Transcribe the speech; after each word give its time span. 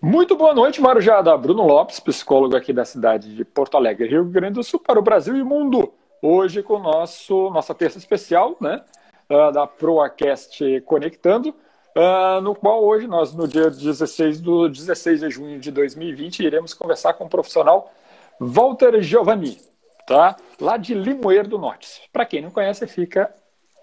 Muito 0.00 0.36
boa 0.36 0.52
noite, 0.52 0.82
Marujada. 0.82 1.34
Bruno 1.36 1.66
Lopes, 1.66 1.98
psicólogo 1.98 2.54
aqui 2.54 2.74
da 2.74 2.84
cidade 2.84 3.34
de 3.34 3.42
Porto 3.42 3.76
Alegre, 3.76 4.06
Rio 4.06 4.24
Grande 4.24 4.54
do 4.54 4.62
Sul, 4.62 4.78
para 4.78 4.98
o 4.98 5.02
Brasil 5.02 5.34
e 5.34 5.42
mundo. 5.42 5.94
Hoje 6.20 6.62
com 6.62 6.78
nosso 6.78 7.48
nossa 7.50 7.74
terça 7.74 7.96
especial, 7.96 8.54
né, 8.60 8.82
uh, 9.30 9.50
da 9.50 9.66
Proacast 9.66 10.82
Conectando, 10.82 11.54
uh, 11.96 12.40
no 12.42 12.54
qual 12.54 12.84
hoje 12.84 13.06
nós, 13.06 13.34
no 13.34 13.48
dia 13.48 13.70
16, 13.70 14.40
do, 14.42 14.68
16 14.68 15.20
de 15.20 15.30
junho 15.30 15.58
de 15.58 15.70
2020, 15.70 16.40
iremos 16.40 16.74
conversar 16.74 17.14
com 17.14 17.24
o 17.24 17.28
profissional 17.28 17.90
Walter 18.38 19.00
Giovanni, 19.00 19.58
tá? 20.06 20.36
lá 20.60 20.76
de 20.76 20.92
Limoeiro 20.92 21.48
do 21.48 21.58
Norte. 21.58 22.08
Para 22.12 22.26
quem 22.26 22.42
não 22.42 22.50
conhece, 22.50 22.86
fica 22.86 23.34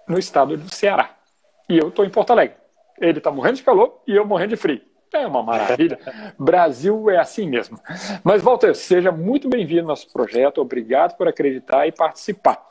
no 0.08 0.20
estado 0.20 0.56
do 0.56 0.74
Ceará. 0.74 1.16
E 1.68 1.80
eu 1.80 1.88
estou 1.88 2.06
em 2.06 2.10
Porto 2.10 2.32
Alegre. 2.32 2.58
Ele 3.00 3.18
está 3.18 3.32
morrendo 3.32 3.56
de 3.56 3.64
calor 3.64 4.02
e 4.06 4.16
eu 4.16 4.24
morrendo 4.24 4.50
de 4.50 4.58
frio. 4.58 4.91
É 5.14 5.28
uma 5.28 5.44
maravilha. 5.44 6.00
Brasil 6.40 7.10
é 7.10 7.18
assim 7.18 7.50
mesmo. 7.50 7.78
Mas, 8.24 8.42
Walter, 8.42 8.74
seja 8.74 9.12
muito 9.12 9.50
bem-vindo 9.50 9.82
ao 9.82 9.88
nosso 9.88 10.12
projeto. 10.12 10.62
Obrigado 10.62 11.18
por 11.18 11.28
acreditar 11.28 11.86
e 11.86 11.92
participar. 11.92 12.66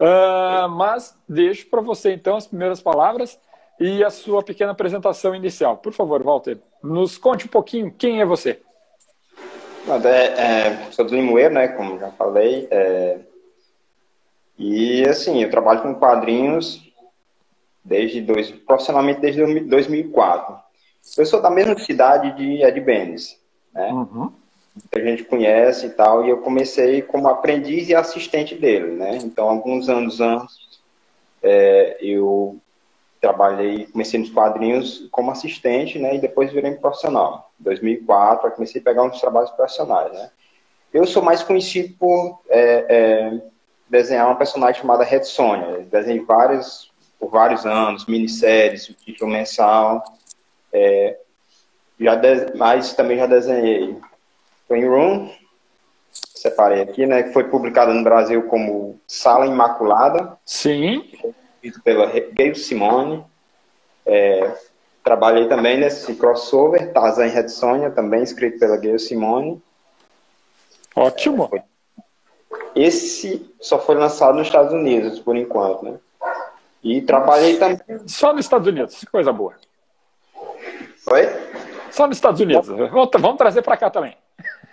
Uh, 0.00 0.68
mas 0.70 1.16
deixo 1.28 1.68
para 1.68 1.80
você, 1.82 2.12
então, 2.12 2.36
as 2.36 2.46
primeiras 2.46 2.80
palavras 2.80 3.38
e 3.78 4.02
a 4.02 4.10
sua 4.10 4.42
pequena 4.42 4.72
apresentação 4.72 5.34
inicial. 5.34 5.76
Por 5.76 5.92
favor, 5.92 6.22
Walter, 6.22 6.58
nos 6.82 7.18
conte 7.18 7.44
um 7.44 7.50
pouquinho 7.50 7.92
quem 7.92 8.20
é 8.20 8.24
você. 8.24 8.60
É, 10.04 10.26
é, 10.40 10.90
sou 10.92 11.04
do 11.04 11.14
Limoeiro, 11.14 11.54
né, 11.54 11.68
como 11.68 11.98
já 11.98 12.10
falei. 12.12 12.68
É, 12.70 13.18
e, 14.58 15.04
assim, 15.06 15.42
eu 15.42 15.50
trabalho 15.50 15.82
com 15.82 15.94
quadrinhos 15.94 16.80
desde 17.84 18.20
dois, 18.20 18.50
profissionalmente 18.50 19.20
desde 19.20 19.60
2004. 19.60 20.61
Eu 21.16 21.26
sou 21.26 21.42
da 21.42 21.50
mesma 21.50 21.78
cidade 21.78 22.36
de 22.36 22.62
Ed 22.62 22.80
Benes, 22.80 23.38
né? 23.72 23.92
Uhum. 23.92 24.32
A 24.94 24.98
gente 24.98 25.24
conhece 25.24 25.86
e 25.86 25.90
tal, 25.90 26.24
e 26.24 26.30
eu 26.30 26.38
comecei 26.38 27.02
como 27.02 27.28
aprendiz 27.28 27.88
e 27.88 27.94
assistente 27.94 28.54
dele, 28.54 28.92
né? 28.92 29.18
Então, 29.22 29.48
alguns 29.48 29.88
anos 29.88 30.20
antes, 30.20 30.80
é, 31.42 31.98
eu 32.00 32.58
trabalhei, 33.20 33.86
comecei 33.86 34.18
nos 34.18 34.30
quadrinhos 34.30 35.08
como 35.10 35.30
assistente, 35.30 35.98
né? 35.98 36.16
E 36.16 36.20
depois 36.20 36.52
virei 36.52 36.72
profissional. 36.72 37.52
Em 37.60 37.64
2004, 37.64 38.48
eu 38.48 38.52
comecei 38.52 38.80
a 38.80 38.84
pegar 38.84 39.02
uns 39.02 39.20
trabalhos 39.20 39.50
profissionais, 39.50 40.12
né? 40.12 40.30
Eu 40.92 41.06
sou 41.06 41.22
mais 41.22 41.42
conhecido 41.42 41.94
por 41.98 42.40
é, 42.48 42.86
é, 42.88 43.42
desenhar 43.88 44.26
uma 44.26 44.36
personagem 44.36 44.80
chamada 44.80 45.04
Red 45.04 45.24
Sonja. 45.24 45.86
Desenhei 45.90 46.24
vários, 46.24 46.90
por 47.18 47.30
vários 47.30 47.66
anos, 47.66 48.06
minisséries, 48.06 48.88
o 48.88 48.94
título 48.94 49.30
mensal, 49.30 50.02
é, 50.72 51.18
já 52.00 52.14
de, 52.14 52.56
mas 52.56 52.94
também 52.94 53.18
já 53.18 53.26
desenhei 53.26 53.96
Twin 54.66 54.86
Room, 54.86 55.30
separei 56.10 56.82
aqui, 56.82 57.06
né? 57.06 57.22
Que 57.22 57.32
foi 57.32 57.44
publicado 57.44 57.92
no 57.92 58.02
Brasil 58.02 58.42
como 58.48 58.98
Sala 59.06 59.46
Imaculada. 59.46 60.36
Sim. 60.44 61.08
Escrito 61.62 61.82
pela 61.82 62.06
Gayle 62.06 62.56
Simone. 62.56 63.24
É, 64.04 64.52
trabalhei 65.04 65.46
também 65.46 65.78
nesse 65.78 66.14
crossover, 66.14 66.92
Tarzan 66.92 67.26
Red 67.26 67.48
Sonja, 67.48 67.90
também 67.90 68.22
escrito 68.22 68.58
pela 68.58 68.76
Gayle 68.76 68.98
Simone. 68.98 69.62
Ótimo. 70.94 71.48
É, 71.52 71.62
esse 72.74 73.54
só 73.60 73.78
foi 73.78 73.94
lançado 73.94 74.36
nos 74.36 74.48
Estados 74.48 74.72
Unidos, 74.72 75.20
por 75.20 75.36
enquanto, 75.36 75.84
né? 75.84 75.98
E 76.82 77.00
trabalhei 77.00 77.56
também. 77.58 77.78
Só 78.06 78.32
nos 78.32 78.44
Estados 78.44 78.66
Unidos, 78.66 79.04
coisa 79.10 79.32
boa. 79.32 79.54
Oi? 81.10 81.28
Só 81.90 82.06
nos 82.06 82.16
Estados 82.16 82.40
Unidos. 82.40 82.66
Vamos, 82.68 83.10
vamos 83.18 83.36
trazer 83.36 83.62
para 83.62 83.76
cá 83.76 83.90
também. 83.90 84.16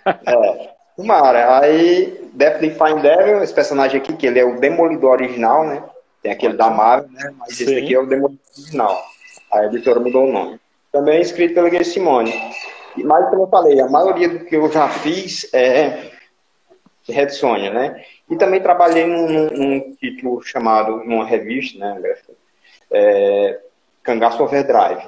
É. 0.06 0.70
Tomara. 0.96 1.60
Aí, 1.60 2.30
Death 2.32 2.60
Define 2.60 3.00
Devil, 3.02 3.42
esse 3.42 3.54
personagem 3.54 4.00
aqui, 4.00 4.16
que 4.16 4.26
ele 4.26 4.38
é 4.38 4.44
o 4.44 4.60
Demolidor 4.60 5.12
original, 5.12 5.64
né? 5.64 5.82
Tem 6.22 6.32
aquele 6.32 6.54
da 6.54 6.70
Marvel, 6.70 7.10
né? 7.10 7.32
Mas 7.38 7.56
Sim. 7.56 7.64
esse 7.64 7.78
aqui 7.78 7.94
é 7.94 7.98
o 7.98 8.06
Demolidor 8.06 8.40
original. 8.56 9.02
A 9.52 9.64
editora 9.64 9.98
mudou 9.98 10.28
o 10.28 10.32
nome. 10.32 10.60
Também 10.92 11.18
é 11.18 11.20
escrito 11.20 11.54
pelo 11.54 11.70
Gay 11.70 11.84
Simone. 11.84 12.32
Mas, 12.96 13.30
como 13.30 13.42
eu 13.42 13.48
falei, 13.48 13.80
a 13.80 13.88
maioria 13.88 14.28
do 14.28 14.44
que 14.44 14.56
eu 14.56 14.70
já 14.70 14.88
fiz 14.88 15.48
é 15.52 16.10
Red 17.08 17.30
Sonja, 17.30 17.70
né? 17.70 18.04
E 18.28 18.36
também 18.36 18.60
trabalhei 18.60 19.06
num, 19.06 19.48
num, 19.50 19.96
título 19.96 20.42
chamado, 20.42 21.04
numa 21.04 21.24
revista, 21.24 21.78
né? 21.78 22.16
É, 22.92 23.60
Cangaço 24.02 24.42
Overdrive 24.42 25.02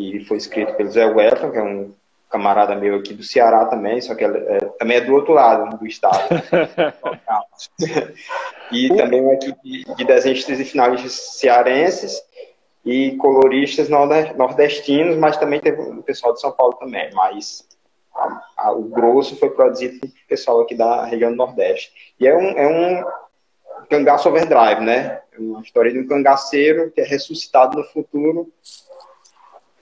que 0.00 0.24
foi 0.24 0.38
escrito 0.38 0.74
pelo 0.74 0.90
Zé 0.90 1.04
Wellington, 1.04 1.50
que 1.50 1.58
é 1.58 1.62
um 1.62 1.92
camarada 2.30 2.76
meu 2.76 2.96
aqui 2.96 3.12
do 3.12 3.24
Ceará 3.24 3.66
também, 3.66 4.00
só 4.00 4.14
que 4.14 4.24
é, 4.24 4.60
também 4.78 4.98
é 4.98 5.00
do 5.00 5.12
outro 5.12 5.32
lado 5.32 5.76
do 5.76 5.86
estado. 5.86 6.28
e 8.70 8.88
também 8.94 9.20
uma 9.20 9.34
equipe 9.34 9.84
de 9.96 10.04
desenhistas 10.04 10.60
e 10.60 10.64
finalistas 10.64 11.12
cearenses 11.12 12.22
e 12.84 13.16
coloristas 13.16 13.88
nordestinos, 13.88 15.16
mas 15.16 15.36
também 15.36 15.60
teve 15.60 15.82
o 15.82 16.02
pessoal 16.02 16.32
de 16.32 16.40
São 16.40 16.52
Paulo 16.52 16.74
também, 16.74 17.10
mas 17.12 17.66
a, 18.14 18.42
a, 18.56 18.72
o 18.72 18.84
grosso 18.84 19.36
foi 19.36 19.50
produzido 19.50 19.98
pelo 20.00 20.12
pessoal 20.28 20.60
aqui 20.60 20.74
da 20.74 21.04
região 21.04 21.32
do 21.32 21.36
Nordeste. 21.36 21.92
E 22.18 22.28
é 22.28 22.36
um, 22.36 22.50
é 22.50 22.66
um 22.68 23.04
cangaço 23.88 24.28
overdrive, 24.28 24.80
né? 24.82 25.20
É 25.32 25.38
uma 25.38 25.60
história 25.62 25.92
de 25.92 25.98
um 25.98 26.06
cangaceiro 26.06 26.92
que 26.92 27.00
é 27.00 27.04
ressuscitado 27.04 27.76
no 27.76 27.84
futuro 27.84 28.50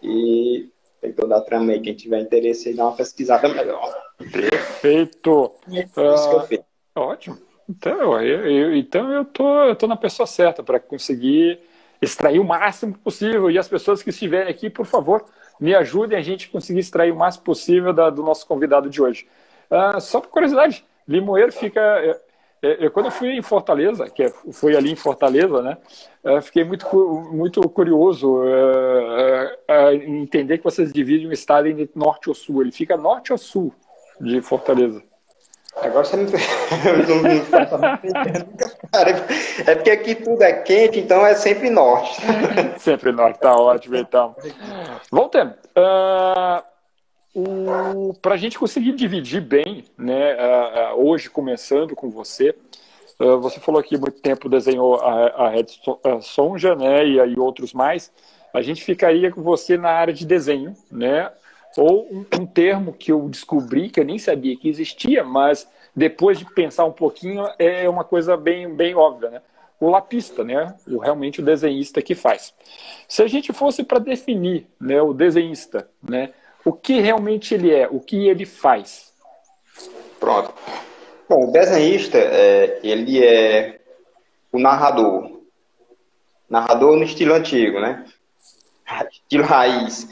e 0.02 0.68
tem 1.00 1.12
toda 1.12 1.36
a 1.36 1.40
trama 1.40 1.72
aí. 1.72 1.80
Quem 1.80 1.94
tiver 1.94 2.20
interesse 2.20 2.68
aí, 2.68 2.74
dá 2.74 2.84
uma 2.84 2.96
pesquisada 2.96 3.48
melhor. 3.48 3.94
Perfeito. 4.18 5.52
É 5.70 5.80
isso 5.80 6.30
que 6.30 6.36
eu 6.36 6.40
fiz. 6.42 6.60
Ah, 6.94 7.00
ótimo. 7.00 7.38
Então, 7.68 8.20
eu, 8.22 8.46
eu, 8.46 8.76
então 8.76 9.12
eu 9.12 9.24
tô, 9.24 9.64
eu 9.64 9.76
tô 9.76 9.86
na 9.86 9.96
pessoa 9.96 10.26
certa 10.26 10.62
para 10.62 10.80
conseguir 10.80 11.60
extrair 12.00 12.38
o 12.38 12.44
máximo 12.44 12.96
possível. 12.98 13.50
E 13.50 13.58
as 13.58 13.68
pessoas 13.68 14.02
que 14.02 14.10
estiverem 14.10 14.50
aqui, 14.50 14.70
por 14.70 14.86
favor, 14.86 15.24
me 15.60 15.74
ajudem 15.74 16.18
a 16.18 16.22
gente 16.22 16.48
conseguir 16.48 16.80
extrair 16.80 17.12
o 17.12 17.16
máximo 17.16 17.44
possível 17.44 17.92
da, 17.92 18.10
do 18.10 18.22
nosso 18.22 18.46
convidado 18.46 18.88
de 18.88 19.02
hoje. 19.02 19.28
Uh, 19.70 20.00
só 20.00 20.20
por 20.20 20.30
curiosidade, 20.30 20.84
Limoeiro 21.06 21.52
fica. 21.52 21.80
É, 22.62 22.86
eu, 22.86 22.90
quando 22.90 23.06
eu 23.06 23.12
fui 23.12 23.30
em 23.30 23.42
Fortaleza, 23.42 24.08
que 24.10 24.24
é, 24.24 24.32
fui 24.52 24.76
ali 24.76 24.90
em 24.90 24.96
Fortaleza, 24.96 25.62
né, 25.62 25.76
é, 26.24 26.40
fiquei 26.40 26.64
muito, 26.64 26.86
muito 27.32 27.60
curioso 27.68 28.42
é, 29.68 29.94
em 29.94 30.22
entender 30.22 30.58
que 30.58 30.64
vocês 30.64 30.92
dividem 30.92 31.28
o 31.28 31.32
estado 31.32 31.68
em 31.68 31.88
norte 31.94 32.28
ou 32.28 32.34
sul. 32.34 32.62
Ele 32.62 32.72
fica 32.72 32.96
norte 32.96 33.32
ou 33.32 33.38
sul 33.38 33.72
de 34.20 34.40
Fortaleza? 34.40 35.02
Agora 35.76 36.04
você 36.04 36.16
não, 36.16 36.26
É 39.66 39.74
porque 39.76 39.90
aqui 39.90 40.14
tudo 40.16 40.42
é 40.42 40.52
quente, 40.54 40.98
então 40.98 41.24
é 41.24 41.34
sempre 41.34 41.70
norte. 41.70 42.20
sempre 42.78 43.12
norte, 43.12 43.38
tá 43.38 43.54
ótimo 43.54 43.96
então. 43.96 44.34
Voltando. 45.10 45.54
Uh, 45.76 46.60
para 48.20 48.34
a 48.34 48.36
gente 48.36 48.58
conseguir 48.58 48.92
dividir 48.92 49.40
bem, 49.40 49.84
né, 49.96 50.34
uh, 50.34 50.94
uh, 50.96 51.08
hoje 51.08 51.30
começando 51.30 51.94
com 51.94 52.10
você, 52.10 52.54
uh, 53.20 53.38
você 53.40 53.60
falou 53.60 53.82
que 53.82 53.96
muito 53.96 54.20
tempo 54.20 54.48
desenhou 54.48 54.96
a, 54.96 55.26
a 55.28 55.48
Red 55.50 55.66
Sonja, 56.22 56.74
né, 56.74 57.06
e 57.06 57.20
aí 57.20 57.38
outros 57.38 57.72
mais, 57.72 58.12
a 58.52 58.62
gente 58.62 58.82
ficaria 58.82 59.30
com 59.30 59.42
você 59.42 59.76
na 59.76 59.90
área 59.90 60.12
de 60.12 60.26
desenho, 60.26 60.74
né, 60.90 61.30
ou 61.76 62.08
um, 62.10 62.24
um, 62.40 62.46
termo 62.46 62.92
que 62.92 63.12
eu 63.12 63.28
descobri 63.28 63.90
que 63.90 64.00
eu 64.00 64.04
nem 64.04 64.18
sabia 64.18 64.56
que 64.56 64.68
existia, 64.68 65.22
mas 65.22 65.68
depois 65.94 66.38
de 66.38 66.44
pensar 66.46 66.84
um 66.84 66.92
pouquinho 66.92 67.44
é 67.58 67.88
uma 67.88 68.04
coisa 68.04 68.36
bem, 68.36 68.74
bem 68.74 68.94
óbvia, 68.94 69.30
né, 69.30 69.42
o 69.80 69.88
lapista, 69.88 70.42
né, 70.42 70.74
o, 70.88 70.98
realmente 70.98 71.40
o 71.40 71.44
desenhista 71.44 72.02
que 72.02 72.14
faz. 72.14 72.52
Se 73.06 73.22
a 73.22 73.26
gente 73.28 73.52
fosse 73.52 73.84
para 73.84 73.98
definir, 73.98 74.66
né, 74.80 75.00
o 75.00 75.12
desenhista, 75.12 75.88
né, 76.02 76.30
o 76.68 76.72
que 76.72 77.00
realmente 77.00 77.54
ele 77.54 77.72
é, 77.72 77.88
o 77.90 77.98
que 77.98 78.28
ele 78.28 78.44
faz. 78.44 79.10
Pronto. 80.20 80.52
Bom, 81.26 81.48
o 81.48 81.50
desenhista, 81.50 82.18
é, 82.18 82.78
ele 82.82 83.24
é 83.24 83.80
o 84.52 84.58
narrador. 84.58 85.40
Narrador 86.48 86.96
no 86.96 87.04
estilo 87.04 87.34
antigo, 87.34 87.80
né? 87.80 88.04
Estilo 89.10 89.44
raiz. 89.44 90.08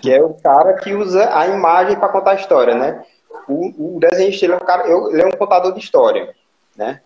que 0.00 0.12
é 0.12 0.22
o 0.22 0.34
cara 0.34 0.74
que 0.74 0.94
usa 0.94 1.36
a 1.38 1.46
imagem 1.48 1.98
para 1.98 2.08
contar 2.08 2.32
a 2.32 2.34
história, 2.34 2.74
né? 2.74 3.04
O, 3.48 3.96
o 3.96 4.00
desenhista, 4.00 4.46
ele 4.46 4.54
é, 4.54 4.56
um 4.56 4.60
cara, 4.60 4.88
ele 4.88 5.22
é 5.22 5.26
um 5.26 5.32
contador 5.32 5.72
de 5.72 5.80
história, 5.80 6.34
né? 6.76 7.00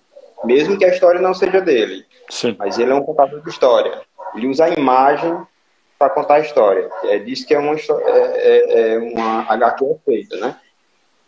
Mesmo 0.44 0.76
que 0.78 0.84
a 0.84 0.88
história 0.88 1.20
não 1.20 1.34
seja 1.34 1.60
dele. 1.60 2.04
Sim. 2.28 2.54
Mas 2.58 2.78
ele 2.78 2.92
é 2.92 2.94
um 2.94 3.02
contador 3.02 3.40
de 3.42 3.50
história. 3.50 4.02
Ele 4.34 4.46
usa 4.48 4.66
a 4.66 4.70
imagem 4.70 5.36
para 5.98 6.10
contar 6.10 6.34
a 6.34 6.40
história. 6.40 6.88
É 7.04 7.18
disso 7.18 7.46
que 7.46 7.54
é 7.54 7.58
uma, 7.58 7.74
é, 7.74 7.80
é, 8.06 8.94
é 8.94 8.98
uma 8.98 9.42
HQ 9.52 9.96
feita, 10.04 10.36
né? 10.36 10.56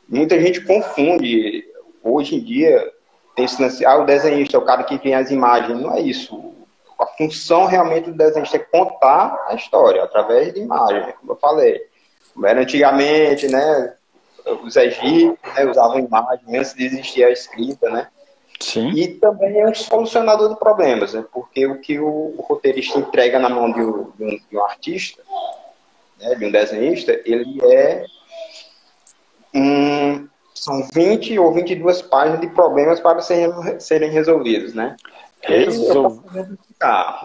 Muita 0.08 0.40
gente 0.40 0.60
confunde, 0.60 1.64
hoje 2.02 2.36
em 2.36 2.40
dia, 2.40 2.92
tem 3.34 3.44
esse 3.44 3.60
lance, 3.60 3.84
ah, 3.84 3.96
o 3.96 4.06
desenhista 4.06 4.56
é 4.56 4.60
o 4.60 4.64
cara 4.64 4.84
que 4.84 4.98
tem 4.98 5.14
as 5.14 5.30
imagens. 5.30 5.80
Não 5.80 5.94
é 5.94 6.00
isso. 6.00 6.54
A 6.98 7.06
função 7.06 7.66
realmente 7.66 8.10
do 8.10 8.16
desenhista 8.16 8.56
é 8.56 8.60
contar 8.60 9.44
a 9.48 9.54
história 9.54 10.02
através 10.02 10.54
de 10.54 10.60
imagem, 10.60 11.12
como 11.20 11.32
eu 11.32 11.36
falei. 11.36 11.82
era 12.44 12.60
antigamente, 12.60 13.48
né? 13.48 13.94
Os 14.62 14.76
egípcios 14.76 15.36
né, 15.56 15.64
usavam 15.66 15.98
imagem 15.98 16.56
antes 16.56 16.72
de 16.72 16.86
existir 16.86 17.24
a 17.24 17.30
escrita, 17.30 17.90
né? 17.90 18.08
Sim. 18.60 18.90
E 18.90 19.08
também 19.08 19.60
é 19.60 19.68
um 19.68 19.74
solucionador 19.74 20.48
de 20.48 20.58
problemas, 20.58 21.12
né? 21.12 21.24
Porque 21.32 21.66
o 21.66 21.80
que 21.80 21.98
o, 21.98 22.34
o 22.36 22.44
roteirista 22.48 22.98
entrega 22.98 23.38
na 23.38 23.48
mão 23.48 23.70
de 23.70 23.80
um, 23.80 24.10
de 24.16 24.24
um, 24.24 24.40
de 24.50 24.56
um 24.56 24.64
artista, 24.64 25.22
né, 26.20 26.34
de 26.34 26.44
um 26.44 26.50
desenhista, 26.50 27.20
ele 27.24 27.60
é 27.64 28.04
um, 29.54 30.26
são 30.54 30.88
20 30.92 31.38
ou 31.38 31.52
22 31.52 32.02
páginas 32.02 32.40
de 32.40 32.48
problemas 32.48 32.98
para 32.98 33.20
serem, 33.20 33.52
serem 33.78 34.10
resolvidos, 34.10 34.74
né? 34.74 34.96
Resol... 35.42 36.22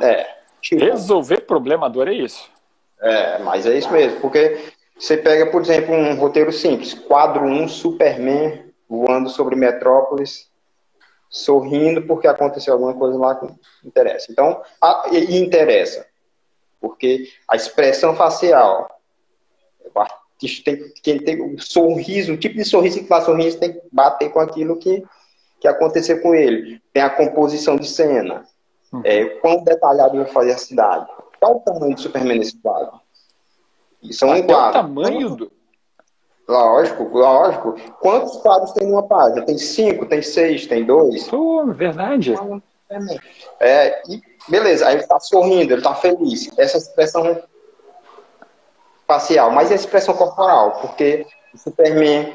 É, 0.01 0.27
tipo, 0.61 0.83
Resolver 0.83 1.41
problema, 1.41 1.87
adorei 1.87 2.21
isso. 2.21 2.49
É, 3.01 3.39
mas 3.39 3.65
é 3.65 3.77
isso 3.77 3.91
mesmo, 3.91 4.19
porque 4.19 4.59
você 4.97 5.17
pega, 5.17 5.47
por 5.47 5.61
exemplo, 5.61 5.95
um 5.95 6.15
roteiro 6.15 6.51
simples, 6.51 6.93
quadro 6.93 7.43
1, 7.45 7.67
Superman 7.67 8.63
voando 8.87 9.29
sobre 9.29 9.55
Metrópolis, 9.55 10.50
sorrindo 11.31 12.01
porque 12.01 12.27
aconteceu 12.27 12.73
alguma 12.73 12.93
coisa 12.93 13.17
lá 13.17 13.35
que 13.35 13.47
interessa. 13.87 14.29
Então, 14.29 14.61
a, 14.81 15.05
e 15.09 15.37
interessa, 15.37 16.05
porque 16.79 17.29
a 17.47 17.55
expressão 17.55 18.13
facial, 18.13 18.99
o 19.95 19.99
artista 19.99 20.63
tem, 20.65 20.93
tem, 21.01 21.19
tem 21.19 21.41
um 21.41 21.57
sorriso, 21.57 22.33
o 22.33 22.37
tipo 22.37 22.55
de 22.55 22.65
sorriso 22.65 22.99
que 22.99 23.07
faz 23.07 23.23
sorriso 23.23 23.57
tem 23.57 23.71
que 23.71 23.81
bater 23.89 24.29
com 24.29 24.41
aquilo 24.41 24.77
que, 24.77 25.03
que 25.61 25.67
aconteceu 25.69 26.21
com 26.21 26.35
ele. 26.35 26.81
Tem 26.91 27.01
a 27.01 27.09
composição 27.09 27.77
de 27.77 27.87
cena, 27.87 28.45
uhum. 28.91 29.01
é, 29.05 29.25
quão 29.39 29.63
detalhado 29.63 30.17
vai 30.17 30.27
fazer 30.27 30.51
a 30.51 30.57
cidade. 30.57 31.09
Qual 31.39 31.55
o 31.55 31.59
tamanho 31.61 31.95
do 31.95 32.01
Superman 32.01 32.39
nesse 32.39 32.57
quadro? 32.57 32.99
Isso 34.03 34.25
é 34.25 34.27
um 34.27 34.43
quadro. 34.43 34.69
o 34.69 34.83
tamanho 34.83 35.29
do... 35.35 35.60
Lógico, 36.47 37.03
lógico. 37.03 37.75
Quantos 37.99 38.37
quadros 38.37 38.71
tem 38.73 38.87
numa 38.87 39.03
página? 39.03 39.45
Tem 39.45 39.57
cinco, 39.57 40.05
tem 40.05 40.21
seis, 40.21 40.67
tem 40.67 40.83
dois? 40.83 41.27
Pô, 41.27 41.65
verdade. 41.67 42.33
É, 43.59 44.01
e 44.09 44.21
beleza, 44.49 44.87
aí 44.87 44.95
ele 44.95 45.03
tá 45.03 45.19
sorrindo, 45.19 45.73
ele 45.73 45.81
tá 45.81 45.95
feliz. 45.95 46.51
Essa 46.57 46.77
expressão 46.77 47.41
facial, 49.07 49.51
mas 49.51 49.71
a 49.71 49.75
expressão 49.75 50.13
corporal, 50.13 50.79
porque 50.81 51.25
o 51.53 51.57
Superman, 51.57 52.33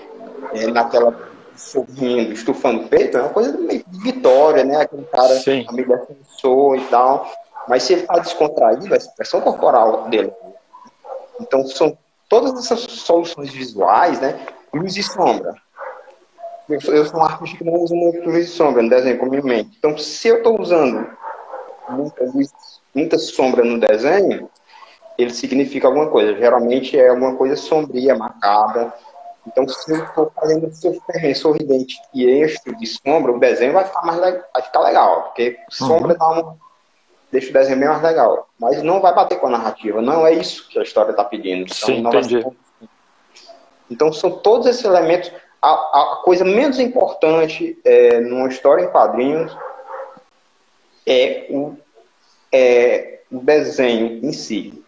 é, 0.54 0.66
naquela 0.68 1.14
sorrindo, 1.56 2.32
estufando 2.32 2.82
o 2.82 2.88
peito, 2.88 3.16
é 3.16 3.22
uma 3.22 3.30
coisa 3.30 3.56
meio 3.56 3.82
de 3.86 3.98
vitória, 3.98 4.64
né? 4.64 4.82
Aquele 4.82 5.04
cara, 5.04 5.34
Sim. 5.40 5.66
a 5.68 5.72
defensor 5.72 6.76
e 6.76 6.84
tal. 6.86 7.30
Mas 7.66 7.82
se 7.82 7.94
ele 7.94 8.02
está 8.02 8.18
descontraído, 8.18 8.92
a 8.92 8.96
expressão 8.96 9.40
corporal 9.40 10.08
dele. 10.08 10.32
Então, 11.40 11.66
são 11.66 11.96
todas 12.28 12.58
essas 12.58 12.80
soluções 12.80 13.50
visuais, 13.50 14.20
né? 14.20 14.46
Luz 14.72 14.96
e 14.96 15.02
sombra. 15.02 15.54
Eu 16.68 16.80
sou, 16.80 16.94
eu 16.94 17.04
sou 17.06 17.20
um 17.20 17.24
artista 17.24 17.58
que 17.58 17.64
não 17.64 17.74
usa 17.74 17.94
muito 17.94 18.28
luz 18.28 18.48
e 18.48 18.50
sombra 18.50 18.82
no 18.82 18.88
desenho 18.88 19.18
comumente. 19.18 19.76
Então, 19.78 19.96
se 19.96 20.28
eu 20.28 20.38
estou 20.38 20.60
usando 20.60 21.08
muita 21.88 22.24
luz, 22.24 22.50
muita 22.94 23.18
sombra 23.18 23.64
no 23.64 23.78
desenho, 23.78 24.50
ele 25.16 25.30
significa 25.30 25.86
alguma 25.86 26.08
coisa. 26.08 26.36
Geralmente 26.36 26.98
é 26.98 27.08
alguma 27.08 27.36
coisa 27.36 27.56
sombria, 27.56 28.16
macabra. 28.16 28.92
Então, 29.46 29.66
se 29.68 29.92
eu 29.92 30.02
estou 30.02 30.32
fazendo 30.34 30.74
Superman 30.74 31.34
sorridente 31.34 31.96
e 32.12 32.24
eixo 32.24 32.74
de 32.76 32.86
sombra, 32.86 33.30
o 33.30 33.38
desenho 33.38 33.72
vai 33.72 33.84
ficar 33.84 34.02
mais 34.02 34.18
legal, 34.18 34.44
vai 34.52 34.62
ficar 34.62 34.80
legal, 34.80 35.22
porque 35.22 35.56
sombra 35.70 36.12
uhum. 36.12 36.18
dá 36.18 36.26
uma 36.26 36.58
deixa 37.36 37.50
o 37.50 37.52
desenho 37.52 37.78
bem 37.78 37.88
mais 37.88 38.02
legal. 38.02 38.48
Mas 38.58 38.82
não 38.82 39.00
vai 39.00 39.14
bater 39.14 39.38
com 39.38 39.46
a 39.46 39.50
narrativa, 39.50 40.00
não 40.00 40.26
é 40.26 40.32
isso 40.32 40.68
que 40.68 40.78
a 40.78 40.82
história 40.82 41.10
está 41.10 41.22
pedindo. 41.22 41.64
Então, 41.64 41.76
Sim, 41.76 41.98
entendi. 41.98 42.42
Ser... 42.42 42.52
Então 43.90 44.12
são 44.12 44.30
todos 44.30 44.66
esses 44.66 44.84
elementos. 44.84 45.30
A, 45.60 45.70
a 45.70 46.22
coisa 46.24 46.44
menos 46.44 46.78
importante 46.78 47.78
é, 47.84 48.20
numa 48.20 48.48
história 48.48 48.84
em 48.84 48.90
quadrinhos 48.90 49.56
é 51.06 51.46
o, 51.50 51.76
é 52.50 53.20
o 53.30 53.38
desenho 53.38 54.24
em 54.24 54.32
si. 54.32 54.82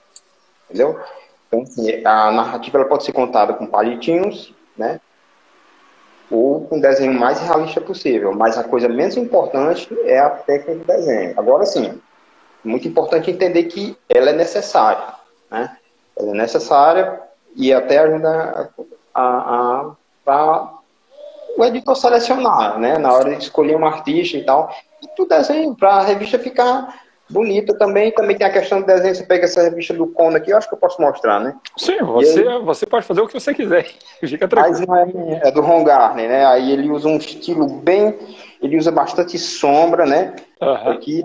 Entendeu? 0.64 0.98
Então, 1.46 1.62
assim, 1.62 2.04
a 2.04 2.30
narrativa 2.30 2.78
ela 2.78 2.88
pode 2.88 3.04
ser 3.04 3.12
contada 3.12 3.54
com 3.54 3.66
palitinhos, 3.66 4.54
né? 4.76 5.00
Ou 6.30 6.66
com 6.66 6.76
o 6.76 6.80
desenho 6.80 7.12
mais 7.12 7.40
realista 7.40 7.80
possível. 7.80 8.34
Mas 8.34 8.58
a 8.58 8.64
coisa 8.64 8.88
menos 8.88 9.16
importante 9.16 9.88
é 10.04 10.18
a 10.18 10.28
técnica 10.28 10.74
do 10.74 10.84
desenho. 10.84 11.34
Agora, 11.38 11.64
sim, 11.64 11.98
muito 12.64 12.88
importante 12.88 13.30
entender 13.30 13.64
que 13.64 13.96
ela 14.08 14.30
é 14.30 14.32
necessária, 14.32 15.14
né? 15.50 15.76
Ela 16.18 16.30
é 16.30 16.34
necessária 16.34 17.20
e 17.54 17.72
até 17.72 17.98
ajuda 17.98 18.70
a, 19.14 19.22
a, 19.22 19.92
a 20.26 20.78
o 21.56 21.64
editor 21.64 21.96
selecionar, 21.96 22.78
né? 22.78 22.98
Na 22.98 23.12
hora 23.12 23.34
de 23.34 23.42
escolher 23.42 23.76
um 23.76 23.84
artista 23.84 24.36
e 24.36 24.44
tal. 24.44 24.72
E 25.02 25.08
pro 25.08 25.26
desenho, 25.26 25.74
para 25.74 25.94
a 25.94 26.02
revista 26.02 26.38
ficar 26.38 27.02
bonita 27.28 27.76
também. 27.76 28.12
Também 28.12 28.36
tem 28.36 28.46
a 28.46 28.52
questão 28.52 28.80
do 28.80 28.86
desenho. 28.86 29.14
Você 29.14 29.24
pega 29.24 29.44
essa 29.44 29.62
revista 29.62 29.92
do 29.92 30.06
Conan 30.06 30.36
aqui, 30.36 30.50
eu 30.50 30.56
acho 30.56 30.68
que 30.68 30.74
eu 30.74 30.78
posso 30.78 31.00
mostrar, 31.00 31.40
né? 31.40 31.56
Sim, 31.76 31.98
você, 31.98 32.46
aí, 32.46 32.62
você 32.62 32.86
pode 32.86 33.04
fazer 33.04 33.20
o 33.20 33.26
que 33.26 33.34
você 33.34 33.52
quiser. 33.52 33.86
Fica 34.22 34.46
tranquilo. 34.46 34.86
Mas 34.88 35.14
não 35.14 35.32
é, 35.34 35.48
é 35.48 35.50
do 35.50 35.60
Ron 35.60 35.84
Garner, 35.84 36.28
né? 36.28 36.46
Aí 36.46 36.70
ele 36.70 36.90
usa 36.90 37.08
um 37.08 37.16
estilo 37.16 37.66
bem. 37.66 38.16
Ele 38.62 38.78
usa 38.78 38.90
bastante 38.90 39.38
sombra, 39.38 40.06
né? 40.06 40.34
Uhum. 40.60 40.90
Aqui 40.90 41.24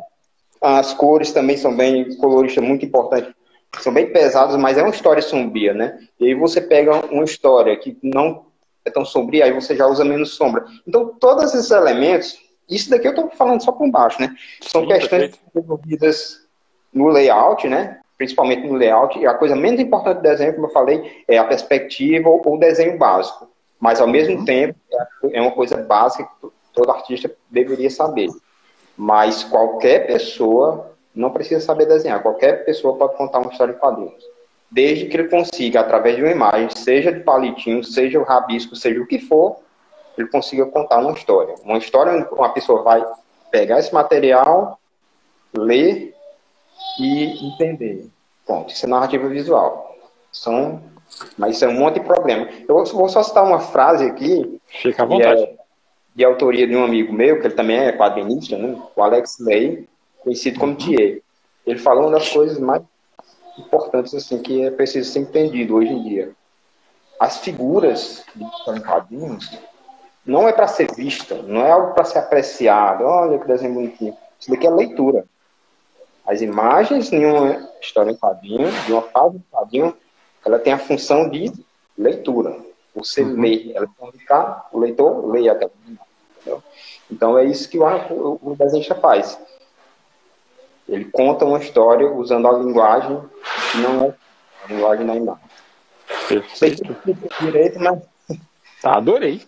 as 0.63 0.93
cores 0.93 1.33
também 1.33 1.57
são 1.57 1.75
bem 1.75 2.15
colorista 2.15 2.61
muito 2.61 2.85
importante. 2.85 3.35
São 3.79 3.93
bem 3.93 4.13
pesadas, 4.13 4.55
mas 4.55 4.77
é 4.77 4.81
uma 4.81 4.91
história 4.91 5.21
sombria, 5.21 5.73
né? 5.73 5.99
E 6.19 6.27
aí 6.27 6.35
você 6.35 6.61
pega 6.61 7.05
uma 7.07 7.25
história 7.25 7.75
que 7.75 7.97
não 8.01 8.45
é 8.85 8.89
tão 8.89 9.03
sombria, 9.03 9.45
aí 9.45 9.51
você 9.51 9.75
já 9.75 9.85
usa 9.87 10.05
menos 10.05 10.35
sombra. 10.35 10.65
Então, 10.87 11.13
todos 11.19 11.53
esses 11.53 11.69
elementos, 11.71 12.37
isso 12.69 12.89
daqui 12.89 13.07
eu 13.07 13.11
estou 13.11 13.29
falando 13.31 13.61
só 13.61 13.71
por 13.71 13.89
baixo, 13.89 14.21
né? 14.21 14.33
São 14.61 14.83
Sim, 14.83 14.87
questões 14.87 15.39
desenvolvidas 15.53 16.47
no 16.93 17.09
layout, 17.09 17.67
né? 17.67 17.99
Principalmente 18.17 18.65
no 18.65 18.75
layout. 18.75 19.19
E 19.19 19.25
a 19.25 19.33
coisa 19.33 19.55
menos 19.55 19.81
importante 19.81 20.17
do 20.17 20.23
desenho, 20.23 20.53
como 20.53 20.67
eu 20.67 20.71
falei, 20.71 21.23
é 21.27 21.37
a 21.37 21.43
perspectiva 21.43 22.29
ou 22.29 22.41
o 22.45 22.57
desenho 22.57 22.97
básico. 22.97 23.49
Mas, 23.79 23.99
ao 23.99 24.07
mesmo 24.07 24.37
uhum. 24.37 24.45
tempo, 24.45 24.79
é 25.31 25.41
uma 25.41 25.51
coisa 25.51 25.75
básica 25.77 26.29
que 26.41 26.47
todo 26.73 26.91
artista 26.91 27.29
deveria 27.49 27.89
saber. 27.89 28.29
Mas 28.97 29.43
qualquer 29.43 30.07
pessoa 30.07 30.91
não 31.15 31.31
precisa 31.31 31.63
saber 31.63 31.85
desenhar, 31.85 32.21
qualquer 32.21 32.65
pessoa 32.65 32.97
pode 32.97 33.15
contar 33.15 33.39
uma 33.39 33.51
história 33.51 33.73
de 33.73 33.79
quadrinhos. 33.79 34.23
Desde 34.69 35.05
que 35.05 35.15
ele 35.15 35.27
consiga, 35.27 35.81
através 35.81 36.15
de 36.15 36.23
uma 36.23 36.31
imagem, 36.31 36.69
seja 36.69 37.11
de 37.11 37.19
palitinho, 37.19 37.83
seja 37.83 38.19
o 38.19 38.23
rabisco, 38.23 38.75
seja 38.75 38.99
o 38.99 39.05
que 39.05 39.19
for, 39.19 39.57
ele 40.17 40.27
consiga 40.27 40.65
contar 40.65 40.99
uma 40.99 41.11
história. 41.11 41.55
Uma 41.63 41.77
história 41.77 42.13
onde 42.13 42.27
uma 42.31 42.49
pessoa 42.49 42.81
vai 42.81 43.05
pegar 43.51 43.79
esse 43.79 43.93
material, 43.93 44.79
ler 45.55 46.15
e 46.99 47.47
entender. 47.47 48.07
Ponto. 48.45 48.73
Isso 48.73 48.85
é 48.85 48.89
narrativa 48.89 49.27
visual. 49.27 49.95
São, 50.31 50.81
mas 51.37 51.55
isso 51.55 51.65
é 51.65 51.67
um 51.67 51.79
monte 51.79 51.99
de 51.99 52.05
problema. 52.05 52.49
Eu 52.67 52.83
vou 52.85 53.07
só 53.07 53.21
citar 53.21 53.43
uma 53.43 53.59
frase 53.59 54.05
aqui. 54.05 54.59
Fica 54.67 55.03
à 55.03 55.05
vontade. 55.05 55.43
É, 55.43 55.55
de 56.15 56.23
autoria 56.23 56.67
de 56.67 56.75
um 56.75 56.83
amigo 56.83 57.11
meu, 57.11 57.39
que 57.39 57.47
ele 57.47 57.55
também 57.55 57.77
é 57.77 57.91
quadrinista, 57.91 58.57
né? 58.57 58.79
o 58.95 59.01
Alex 59.01 59.37
Lay, 59.39 59.87
conhecido 60.19 60.59
como 60.59 60.75
Thier. 60.75 61.21
Ele 61.65 61.79
falou 61.79 62.03
uma 62.03 62.19
das 62.19 62.29
coisas 62.29 62.59
mais 62.59 62.81
importantes 63.57 64.13
assim 64.13 64.41
que 64.41 64.63
é 64.63 64.71
preciso 64.71 65.11
ser 65.11 65.19
entendido 65.19 65.75
hoje 65.75 65.91
em 65.91 66.03
dia. 66.03 66.31
As 67.19 67.37
figuras 67.37 68.23
de 68.35 68.81
quadrinhos 68.81 69.49
não 70.25 70.47
é 70.47 70.53
para 70.53 70.67
ser 70.67 70.93
vista, 70.93 71.35
não 71.43 71.61
é 71.61 71.71
algo 71.71 71.93
para 71.93 72.05
ser 72.05 72.19
apreciado. 72.19 73.03
Olha 73.03 73.39
que 73.39 73.47
desenho 73.47 73.73
bonitinho. 73.73 74.15
Isso 74.39 74.49
daqui 74.49 74.67
é 74.67 74.69
leitura. 74.69 75.25
As 76.25 76.41
imagens 76.41 77.09
de 77.09 77.25
uma 77.25 77.69
história 77.81 78.11
em 78.11 78.15
quadrinho, 78.15 78.69
de 78.85 78.93
uma 78.93 79.01
fase 79.01 79.37
de 79.37 79.43
quadrinho, 79.51 79.95
ela 80.45 80.59
tem 80.59 80.73
a 80.73 80.77
função 80.77 81.29
de 81.29 81.51
leitura. 81.97 82.57
Você 82.95 83.23
uhum. 83.23 83.41
lê, 83.41 83.73
ela 83.73 83.87
ficar, 84.17 84.69
o 84.71 84.79
leitor 84.79 85.25
lê 85.31 85.49
até 85.49 85.65
o 85.65 85.71
final. 85.85 86.02
Então 87.11 87.37
é 87.37 87.45
isso 87.45 87.69
que 87.69 87.77
o, 87.77 87.83
o, 87.85 88.39
o 88.51 88.55
desenhista 88.55 88.95
faz. 88.95 89.39
Ele 90.87 91.05
conta 91.05 91.45
uma 91.45 91.59
história 91.59 92.11
usando 92.11 92.47
a 92.47 92.53
linguagem 92.53 93.21
que 93.71 93.77
não 93.77 94.05
é 94.05 94.13
a 94.63 94.67
linguagem 94.67 95.05
da 95.05 95.15
imagem. 95.15 95.43
Perfeito. 96.27 96.95
Direito, 97.39 97.79
mas 97.79 97.99
Tá, 98.83 98.97
adorei. 98.97 99.41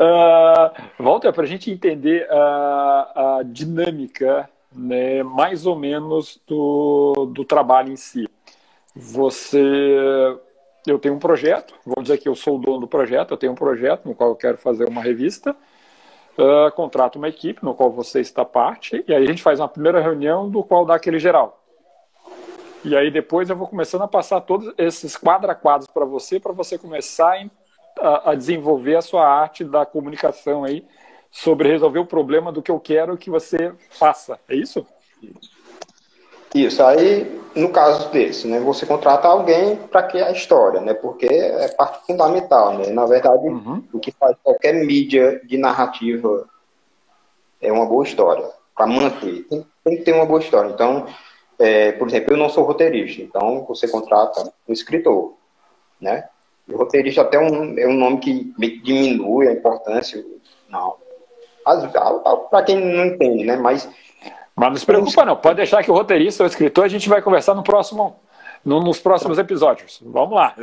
uh, 0.00 0.72
Walter, 0.98 1.34
para 1.34 1.42
a 1.42 1.46
gente 1.46 1.70
entender 1.70 2.26
a, 2.30 3.36
a 3.40 3.42
dinâmica, 3.42 4.48
né, 4.72 5.22
mais 5.22 5.66
ou 5.66 5.76
menos, 5.76 6.40
do, 6.46 7.26
do 7.26 7.44
trabalho 7.44 7.92
em 7.92 7.96
si. 7.96 8.26
Você 8.96 10.34
eu 10.86 10.98
tenho 10.98 11.14
um 11.14 11.18
projeto, 11.18 11.74
vamos 11.84 12.04
dizer 12.04 12.18
que 12.18 12.28
eu 12.28 12.34
sou 12.34 12.56
o 12.56 12.58
dono 12.58 12.80
do 12.80 12.88
projeto, 12.88 13.32
eu 13.32 13.36
tenho 13.36 13.52
um 13.52 13.56
projeto 13.56 14.06
no 14.06 14.14
qual 14.14 14.30
eu 14.30 14.36
quero 14.36 14.56
fazer 14.56 14.88
uma 14.88 15.02
revista, 15.02 15.56
uh, 16.38 16.72
contrato 16.74 17.16
uma 17.16 17.28
equipe 17.28 17.64
no 17.64 17.74
qual 17.74 17.90
você 17.90 18.20
está 18.20 18.44
parte, 18.44 19.04
e 19.06 19.14
aí 19.14 19.22
a 19.22 19.26
gente 19.26 19.42
faz 19.42 19.60
uma 19.60 19.68
primeira 19.68 20.00
reunião 20.00 20.48
do 20.48 20.62
qual 20.62 20.84
dá 20.84 20.94
aquele 20.94 21.18
geral. 21.18 21.62
E 22.84 22.96
aí 22.96 23.10
depois 23.10 23.50
eu 23.50 23.56
vou 23.56 23.66
começando 23.66 24.02
a 24.02 24.08
passar 24.08 24.40
todos 24.40 24.72
esses 24.78 25.16
quadra 25.16 25.54
quadros 25.54 25.90
para 25.92 26.04
você, 26.04 26.38
para 26.38 26.52
você 26.52 26.78
começar 26.78 27.34
a, 28.00 28.30
a, 28.30 28.34
desenvolver 28.34 28.96
a 28.96 29.02
sua 29.02 29.26
arte 29.26 29.64
da 29.64 29.84
comunicação 29.84 30.64
aí 30.64 30.86
sobre 31.30 31.68
resolver 31.68 31.98
o 31.98 32.06
problema 32.06 32.52
do 32.52 32.62
que 32.62 32.70
eu 32.70 32.78
quero 32.78 33.18
que 33.18 33.30
você 33.30 33.74
faça. 33.90 34.38
É 34.48 34.54
isso? 34.54 34.86
Isso. 36.54 36.82
Aí, 36.82 37.40
no 37.54 37.70
caso 37.70 38.10
desse, 38.10 38.46
né, 38.46 38.60
você 38.60 38.86
contrata 38.86 39.28
alguém 39.28 39.76
para 39.76 40.02
criar 40.02 40.26
a 40.26 40.32
história, 40.32 40.80
né? 40.80 40.94
Porque 40.94 41.26
é 41.26 41.68
parte 41.68 42.06
fundamental, 42.06 42.78
né? 42.78 42.90
Na 42.90 43.04
verdade, 43.06 43.46
uhum. 43.46 43.82
o 43.92 43.98
que 43.98 44.12
faz 44.12 44.36
qualquer 44.42 44.74
mídia 44.74 45.40
de 45.44 45.58
narrativa 45.58 46.48
é 47.60 47.72
uma 47.72 47.86
boa 47.86 48.04
história 48.04 48.48
para 48.74 48.86
manter. 48.86 49.42
Tem, 49.44 49.66
tem, 49.84 49.96
que 49.96 50.02
ter 50.02 50.12
uma 50.12 50.26
boa 50.26 50.40
história. 50.40 50.70
Então, 50.70 51.06
é, 51.58 51.92
por 51.92 52.08
exemplo, 52.08 52.32
eu 52.32 52.38
não 52.38 52.48
sou 52.48 52.64
roteirista, 52.64 53.20
então 53.20 53.64
você 53.66 53.88
contrata 53.88 54.52
um 54.68 54.72
escritor, 54.72 55.34
né? 56.00 56.28
E 56.66 56.74
o 56.74 56.78
roteirista 56.78 57.22
até 57.22 57.38
um, 57.38 57.78
é 57.78 57.86
um 57.86 57.94
nome 57.94 58.18
que 58.18 58.52
diminui 58.84 59.48
a 59.48 59.52
importância, 59.52 60.24
não. 60.68 60.96
Para 62.50 62.62
quem 62.62 62.76
não 62.76 63.06
entende, 63.06 63.44
né? 63.44 63.56
Mas 63.56 63.88
mas 64.58 64.70
não 64.70 64.76
se 64.76 64.84
preocupa 64.86 65.24
não, 65.24 65.36
pode 65.36 65.56
deixar 65.56 65.84
que 65.84 65.90
o 65.90 65.94
roteirista 65.94 66.42
ou 66.42 66.48
o 66.48 66.50
escritor 66.50 66.84
a 66.84 66.88
gente 66.88 67.08
vai 67.08 67.22
conversar 67.22 67.54
no 67.54 67.62
próximo, 67.62 68.16
no, 68.64 68.80
nos 68.80 68.98
próximos 68.98 69.38
episódios. 69.38 70.00
Vamos 70.04 70.34
lá. 70.34 70.54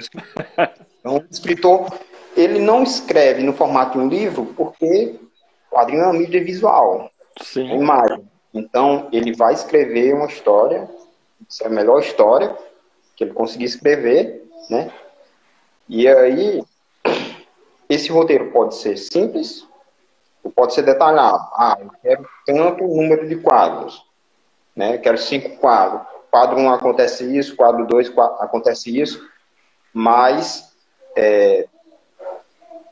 Então, 1.00 1.18
o 1.18 1.26
escritor, 1.30 1.88
ele 2.36 2.60
não 2.60 2.82
escreve 2.84 3.44
no 3.44 3.54
formato 3.54 3.98
de 3.98 4.04
um 4.04 4.10
livro 4.10 4.54
porque 4.58 5.20
o 5.72 5.76
quadrinho 5.76 6.02
é 6.02 6.06
uma 6.06 6.14
mídia 6.14 6.44
visual, 6.44 7.10
Sim. 7.42 7.70
É 7.72 7.76
imagem. 7.76 8.28
Então, 8.54 9.08
ele 9.12 9.34
vai 9.34 9.54
escrever 9.54 10.14
uma 10.14 10.26
história, 10.26 10.90
isso 11.48 11.64
é 11.64 11.68
a 11.68 11.70
melhor 11.70 12.00
história 12.00 12.56
que 13.16 13.24
ele 13.24 13.34
conseguir 13.34 13.66
escrever, 13.66 14.44
né? 14.70 14.92
E 15.88 16.08
aí, 16.08 16.64
esse 17.88 18.12
roteiro 18.12 18.52
pode 18.52 18.76
ser 18.76 18.98
simples, 18.98 19.66
pode 20.50 20.74
ser 20.74 20.84
detalhado. 20.84 21.44
Ah, 21.54 21.78
eu 21.80 21.92
quero 22.02 22.28
tanto 22.46 22.84
número 22.84 23.28
de 23.28 23.36
quadros, 23.38 24.04
né? 24.76 24.98
Quero 24.98 25.18
cinco 25.18 25.58
quadros. 25.58 26.02
Quadro 26.30 26.58
1 26.58 26.64
um 26.64 26.70
acontece 26.70 27.38
isso, 27.38 27.56
quadro 27.56 27.88
2 27.88 28.12
acontece 28.40 29.00
isso, 29.00 29.26
mas 29.94 30.76
é, 31.16 31.66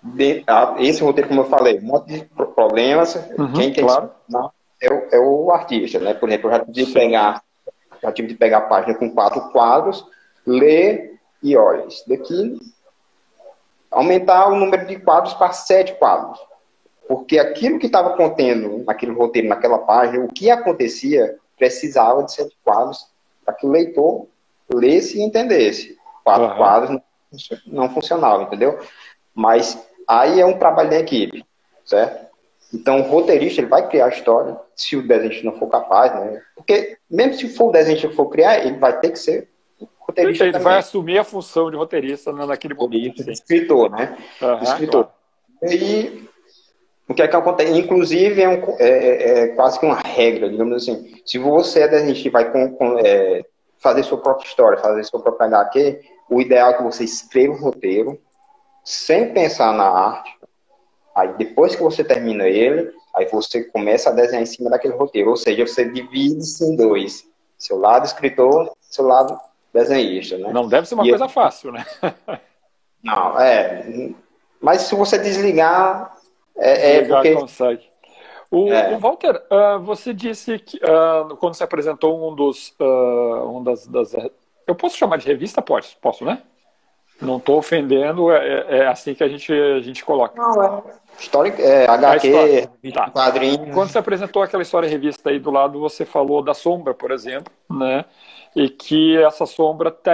de, 0.02 0.44
a, 0.48 0.76
esse 0.80 1.04
roteiro, 1.04 1.28
como 1.28 1.42
eu 1.42 1.50
falei, 1.50 1.78
um 1.80 1.84
monte 1.84 2.14
de 2.14 2.26
problemas, 2.26 3.16
uhum, 3.38 3.54
quem 3.54 3.74
tem 3.74 3.86
claro. 3.86 4.12
que 4.80 4.86
é 4.86 4.94
o, 4.94 5.08
é 5.12 5.20
o 5.20 5.52
artista, 5.52 6.00
né? 6.00 6.14
Por 6.14 6.30
exemplo, 6.30 6.50
eu 6.50 6.54
já 6.54 6.60
tive 6.66 6.86
de 6.86 6.94
pegar, 6.94 7.44
já 8.02 8.12
tive 8.14 8.28
de 8.30 8.36
pegar 8.36 8.60
a 8.60 8.62
página 8.62 8.96
com 8.96 9.12
quatro 9.12 9.42
quadros, 9.52 10.06
ler 10.48 11.20
e 11.42 11.58
olha, 11.58 11.86
isso 11.86 12.08
daqui 12.08 12.58
aumentar 13.92 14.48
o 14.48 14.56
número 14.56 14.88
de 14.88 14.98
quadros 15.00 15.34
para 15.34 15.52
sete 15.52 15.94
quadros. 15.96 16.40
Porque 17.08 17.38
aquilo 17.38 17.80
que 17.80 17.88
estava 17.88 18.16
contendo 18.16 18.84
naquele 18.86 19.12
roteiro, 19.12 19.48
naquela 19.48 19.80
página, 19.80 20.24
o 20.24 20.32
que 20.32 20.50
acontecia, 20.50 21.38
precisava 21.58 22.24
de 22.24 22.34
sete 22.34 22.58
quadros 22.64 23.08
para 23.46 23.54
que 23.54 23.66
o 23.66 23.70
leitor 23.70 24.28
lesse 24.74 25.18
e 25.18 25.22
entendesse. 25.22 25.98
Quatro 26.24 26.48
uhum. 26.48 26.58
quadros 26.58 27.02
não 27.66 27.90
funcionavam, 27.90 28.44
entendeu? 28.44 28.80
Mas 29.34 29.78
aí 30.08 30.40
é 30.40 30.46
um 30.46 30.58
trabalho 30.58 30.90
da 30.90 31.00
equipe, 31.00 31.46
certo? 31.86 32.32
Então, 32.74 33.02
o 33.02 33.04
roteirista 33.04 33.62
ele 33.62 33.68
vai 33.68 33.88
criar 33.88 34.06
a 34.06 34.10
história, 34.10 34.58
se 34.76 34.96
o 34.96 35.08
desenhista 35.08 35.44
não 35.44 35.60
for 35.60 35.68
capaz, 35.68 36.14
né? 36.16 36.42
Porque, 36.56 36.98
mesmo 37.10 37.36
se 37.36 37.50
for 37.50 37.70
o 37.70 37.72
desenhista 37.72 38.08
que 38.08 38.16
for 38.16 38.28
criar, 38.30 38.66
ele 38.66 38.78
vai 38.78 39.00
ter 39.00 39.12
que 39.12 39.20
ser 39.20 39.50
roteirista. 40.00 40.46
Ele 40.46 40.54
também. 40.54 40.66
vai 40.66 40.80
assumir 40.80 41.20
a 41.20 41.24
função 41.24 41.70
de 41.70 41.78
roteirista 41.78 42.32
naquele 42.32 42.74
momento. 42.74 43.30
Escritor, 43.30 43.92
né? 43.92 44.18
Uhum, 44.42 44.64
escritor. 44.64 45.10
Claro. 45.60 45.76
E 45.76 46.30
o 47.14 47.16
que 47.16 47.22
é 47.22 47.28
que 47.28 47.36
acontece? 47.36 47.72
Inclusive, 47.72 48.42
é, 48.42 48.50
um, 48.50 48.76
é, 48.80 48.88
é, 48.88 49.40
é, 49.40 49.48
quase 49.50 49.80
que 49.80 49.86
uma 49.86 49.96
regra, 49.96 50.50
digamos 50.50 50.84
assim. 50.84 51.14
Se 51.26 51.38
você 51.38 51.82
é 51.82 51.88
desenhista 51.88 52.28
e 52.28 52.32
vai 52.32 52.52
com, 52.52 52.76
com, 52.76 53.00
é, 53.00 53.44
fazer 53.80 54.04
sua 54.04 54.18
própria 54.18 54.48
história, 54.48 54.78
fazer 54.80 55.04
sua 55.04 55.22
própria 55.22 55.48
HQ, 55.48 56.02
o 56.30 56.42
ideal 56.42 56.72
é 56.72 56.74
que 56.74 56.84
você 56.84 57.04
escreva 57.04 57.54
o 57.54 57.58
roteiro, 57.58 58.20
sem 58.84 59.34
pensar 59.34 59.74
na 59.74 59.88
arte, 59.88 60.34
Aí 61.16 61.32
depois 61.38 61.76
que 61.76 61.84
você 61.84 62.04
termina 62.04 62.48
ele, 62.48 62.92
aí 63.16 63.28
você 63.28 63.64
começa 63.66 64.10
a 64.10 64.14
desenhar 64.14 64.42
em 64.42 64.48
cima 64.48 64.70
daquele 64.70 64.96
roteiro. 64.96 65.30
Ou 65.30 65.38
seja, 65.38 65.66
você 65.66 65.86
divide-se 65.86 66.66
em 66.66 66.76
dois. 66.76 67.26
Seu 67.58 67.78
lado 67.78 68.06
escritor, 68.06 68.72
seu 68.82 69.06
lado 69.06 69.40
desenhista, 69.74 70.38
né? 70.38 70.52
Não 70.52 70.68
deve 70.68 70.88
ser 70.88 70.96
uma 70.96 71.06
e 71.06 71.10
coisa 71.10 71.26
eu... 71.26 71.30
fácil, 71.30 71.72
né? 71.72 71.86
Não, 73.04 73.40
é. 73.40 74.10
Mas 74.62 74.82
se 74.84 74.96
você 74.96 75.18
desligar, 75.18 76.16
é, 76.58 76.98
é 76.98 77.06
porque... 77.06 77.34
consegue. 77.34 77.94
O, 78.50 78.72
é. 78.72 78.96
o 78.96 79.00
Walter, 79.00 79.42
uh, 79.50 79.80
você 79.80 80.14
disse 80.14 80.60
que 80.60 80.78
uh, 80.78 81.36
quando 81.38 81.56
você 81.56 81.64
apresentou 81.64 82.30
um 82.30 82.36
dos, 82.36 82.70
uh, 82.80 83.50
um 83.50 83.64
das, 83.64 83.88
das, 83.88 84.14
eu 84.68 84.76
posso 84.76 84.96
chamar 84.96 85.18
de 85.18 85.26
revista, 85.26 85.60
posso, 85.60 85.98
posso, 86.00 86.24
né? 86.24 86.40
Não 87.22 87.38
estou 87.38 87.58
ofendendo, 87.58 88.32
é, 88.32 88.38
é, 88.38 88.78
é, 88.78 88.88
assim 88.88 89.16
que 89.16 89.24
a 89.24 89.28
gente, 89.28 89.52
a 89.52 89.80
gente 89.82 90.04
coloca. 90.04 90.40
Não, 90.40 90.64
é. 90.64 90.82
História, 91.18 91.54
é, 91.60 91.90
HQ, 91.90 92.70
tá. 92.94 93.10
quadrinho. 93.10 93.72
Quando 93.72 93.90
você 93.90 93.98
apresentou 93.98 94.42
aquela 94.42 94.64
história 94.64 94.90
revista 94.90 95.30
aí 95.30 95.40
do 95.40 95.50
lado, 95.52 95.80
você 95.80 96.06
falou 96.06 96.42
da 96.44 96.54
sombra, 96.54 96.94
por 96.94 97.12
exemplo, 97.12 97.52
né? 97.70 98.06
E 98.56 98.70
que 98.70 99.18
essa 99.18 99.46
sombra 99.46 99.90
te, 99.90 100.12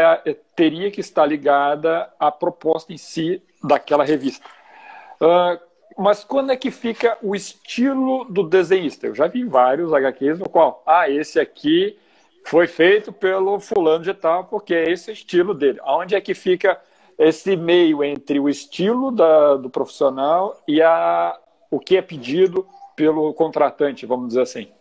teria 0.56 0.92
que 0.92 1.02
estar 1.02 1.26
ligada 1.26 2.10
à 2.20 2.32
proposta 2.32 2.94
em 2.94 2.98
si 2.98 3.42
daquela 3.64 4.04
revista. 4.04 4.46
Uh, 5.22 5.60
mas 6.00 6.24
quando 6.24 6.52
é 6.52 6.56
que 6.56 6.72
fica 6.72 7.18
o 7.22 7.36
estilo 7.36 8.24
do 8.24 8.44
desenhista? 8.44 9.08
Eu 9.08 9.14
já 9.14 9.28
vi 9.28 9.44
vários 9.44 9.94
HQs 9.94 10.40
no 10.40 10.50
qual, 10.50 10.82
ah, 10.86 11.10
esse 11.10 11.40
aqui 11.40 12.00
foi 12.46 12.68
feito 12.68 13.12
pelo 13.12 13.60
fulano 13.60 14.04
de 14.04 14.14
tal, 14.14 14.46
porque 14.46 14.74
é 14.74 14.90
esse 14.90 15.12
estilo 15.12 15.54
dele. 15.54 15.78
Aonde 15.84 16.16
é 16.16 16.22
que 16.22 16.34
fica 16.34 16.80
esse 17.18 17.58
meio 17.58 18.02
entre 18.02 18.40
o 18.40 18.48
estilo 18.48 19.12
da, 19.12 19.56
do 19.58 19.70
profissional 19.70 20.58
e 20.66 20.82
a, 20.82 21.38
o 21.70 21.80
que 21.80 21.98
é 21.98 22.02
pedido 22.02 22.66
pelo 22.96 23.34
contratante, 23.34 24.06
vamos 24.06 24.30
dizer 24.30 24.42
assim. 24.42 24.72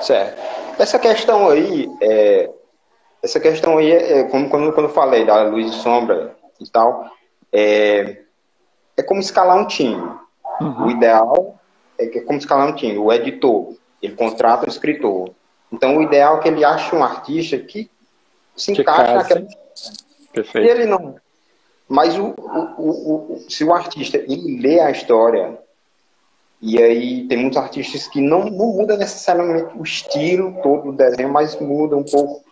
Certo. 0.00 0.40
Essa 0.78 0.98
questão 0.98 1.50
aí, 1.50 1.90
é, 2.00 2.50
essa 3.22 3.38
questão 3.38 3.76
aí, 3.76 3.92
é, 3.92 4.24
como 4.24 4.48
quando, 4.48 4.72
quando 4.72 4.86
eu 4.86 4.94
falei 4.94 5.26
da 5.26 5.42
luz 5.42 5.66
e 5.66 5.74
sombra 5.74 6.34
e 6.58 6.66
tal, 6.70 7.04
é, 7.52 8.22
é 8.96 9.02
como 9.02 9.20
escalar 9.20 9.58
um 9.58 9.66
time. 9.66 10.27
Uhum. 10.60 10.86
O 10.86 10.90
ideal 10.90 11.60
é 11.98 12.06
que 12.06 12.20
como 12.20 12.38
escalar 12.38 12.68
um 12.68 12.74
time. 12.74 12.98
O 12.98 13.12
editor, 13.12 13.74
ele 14.02 14.14
contrata 14.14 14.66
um 14.66 14.68
escritor. 14.68 15.30
Então, 15.72 15.96
o 15.96 16.02
ideal 16.02 16.38
é 16.38 16.40
que 16.40 16.48
ele 16.48 16.64
ache 16.64 16.94
um 16.94 17.04
artista 17.04 17.58
que 17.58 17.90
se 18.56 18.72
encaixe 18.72 19.14
naquela. 19.14 19.46
Perfeito. 20.32 20.66
E 20.66 20.70
ele 20.70 20.86
não, 20.86 21.16
mas 21.88 22.18
o, 22.18 22.34
o, 22.36 23.34
o, 23.34 23.46
se 23.48 23.64
o 23.64 23.72
artista 23.72 24.18
ele 24.18 24.60
lê 24.60 24.78
a 24.78 24.90
história, 24.90 25.58
e 26.60 26.80
aí 26.82 27.26
tem 27.26 27.38
muitos 27.38 27.56
artistas 27.56 28.06
que 28.06 28.20
não, 28.20 28.44
não 28.44 28.66
muda 28.66 28.96
necessariamente 28.96 29.76
o 29.76 29.82
estilo 29.82 30.60
todo 30.62 30.90
do 30.90 30.92
desenho, 30.92 31.32
mas 31.32 31.58
muda 31.58 31.96
um 31.96 32.04
pouco. 32.04 32.44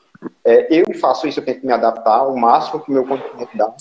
É, 0.43 0.69
eu 0.71 0.87
faço 0.99 1.29
isso, 1.29 1.41
eu 1.41 1.45
tento 1.45 1.67
me 1.67 1.73
adaptar 1.73 2.27
o 2.27 2.37
máximo 2.37 2.81
que 2.81 2.91
o 2.91 2.95
meu 2.95 3.07
conhecimento 3.07 3.51
dá. 3.55 3.75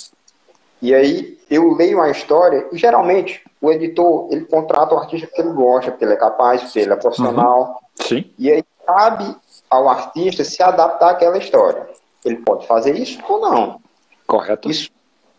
E 0.85 0.93
aí 0.93 1.37
eu 1.49 1.73
leio 1.73 2.01
a 2.01 2.09
história 2.09 2.67
e 2.71 2.77
geralmente 2.77 3.41
o 3.61 3.71
editor 3.71 4.27
ele 4.31 4.45
contrata 4.45 4.93
o 4.93 4.97
artista 4.97 5.27
porque 5.27 5.41
ele 5.41 5.53
gosta, 5.53 5.91
porque 5.91 6.05
ele 6.05 6.13
é 6.13 6.17
capaz, 6.17 6.61
porque 6.61 6.79
ele 6.79 6.93
é 6.93 6.95
profissional. 6.95 7.81
Uhum. 7.99 8.05
Sim. 8.05 8.33
E 8.37 8.51
aí 8.51 8.63
cabe 8.85 9.35
ao 9.69 9.89
artista 9.89 10.43
se 10.43 10.61
adaptar 10.61 11.11
àquela 11.11 11.37
história. 11.37 11.87
Ele 12.23 12.37
pode 12.37 12.67
fazer 12.67 12.95
isso 12.95 13.19
ou 13.27 13.39
não. 13.39 13.81
Correto. 14.27 14.69
Isso 14.69 14.89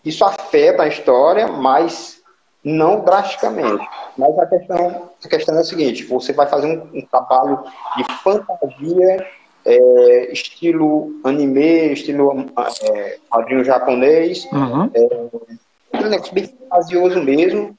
isso 0.07 0.25
afeta 0.25 0.85
a 0.85 0.89
história, 0.89 1.49
mas 1.49 2.23
não 2.63 3.01
drasticamente. 3.01 3.85
Mas 4.17 4.39
a 4.39 4.47
questão, 4.47 5.11
a 5.25 5.29
questão 5.29 5.57
é 5.57 5.61
a 5.61 5.65
seguinte: 5.65 6.05
você 6.05 6.33
vai 6.33 6.47
fazer 6.47 6.79
um, 6.79 6.99
um 6.99 7.07
trabalho 7.07 7.65
de 7.97 8.05
fantasia, 8.23 9.27
é, 9.67 10.33
estilo 10.33 11.21
anime, 11.25 11.93
estilo 11.93 12.47
é, 12.83 13.19
quadrinho 13.29 13.65
japonês, 13.65 14.45
uhum. 14.53 14.91
é, 14.95 15.99
um 15.99 16.09
negócio 16.09 16.33
bem 16.33 16.47
fantasioso 16.47 17.23
mesmo, 17.23 17.77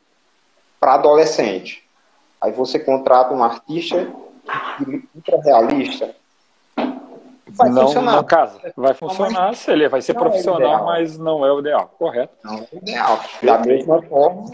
para 0.79 0.95
adolescente. 0.95 1.83
Aí 2.41 2.51
você 2.51 2.77
contrata 2.77 3.33
um 3.33 3.43
artista 3.43 4.07
ultra 5.15 5.41
realista, 5.41 6.13
vai 7.47 7.69
não, 7.69 7.87
funcionar. 7.87 8.15
Não 8.17 8.23
casa. 8.23 8.59
Vai 8.75 8.93
funcionar, 8.93 9.55
se 9.55 9.71
ele 9.71 9.89
vai 9.89 10.01
ser 10.01 10.13
não 10.13 10.21
é 10.21 10.23
profissional, 10.23 10.81
é 10.81 10.85
mas 10.85 11.17
não 11.17 11.45
é 11.45 11.51
o 11.51 11.59
ideal, 11.59 11.93
correto? 11.97 12.33
Não 12.43 12.55
é 12.55 12.67
o 12.71 12.77
ideal. 12.77 13.19
Da 13.41 13.57
mesma 13.59 14.01
forma, 14.03 14.51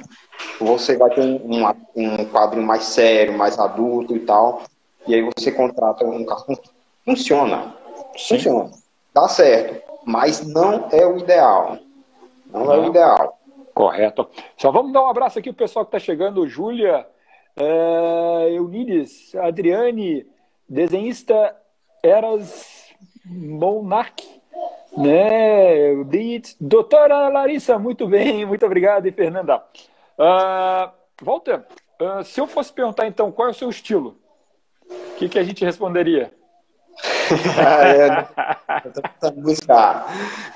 você 0.60 0.96
vai 0.96 1.10
ter 1.10 1.22
um, 1.22 1.68
um 1.96 2.26
quadrinho 2.26 2.66
mais 2.66 2.84
sério, 2.84 3.38
mais 3.38 3.60
adulto 3.60 4.16
e 4.16 4.20
tal, 4.20 4.62
e 5.08 5.16
aí 5.16 5.30
você 5.36 5.52
contrata 5.52 6.06
um 6.06 6.26
cartão. 6.26 6.58
Funciona. 7.06 7.76
Sim. 8.16 8.36
Funciona. 8.36 8.72
dá 9.14 9.28
certo, 9.28 9.82
mas 10.06 10.46
não 10.46 10.88
é 10.92 11.06
o 11.06 11.18
ideal. 11.18 11.78
Não, 12.48 12.66
não. 12.66 12.74
é 12.74 12.80
o 12.80 12.86
ideal. 12.90 13.40
Correto. 13.74 14.30
Só 14.58 14.72
vamos 14.72 14.94
dar 14.94 15.04
um 15.04 15.08
abraço 15.08 15.40
aqui 15.40 15.52
pro 15.52 15.66
pessoal 15.66 15.86
que 15.86 15.96
está 15.96 16.00
chegando, 16.00 16.48
Júlia, 16.48 17.08
é, 17.56 18.50
Eunides, 18.52 19.34
Adriane, 19.36 20.28
desenhista 20.70 21.56
Eras 22.04 22.84
Monark, 23.26 24.24
né? 24.96 25.96
Doutora 26.60 27.30
Larissa, 27.30 27.80
muito 27.80 28.08
bem, 28.08 28.46
muito 28.46 28.66
obrigado, 28.66 29.08
e 29.08 29.12
Fernanda. 29.12 29.64
Uh, 30.18 30.92
Walter, 31.22 31.66
uh, 32.02 32.24
se 32.24 32.40
eu 32.40 32.46
fosse 32.46 32.72
perguntar 32.72 33.08
então 33.08 33.32
qual 33.32 33.48
é 33.48 33.52
o 33.52 33.56
seu 33.56 33.70
estilo, 33.70 34.18
o 34.90 35.16
que, 35.18 35.30
que 35.30 35.40
a 35.40 35.44
gente 35.44 35.66
responderia? 35.66 36.32
Eu 38.86 38.92
tô 38.92 39.02
tentando 39.02 39.42
buscar, 39.42 40.08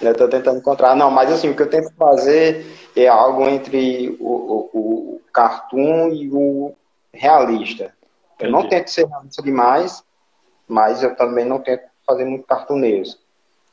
eu 0.01 0.15
tô 0.15 0.27
tentando 0.27 0.59
encontrar. 0.59 0.95
Não, 0.95 1.11
mas 1.11 1.31
assim, 1.31 1.49
o 1.49 1.55
que 1.55 1.61
eu 1.61 1.69
tento 1.69 1.91
fazer 1.95 2.65
é 2.95 3.07
algo 3.07 3.47
entre 3.47 4.15
o, 4.19 4.31
o, 4.31 4.69
o 4.73 5.21
cartoon 5.33 6.09
e 6.09 6.29
o 6.31 6.73
realista. 7.13 7.93
Eu 8.39 8.47
Entendi. 8.47 8.51
não 8.51 8.69
tento 8.69 8.89
ser 8.89 9.07
realista 9.07 9.41
demais, 9.41 10.03
mas 10.67 11.03
eu 11.03 11.15
também 11.15 11.45
não 11.45 11.59
tento 11.59 11.83
fazer 12.05 12.25
muito 12.25 12.45
cartunesco. 12.45 13.19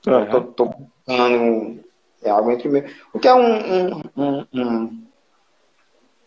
Uhum. 0.06 0.20
Eu 0.20 0.30
tô, 0.30 0.40
tô 0.42 0.74
buscando 1.06 1.84
é 2.24 2.30
algo 2.30 2.50
entre 2.50 2.68
meio. 2.68 2.86
O 3.12 3.18
que 3.18 3.28
é 3.28 3.34
um, 3.34 3.42
um, 3.42 4.02
um, 4.16 4.46
um, 4.54 5.04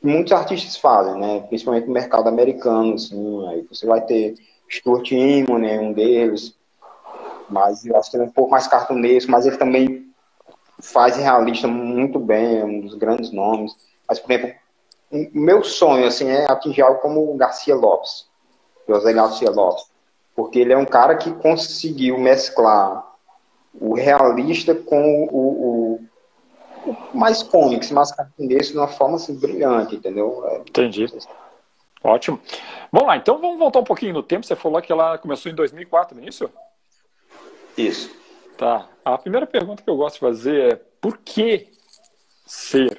muitos 0.02 0.32
artistas 0.32 0.78
fazem, 0.78 1.20
né? 1.20 1.42
Principalmente 1.50 1.88
no 1.88 1.94
mercado 1.94 2.30
americano, 2.30 2.94
assim, 2.94 3.48
aí 3.50 3.66
você 3.70 3.86
vai 3.86 4.02
ter 4.02 4.36
Stuart 4.70 5.12
Immonen, 5.12 5.80
um 5.80 5.94
deles, 5.94 6.56
mas 7.50 7.86
eu 7.86 7.96
acho 7.98 8.10
que 8.10 8.18
ele 8.18 8.24
é 8.24 8.28
um 8.28 8.32
pouco 8.32 8.52
mais 8.52 8.68
cartunesco, 8.68 9.32
mas 9.32 9.46
ele 9.46 9.58
também 9.58 10.08
faz 10.80 11.18
realista 11.18 11.68
muito 11.68 12.20
bem, 12.20 12.60
é 12.60 12.66
um 12.66 12.82
dos 12.82 12.96
grandes 12.96 13.32
nomes. 13.32 13.74
Mas, 14.08 14.20
por 14.20 14.32
exemplo, 14.32 14.56
o 15.12 15.30
meu 15.34 15.64
sonho 15.64 16.06
assim 16.06 16.30
é 16.30 16.50
atingir 16.50 16.82
algo 16.82 17.00
como 17.00 17.34
o 17.34 17.38
Garcia 17.38 17.76
Lopes, 17.76 18.28
José 18.88 19.14
Garcia 19.14 19.50
Lopes, 19.50 19.86
porque 20.36 20.60
ele 20.60 20.74
é 20.74 20.78
um 20.78 20.86
cara 20.86 21.16
que 21.16 21.32
conseguiu 21.32 22.18
mesclar 22.18 23.06
o 23.80 23.94
realista 23.94 24.76
com 24.76 25.28
o, 25.32 25.38
o, 25.38 26.02
o 26.86 27.18
mais 27.18 27.44
cômics, 27.44 27.92
mais 27.92 28.12
cartunesco 28.12 28.74
de 28.74 28.80
uma 28.80 28.88
forma 28.88 29.16
assim, 29.16 29.36
brilhante, 29.36 29.96
entendeu? 29.96 30.44
É, 30.48 30.58
Entendi. 30.60 31.06
Ótimo. 32.04 32.40
Vamos 32.92 33.08
lá, 33.08 33.18
então 33.18 33.40
vamos 33.40 33.58
voltar 33.58 33.80
um 33.80 33.84
pouquinho 33.84 34.14
no 34.14 34.24
tempo. 34.24 34.46
Você 34.46 34.56
falou 34.56 34.82
que 34.82 34.92
ela 34.92 35.18
começou 35.18 35.52
em 35.52 35.56
2004, 35.56 36.16
não 36.16 36.24
é 36.24 36.30
isso? 36.30 36.50
Isso. 37.78 38.10
Tá. 38.58 38.88
A 39.06 39.18
primeira 39.18 39.46
pergunta 39.46 39.84
que 39.84 39.90
eu 39.90 39.96
gosto 39.96 40.16
de 40.16 40.22
fazer 40.22 40.74
é 40.74 40.82
por 41.00 41.18
que 41.18 41.68
ser? 42.46 42.98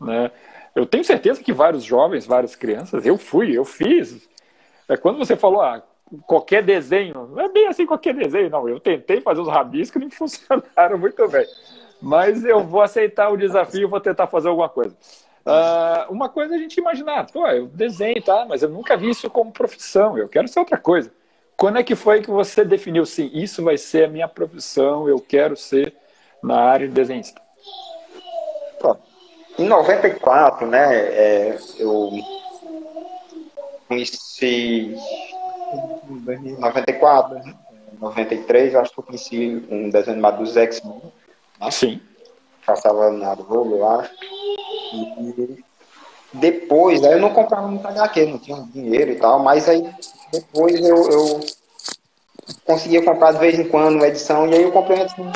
Né? 0.00 0.30
Eu 0.74 0.86
tenho 0.86 1.04
certeza 1.04 1.42
que 1.42 1.52
vários 1.52 1.82
jovens, 1.82 2.26
várias 2.26 2.54
crianças, 2.54 3.04
eu 3.04 3.18
fui, 3.18 3.56
eu 3.56 3.64
fiz. 3.64 4.28
É 4.88 4.96
quando 4.96 5.18
você 5.18 5.36
falou, 5.36 5.60
ah, 5.60 5.82
qualquer 6.26 6.62
desenho, 6.62 7.28
não 7.34 7.40
é 7.40 7.48
bem 7.48 7.66
assim 7.66 7.84
qualquer 7.84 8.14
desenho, 8.14 8.50
não. 8.50 8.68
Eu 8.68 8.78
tentei 8.78 9.20
fazer 9.20 9.40
os 9.40 9.48
rabiscos 9.48 10.00
e 10.00 10.04
não 10.04 10.10
funcionaram 10.14 10.98
muito 10.98 11.26
bem. 11.28 11.46
Mas 12.00 12.44
eu 12.44 12.64
vou 12.64 12.80
aceitar 12.80 13.30
o 13.30 13.36
desafio, 13.36 13.88
vou 13.88 14.00
tentar 14.00 14.26
fazer 14.26 14.48
alguma 14.48 14.68
coisa. 14.68 14.96
Uh, 15.44 16.12
uma 16.12 16.28
coisa 16.28 16.54
é 16.54 16.56
a 16.56 16.60
gente 16.60 16.78
imaginar, 16.78 17.26
pô, 17.30 17.46
eu 17.48 17.66
desenho, 17.66 18.22
tá? 18.22 18.46
Mas 18.48 18.62
eu 18.62 18.68
nunca 18.68 18.96
vi 18.96 19.10
isso 19.10 19.28
como 19.28 19.52
profissão, 19.52 20.16
eu 20.16 20.28
quero 20.28 20.48
ser 20.48 20.60
outra 20.60 20.78
coisa. 20.78 21.12
Quando 21.60 21.78
é 21.78 21.82
que 21.82 21.94
foi 21.94 22.22
que 22.22 22.30
você 22.30 22.64
definiu, 22.64 23.04
sim, 23.04 23.30
isso 23.34 23.62
vai 23.62 23.76
ser 23.76 24.04
a 24.04 24.08
minha 24.08 24.26
profissão, 24.26 25.06
eu 25.06 25.20
quero 25.20 25.54
ser 25.54 25.94
na 26.42 26.58
área 26.58 26.88
de 26.88 26.94
desenhista? 26.94 27.38
Em 29.58 29.66
94, 29.66 30.66
né, 30.66 30.96
é, 30.96 31.58
eu 31.78 32.12
conheci 33.86 34.96
em 36.30 36.56
94, 36.58 37.42
93, 38.00 38.72
eu 38.72 38.80
acho 38.80 38.94
que 38.94 39.00
eu 39.00 39.04
conheci 39.04 39.62
um 39.70 39.90
desenho 39.90 40.12
animado 40.12 40.38
dos 40.38 40.56
X-Men. 40.56 41.12
Né? 41.60 41.70
Sim. 41.70 42.00
Passava 42.64 43.10
na 43.10 43.34
Globo, 43.34 43.76
eu 43.76 43.86
acho. 43.86 44.14
E 44.94 45.62
depois, 46.32 47.04
aí 47.04 47.12
eu 47.12 47.20
não 47.20 47.34
comprava 47.34 47.68
muito 47.68 47.86
HQ, 47.86 48.24
não 48.24 48.38
tinha 48.38 48.56
dinheiro 48.72 49.10
e 49.10 49.16
tal, 49.16 49.40
mas 49.40 49.68
aí 49.68 49.92
depois 50.32 50.80
eu, 50.86 51.10
eu 51.10 51.40
conseguia 52.64 53.04
comprar 53.04 53.32
de 53.32 53.38
vez 53.38 53.58
em 53.58 53.68
quando 53.68 53.96
uma 53.96 54.06
edição, 54.06 54.46
e 54.48 54.54
aí 54.54 54.62
eu 54.62 54.72
comprei 54.72 54.96
uma 54.96 55.04
edição 55.04 55.32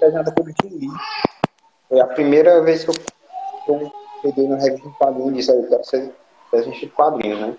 desenhada 0.00 0.32
por 0.32 0.46
Jim 0.46 0.88
Foi 1.88 2.00
a 2.00 2.06
primeira 2.06 2.62
vez 2.62 2.84
que 2.84 2.90
eu, 2.90 2.94
eu 3.68 3.92
peguei 4.22 4.46
no 4.46 4.56
revista 4.56 4.88
de 4.88 4.94
quadrinho 4.96 5.30
e 5.30 5.34
disse, 5.34 5.50
eu 5.50 5.68
quero 5.68 5.84
ser 5.84 6.14
desenhista 6.52 6.86
de 6.86 6.92
quadrinhos, 6.92 7.40
né? 7.40 7.56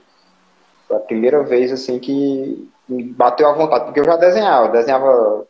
Foi 0.88 0.98
a 0.98 1.02
primeira 1.02 1.44
vez, 1.44 1.72
assim, 1.72 2.00
que 2.00 2.72
me 2.88 3.04
bateu 3.04 3.48
a 3.50 3.54
vontade, 3.54 3.86
porque 3.86 4.00
eu 4.00 4.06
já 4.06 4.16
desenhava, 4.18 4.68
eu 4.68 4.72
desenhava 4.72 5.48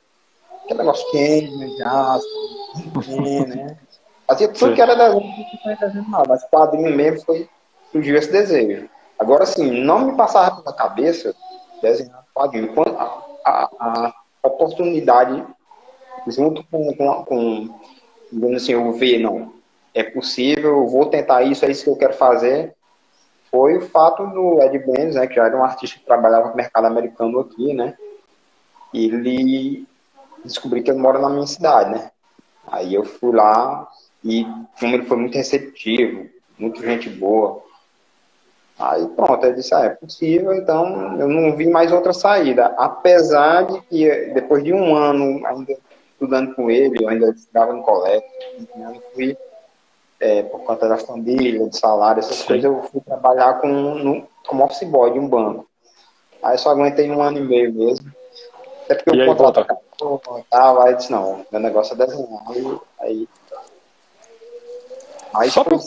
aquele 0.63 0.79
negócio 0.79 1.11
quente, 1.11 1.57
de 1.57 1.83
né? 3.55 3.77
Fazia 4.27 4.47
tudo 4.47 4.73
que 4.73 4.81
era 4.81 4.95
desenho, 4.95 5.21
não 5.65 5.75
desenho 5.75 6.09
nada, 6.09 6.25
mas 6.27 6.43
quadrinho 6.49 6.95
mesmo 6.95 7.23
foi, 7.25 7.47
surgiu 7.91 8.17
esse 8.17 8.31
desejo. 8.31 8.89
Agora, 9.19 9.45
sim, 9.45 9.83
não 9.83 9.99
me 10.07 10.17
passava 10.17 10.61
pela 10.61 10.75
cabeça 10.75 11.33
desenhar 11.81 12.25
quadrinho. 12.33 12.73
Quando 12.73 12.97
a, 13.45 13.69
a, 13.79 14.13
oportunidade, 14.43 15.45
junto 16.27 16.63
com, 16.65 16.93
com, 16.95 17.25
com 17.25 17.79
digamos 18.31 18.63
assim, 18.63 18.73
eu 18.73 18.91
ver, 18.93 19.19
não, 19.19 19.53
é 19.93 20.03
possível, 20.03 20.87
vou 20.87 21.05
tentar 21.05 21.43
isso, 21.43 21.65
é 21.65 21.71
isso 21.71 21.83
que 21.83 21.89
eu 21.89 21.95
quero 21.95 22.13
fazer, 22.13 22.75
foi 23.51 23.77
o 23.77 23.81
fato 23.81 24.25
do 24.27 24.61
Ed 24.61 24.77
Benz, 24.79 25.15
né, 25.15 25.27
que 25.27 25.35
já 25.35 25.45
era 25.45 25.57
um 25.57 25.63
artista 25.63 25.99
que 25.99 26.05
trabalhava 26.05 26.49
no 26.49 26.55
mercado 26.55 26.85
americano 26.85 27.39
aqui, 27.39 27.73
né, 27.73 27.95
ele 28.93 29.87
descobri 30.43 30.81
que 30.81 30.91
ele 30.91 30.99
mora 30.99 31.19
na 31.19 31.29
minha 31.29 31.47
cidade, 31.47 31.91
né, 31.91 32.11
aí 32.67 32.93
eu 32.93 33.03
fui 33.03 33.33
lá 33.35 33.87
e 34.23 34.43
como 34.79 34.95
ele 34.95 35.05
foi 35.05 35.17
muito 35.17 35.35
receptivo, 35.35 36.27
muito 36.57 36.81
gente 36.81 37.09
boa, 37.09 37.63
aí 38.77 39.07
pronto, 39.09 39.45
eu 39.45 39.53
disse, 39.53 39.73
ah, 39.73 39.85
é 39.85 39.89
possível, 39.89 40.53
então 40.53 41.19
eu 41.19 41.27
não 41.27 41.55
vi 41.55 41.69
mais 41.69 41.91
outra 41.91 42.13
saída, 42.13 42.67
apesar 42.77 43.63
de 43.65 43.81
que 43.83 44.07
depois 44.33 44.63
de 44.63 44.73
um 44.73 44.95
ano 44.95 45.45
ainda 45.45 45.77
estudando 46.11 46.55
com 46.55 46.69
ele, 46.69 47.03
eu 47.03 47.09
ainda 47.09 47.29
estudava 47.29 47.73
no 47.73 47.83
colégio, 47.83 48.23
eu 48.57 49.03
fui 49.13 49.37
é, 50.19 50.43
por 50.43 50.61
conta 50.61 50.87
da 50.87 50.97
família, 50.97 51.67
de 51.67 51.77
salário, 51.77 52.19
essas 52.19 52.37
Sim. 52.37 52.47
coisas, 52.47 52.63
eu 52.65 52.83
fui 52.83 53.01
trabalhar 53.01 53.55
com, 53.55 53.67
no, 53.67 54.27
como 54.47 54.63
office 54.63 54.87
boy 54.87 55.11
de 55.11 55.19
um 55.19 55.27
banco. 55.27 55.67
Aí 56.41 56.57
só 56.57 56.69
aguentei 56.71 57.09
um 57.09 57.21
ano 57.21 57.39
e 57.39 57.41
meio 57.41 57.73
mesmo. 57.73 58.11
Até 58.85 58.95
porque 58.95 59.17
e 59.17 59.21
acabou 59.23 60.21
tal, 60.49 60.81
aí 60.81 60.95
disse, 60.95 61.11
não, 61.11 61.45
meu 61.51 61.59
negócio 61.59 61.93
é 61.93 62.05
desenhar. 62.05 62.43
Aí, 62.49 62.79
aí... 62.99 63.29
Aí 65.33 65.49
só, 65.49 65.63
por, 65.63 65.79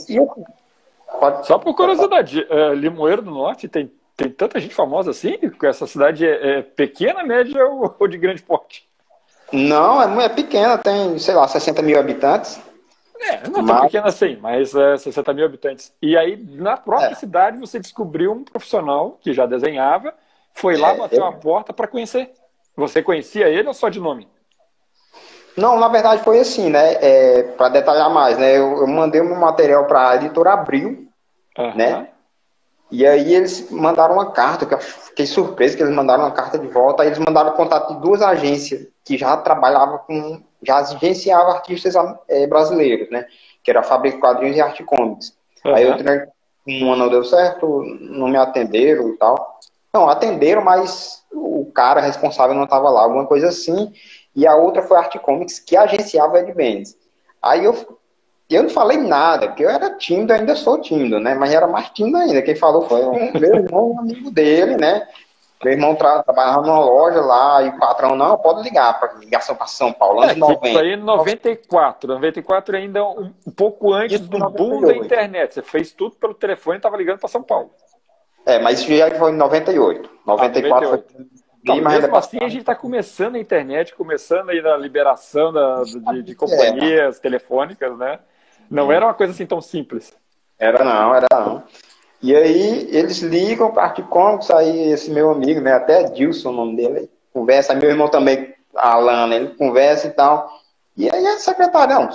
pode, 1.20 1.46
só 1.46 1.58
por 1.58 1.74
curiosidade, 1.74 2.46
é, 2.48 2.74
Limoeiro 2.74 3.22
do 3.22 3.30
Norte 3.30 3.68
tem, 3.68 3.90
tem 4.16 4.30
tanta 4.30 4.60
gente 4.60 4.74
famosa 4.74 5.10
assim? 5.10 5.38
Essa 5.62 5.86
cidade 5.86 6.26
é, 6.26 6.58
é 6.58 6.62
pequena, 6.62 7.22
média 7.22 7.64
ou, 7.66 7.94
ou, 7.98 8.08
de 8.08 8.18
grande 8.18 8.42
porte? 8.42 8.86
Não, 9.52 10.02
é, 10.02 10.26
é 10.26 10.28
pequena, 10.28 10.76
tem, 10.76 11.18
sei 11.18 11.34
lá, 11.34 11.46
60 11.48 11.80
mil 11.82 11.98
habitantes. 11.98 12.60
É, 13.20 13.48
não 13.48 13.60
é 13.60 13.66
tão 13.66 13.80
pequena 13.82 14.08
assim, 14.08 14.36
mas 14.40 14.74
é 14.74 14.96
60 14.96 15.32
mil 15.32 15.44
habitantes. 15.44 15.92
E 16.00 16.16
aí, 16.16 16.36
na 16.36 16.76
própria 16.76 17.12
é. 17.12 17.14
cidade, 17.14 17.58
você 17.58 17.80
descobriu 17.80 18.32
um 18.32 18.44
profissional 18.44 19.18
que 19.20 19.32
já 19.32 19.44
desenhava, 19.44 20.14
foi 20.54 20.76
lá, 20.76 20.90
é, 20.90 20.96
bateu 20.96 21.24
a 21.24 21.32
porta 21.32 21.72
para 21.72 21.88
conhecer. 21.88 22.30
Você 22.76 23.02
conhecia 23.02 23.48
ele 23.48 23.66
ou 23.66 23.74
só 23.74 23.88
de 23.88 23.98
nome? 23.98 24.28
Não, 25.56 25.78
na 25.78 25.88
verdade 25.88 26.22
foi 26.22 26.38
assim, 26.40 26.70
né? 26.70 26.94
É, 27.00 27.42
para 27.42 27.68
detalhar 27.70 28.10
mais, 28.10 28.38
né? 28.38 28.56
Eu, 28.56 28.78
eu 28.78 28.86
mandei 28.86 29.20
meu 29.22 29.36
material 29.36 29.86
para 29.86 30.10
a 30.10 30.16
editora 30.16 30.52
Abril, 30.52 31.08
uhum. 31.58 31.74
né? 31.74 32.08
E 32.90 33.06
aí 33.06 33.34
eles 33.34 33.70
mandaram 33.70 34.14
uma 34.14 34.30
carta, 34.30 34.64
que 34.64 34.72
eu 34.72 34.78
fiquei 34.78 35.26
surpreso 35.26 35.76
que 35.76 35.82
eles 35.82 35.94
mandaram 35.94 36.24
uma 36.24 36.30
carta 36.30 36.58
de 36.58 36.66
volta, 36.68 37.02
aí 37.02 37.08
eles 37.08 37.18
mandaram 37.18 37.50
o 37.50 37.54
contato 37.54 37.94
de 37.94 38.00
duas 38.00 38.22
agências 38.22 38.86
que 39.04 39.18
já 39.18 39.36
trabalhavam 39.36 39.98
com 40.06 40.42
já 40.62 40.78
agenciava 40.78 41.52
artistas 41.52 41.94
é, 42.28 42.46
brasileiros, 42.46 43.10
né? 43.10 43.26
Que 43.62 43.70
era 43.70 43.80
a 43.80 43.84
Fábrica 43.84 44.16
de 44.16 44.20
Quadrinhos 44.20 44.56
e 44.56 44.60
Arte 44.60 44.82
Comics. 44.82 45.36
Uhum. 45.64 45.74
Aí 45.74 45.84
eu 45.84 45.96
uma 46.66 46.96
não 46.96 47.08
deu 47.08 47.24
certo, 47.24 47.82
não 48.00 48.28
me 48.28 48.36
atenderam 48.36 49.08
e 49.08 49.16
tal. 49.16 49.58
Não, 49.92 50.08
atenderam, 50.08 50.62
mas 50.62 51.24
o 51.32 51.70
cara 51.72 52.00
responsável 52.00 52.54
não 52.54 52.64
estava 52.64 52.90
lá, 52.90 53.02
alguma 53.02 53.26
coisa 53.26 53.48
assim. 53.48 53.92
E 54.34 54.46
a 54.46 54.54
outra 54.54 54.82
foi 54.82 54.96
a 54.96 55.00
Arte 55.00 55.18
Comics, 55.18 55.58
que 55.58 55.76
agenciava 55.76 56.38
Ed 56.38 56.52
Benz. 56.52 56.96
Aí 57.42 57.64
eu, 57.64 57.98
eu 58.50 58.62
não 58.62 58.70
falei 58.70 58.98
nada, 58.98 59.48
porque 59.48 59.64
eu 59.64 59.70
era 59.70 59.94
tímido, 59.96 60.32
ainda 60.32 60.54
sou 60.54 60.80
tímido, 60.80 61.18
né? 61.18 61.34
Mas 61.34 61.52
era 61.52 61.66
mais 61.66 61.90
tímido 61.90 62.18
ainda. 62.18 62.42
Quem 62.42 62.54
falou 62.54 62.82
foi 62.88 63.04
um 63.04 63.32
meu 63.38 63.54
irmão, 63.56 63.92
um 63.92 64.00
amigo 64.00 64.30
dele, 64.30 64.76
né? 64.76 65.06
Meu 65.64 65.72
irmão 65.72 65.94
tra 65.96 66.22
trabalhava 66.22 66.62
numa 66.62 66.78
loja 66.78 67.20
lá 67.20 67.62
e 67.62 67.68
o 67.70 67.78
patrão, 67.78 68.14
não, 68.14 68.38
pode 68.38 68.62
ligar 68.62 68.98
para 69.00 69.14
ligação 69.14 69.56
para 69.56 69.66
São 69.66 69.92
Paulo, 69.92 70.20
anos 70.20 70.36
é, 70.36 70.38
90. 70.38 70.68
Isso 70.68 70.78
aí 70.78 70.92
é 70.92 70.96
94. 70.96 72.12
94 72.12 72.76
ainda 72.76 73.04
um, 73.04 73.32
um 73.44 73.50
pouco 73.50 73.92
antes 73.92 74.20
do 74.20 74.38
98. 74.38 74.56
boom 74.56 74.86
da 74.86 75.04
internet. 75.04 75.54
Você 75.54 75.62
fez 75.62 75.90
tudo 75.90 76.14
pelo 76.14 76.34
telefone 76.34 76.76
e 76.76 76.78
estava 76.78 76.96
ligando 76.96 77.18
para 77.18 77.28
São 77.28 77.42
Paulo. 77.42 77.70
É, 78.46 78.60
mas 78.60 78.80
isso 78.80 78.94
já 78.94 79.10
foi 79.10 79.32
em 79.32 79.36
98. 79.36 80.08
94 80.24 80.88
ah, 80.88 80.92
98. 80.92 81.12
foi. 81.12 81.26
Então, 81.62 81.76
mesmo 81.76 82.16
assim, 82.16 82.38
a 82.38 82.48
gente 82.48 82.60
está 82.60 82.74
começando 82.74 83.36
a 83.36 83.38
internet, 83.38 83.94
começando 83.94 84.50
aí 84.50 84.62
na 84.62 84.76
liberação 84.76 85.52
da, 85.52 85.82
de, 85.82 86.22
de 86.22 86.34
companhias 86.34 87.18
é. 87.18 87.20
telefônicas, 87.20 87.96
né? 87.98 88.20
Não 88.70 88.92
era 88.92 89.06
uma 89.06 89.14
coisa 89.14 89.32
assim 89.32 89.46
tão 89.46 89.60
simples. 89.60 90.12
Era 90.58 90.84
não, 90.84 91.14
era 91.14 91.26
não. 91.30 91.62
E 92.22 92.34
aí 92.34 92.88
eles 92.90 93.20
ligam 93.20 93.70
para 93.70 93.84
Articônicos, 93.84 94.50
aí 94.50 94.90
esse 94.90 95.10
meu 95.10 95.30
amigo, 95.30 95.60
né, 95.60 95.72
até 95.72 96.04
Dilson, 96.04 96.50
o 96.50 96.52
nome 96.52 96.76
dele, 96.76 97.10
conversa, 97.32 97.74
meu 97.74 97.88
irmão 97.88 98.08
também, 98.08 98.54
Alan, 98.74 99.32
ele 99.34 99.48
conversa 99.54 100.08
e 100.08 100.10
tal. 100.10 100.50
E 100.96 101.08
aí 101.08 101.26
a 101.26 101.38
secretária, 101.38 102.10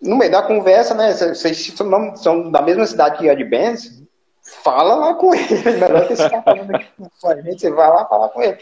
no 0.00 0.16
meio 0.16 0.30
da 0.30 0.42
conversa, 0.42 0.94
né, 0.94 1.12
vocês 1.12 1.72
são, 1.74 2.16
são 2.16 2.50
da 2.50 2.60
mesma 2.60 2.86
cidade 2.86 3.18
que 3.18 3.30
a 3.30 3.34
de 3.34 3.44
Benz, 3.44 4.03
fala 4.44 4.94
lá 4.94 5.14
com 5.14 5.34
ele, 5.34 5.62
melhor 5.64 6.06
que 6.06 6.16
você 6.16 6.28
tá 6.28 6.42
falando 6.42 6.74
aqui 6.74 6.88
com 7.20 7.28
a 7.28 7.40
gente, 7.40 7.60
você 7.60 7.70
vai 7.70 7.88
lá 7.88 8.06
falar 8.06 8.28
com 8.28 8.42
ele. 8.42 8.58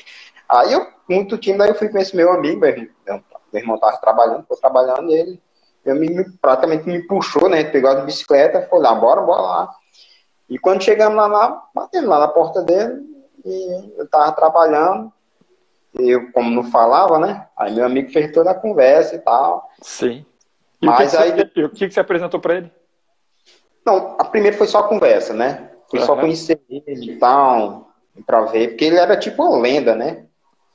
Aí 0.49 0.73
eu, 0.73 0.87
muito 1.09 1.37
tímido, 1.39 1.65
aí 1.65 1.71
eu 1.71 1.75
fui 1.75 1.89
com 1.89 1.99
esse 1.99 2.15
meu 2.15 2.33
amigo, 2.33 2.61
meu 2.61 2.69
irmão, 2.71 2.91
meu 3.53 3.63
irmão 3.63 3.79
tava 3.79 3.97
trabalhando, 3.99 4.47
foi 4.47 4.57
trabalhando, 4.57 5.11
e 5.11 5.15
ele, 5.15 5.43
meu 5.85 5.97
amigo 5.97 6.25
praticamente 6.41 6.87
me 6.87 7.03
puxou, 7.07 7.49
né, 7.49 7.65
pegou 7.65 7.91
a 7.91 7.97
bicicleta, 7.97 8.67
foi 8.69 8.81
lá, 8.81 8.95
bora, 8.95 9.21
bora 9.23 9.43
lá. 9.43 9.75
E 10.49 10.59
quando 10.59 10.83
chegamos 10.83 11.17
lá, 11.17 11.27
lá 11.27 11.63
batemos 11.75 12.09
lá 12.09 12.19
na 12.21 12.29
porta 12.29 12.63
dele, 12.63 13.03
e 13.45 13.95
eu 13.97 14.09
tava 14.09 14.33
trabalhando, 14.33 15.13
e 15.99 16.11
eu, 16.11 16.31
como 16.33 16.51
não 16.51 16.65
falava, 16.65 17.19
né? 17.19 17.47
Aí 17.57 17.75
meu 17.75 17.85
amigo 17.85 18.11
fez 18.11 18.33
toda 18.33 18.51
a 18.51 18.55
conversa 18.55 19.15
e 19.15 19.19
tal. 19.19 19.69
Sim. 19.83 20.25
E 20.81 20.87
Mas 20.87 21.13
o 21.13 21.17
que 21.17 21.23
aí. 21.23 21.31
Você, 21.33 21.51
e 21.57 21.65
o 21.65 21.71
que, 21.71 21.89
que 21.89 21.95
você 21.95 22.01
apresentou 22.01 22.41
para 22.41 22.57
ele? 22.57 22.73
Não, 23.85 24.17
a 24.19 24.25
primeira 24.25 24.57
foi 24.57 24.67
só 24.67 24.79
a 24.79 24.89
conversa, 24.89 25.35
né? 25.35 25.72
Foi 25.93 26.01
uhum. 26.01 26.07
só 26.07 26.17
conhecer 26.17 26.59
ele 26.71 27.13
e 27.13 27.17
tal, 27.19 27.91
pra 28.27 28.47
ver, 28.47 28.69
porque 28.69 28.87
ele 28.87 28.97
era 28.97 29.15
tipo 29.15 29.45
uma 29.45 29.61
lenda, 29.61 29.95
né? 29.95 30.25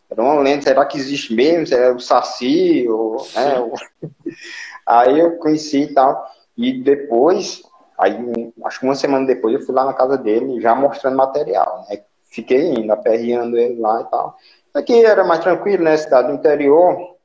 Era 0.07 0.21
uma 0.21 0.39
lenda, 0.39 0.61
será 0.61 0.85
que 0.85 0.95
existe 0.95 1.33
mesmo? 1.33 1.65
Será 1.65 1.91
o 1.91 1.99
Saci? 1.99 2.87
Ou, 2.87 3.17
né? 3.35 4.11
Aí 4.85 5.19
eu 5.19 5.37
conheci 5.37 5.81
e 5.81 5.93
tal. 5.93 6.31
E 6.55 6.81
depois, 6.81 7.63
Aí, 7.97 8.53
acho 8.63 8.79
que 8.79 8.85
uma 8.85 8.93
semana 8.93 9.25
depois, 9.25 9.55
eu 9.55 9.61
fui 9.61 9.73
lá 9.73 9.83
na 9.83 9.93
casa 9.93 10.17
dele, 10.17 10.61
já 10.61 10.75
mostrando 10.75 11.17
material, 11.17 11.83
né? 11.89 12.01
Fiquei 12.29 12.73
indo, 12.73 12.93
aperreando 12.93 13.57
ele 13.57 13.79
lá 13.79 14.01
e 14.01 14.11
tal. 14.11 14.37
Aqui 14.71 15.03
era 15.03 15.23
mais 15.23 15.39
tranquilo, 15.39 15.83
né? 15.83 15.97
Cidade 15.97 16.27
do 16.27 16.35
interior, 16.35 17.15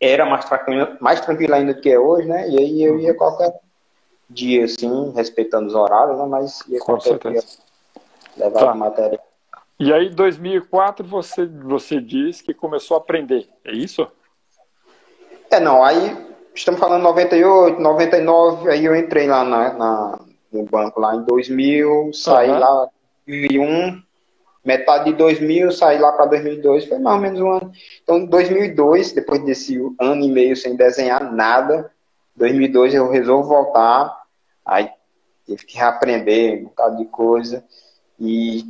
era 0.00 0.24
mais 0.24 0.46
tranquilo, 0.46 0.96
mais 0.98 1.20
tranquilo 1.20 1.54
ainda 1.54 1.74
do 1.74 1.80
que 1.82 1.90
é 1.90 1.98
hoje, 1.98 2.26
né? 2.26 2.48
E 2.48 2.58
aí 2.58 2.82
eu 2.82 2.98
ia 2.98 3.12
qualquer 3.12 3.52
dia, 4.28 4.64
assim, 4.64 5.12
respeitando 5.14 5.66
os 5.66 5.74
horários, 5.74 6.18
né? 6.18 6.26
Mas 6.26 6.60
ia 6.68 6.80
Com 6.80 7.00
certeza. 7.00 7.58
levar 8.36 8.60
tá. 8.60 8.74
material. 8.74 9.24
E 9.80 9.92
aí, 9.92 10.08
em 10.08 10.14
2004, 10.14 11.06
você, 11.06 11.46
você 11.46 12.00
diz 12.00 12.42
que 12.42 12.52
começou 12.52 12.96
a 12.96 13.00
aprender, 13.00 13.48
é 13.64 13.72
isso? 13.72 14.06
É, 15.50 15.60
não, 15.60 15.82
aí 15.84 16.16
estamos 16.54 16.80
falando 16.80 17.02
98, 17.02 17.80
99, 17.80 18.70
aí 18.70 18.84
eu 18.84 18.96
entrei 18.96 19.26
lá 19.26 19.44
na, 19.44 19.72
na 19.72 20.18
no 20.52 20.64
banco 20.64 21.00
lá 21.00 21.14
em 21.14 21.22
2000, 21.22 22.12
saí 22.12 22.50
uhum. 22.50 22.58
lá 22.58 22.88
em 23.26 23.48
2001, 23.48 24.02
metade 24.64 25.04
de 25.06 25.16
2000, 25.16 25.72
saí 25.72 25.98
lá 25.98 26.12
para 26.12 26.26
2002, 26.26 26.86
foi 26.86 26.98
mais 26.98 27.16
ou 27.16 27.22
menos 27.22 27.40
um 27.40 27.50
ano. 27.50 27.72
Então, 28.02 28.24
2002, 28.24 29.12
depois 29.12 29.44
desse 29.44 29.78
ano 30.00 30.22
e 30.22 30.30
meio 30.30 30.56
sem 30.56 30.74
desenhar 30.74 31.32
nada, 31.32 31.90
2002 32.36 32.94
eu 32.94 33.10
resolvo 33.10 33.48
voltar, 33.48 34.17
aí 34.68 34.90
tive 35.46 35.64
que 35.64 35.76
reaprender 35.76 36.60
um 36.60 36.64
bocado 36.64 36.96
de 36.98 37.06
coisa 37.06 37.64
e 38.20 38.64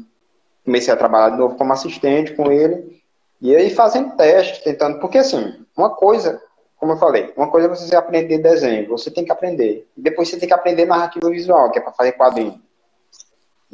comecei 0.65 0.93
a 0.93 0.97
trabalhar 0.97 1.31
de 1.31 1.39
novo 1.39 1.57
como 1.57 1.73
assistente 1.73 2.35
com 2.35 2.51
ele 2.51 3.03
e 3.41 3.55
aí 3.55 3.71
fazendo 3.71 4.17
testes, 4.17 4.63
tentando, 4.63 4.99
porque 5.01 5.19
assim, 5.19 5.65
uma 5.77 5.91
coisa 5.91 6.41
como 6.79 6.93
eu 6.93 6.97
falei, 6.97 7.33
uma 7.37 7.51
coisa 7.51 7.67
é 7.67 7.71
você 7.71 7.97
aprender 7.97 8.39
desenho, 8.39 8.89
você 8.89 9.11
tem 9.11 9.25
que 9.25 9.33
aprender. 9.33 9.89
Depois 9.97 10.29
você 10.29 10.39
tem 10.39 10.47
que 10.49 10.55
aprender 10.55 10.87
narrativa 10.87 11.29
visual, 11.29 11.73
que 11.73 11.79
é 11.79 11.83
para 11.83 11.93
fazer 11.93 12.13
quadrinho. 12.13 12.63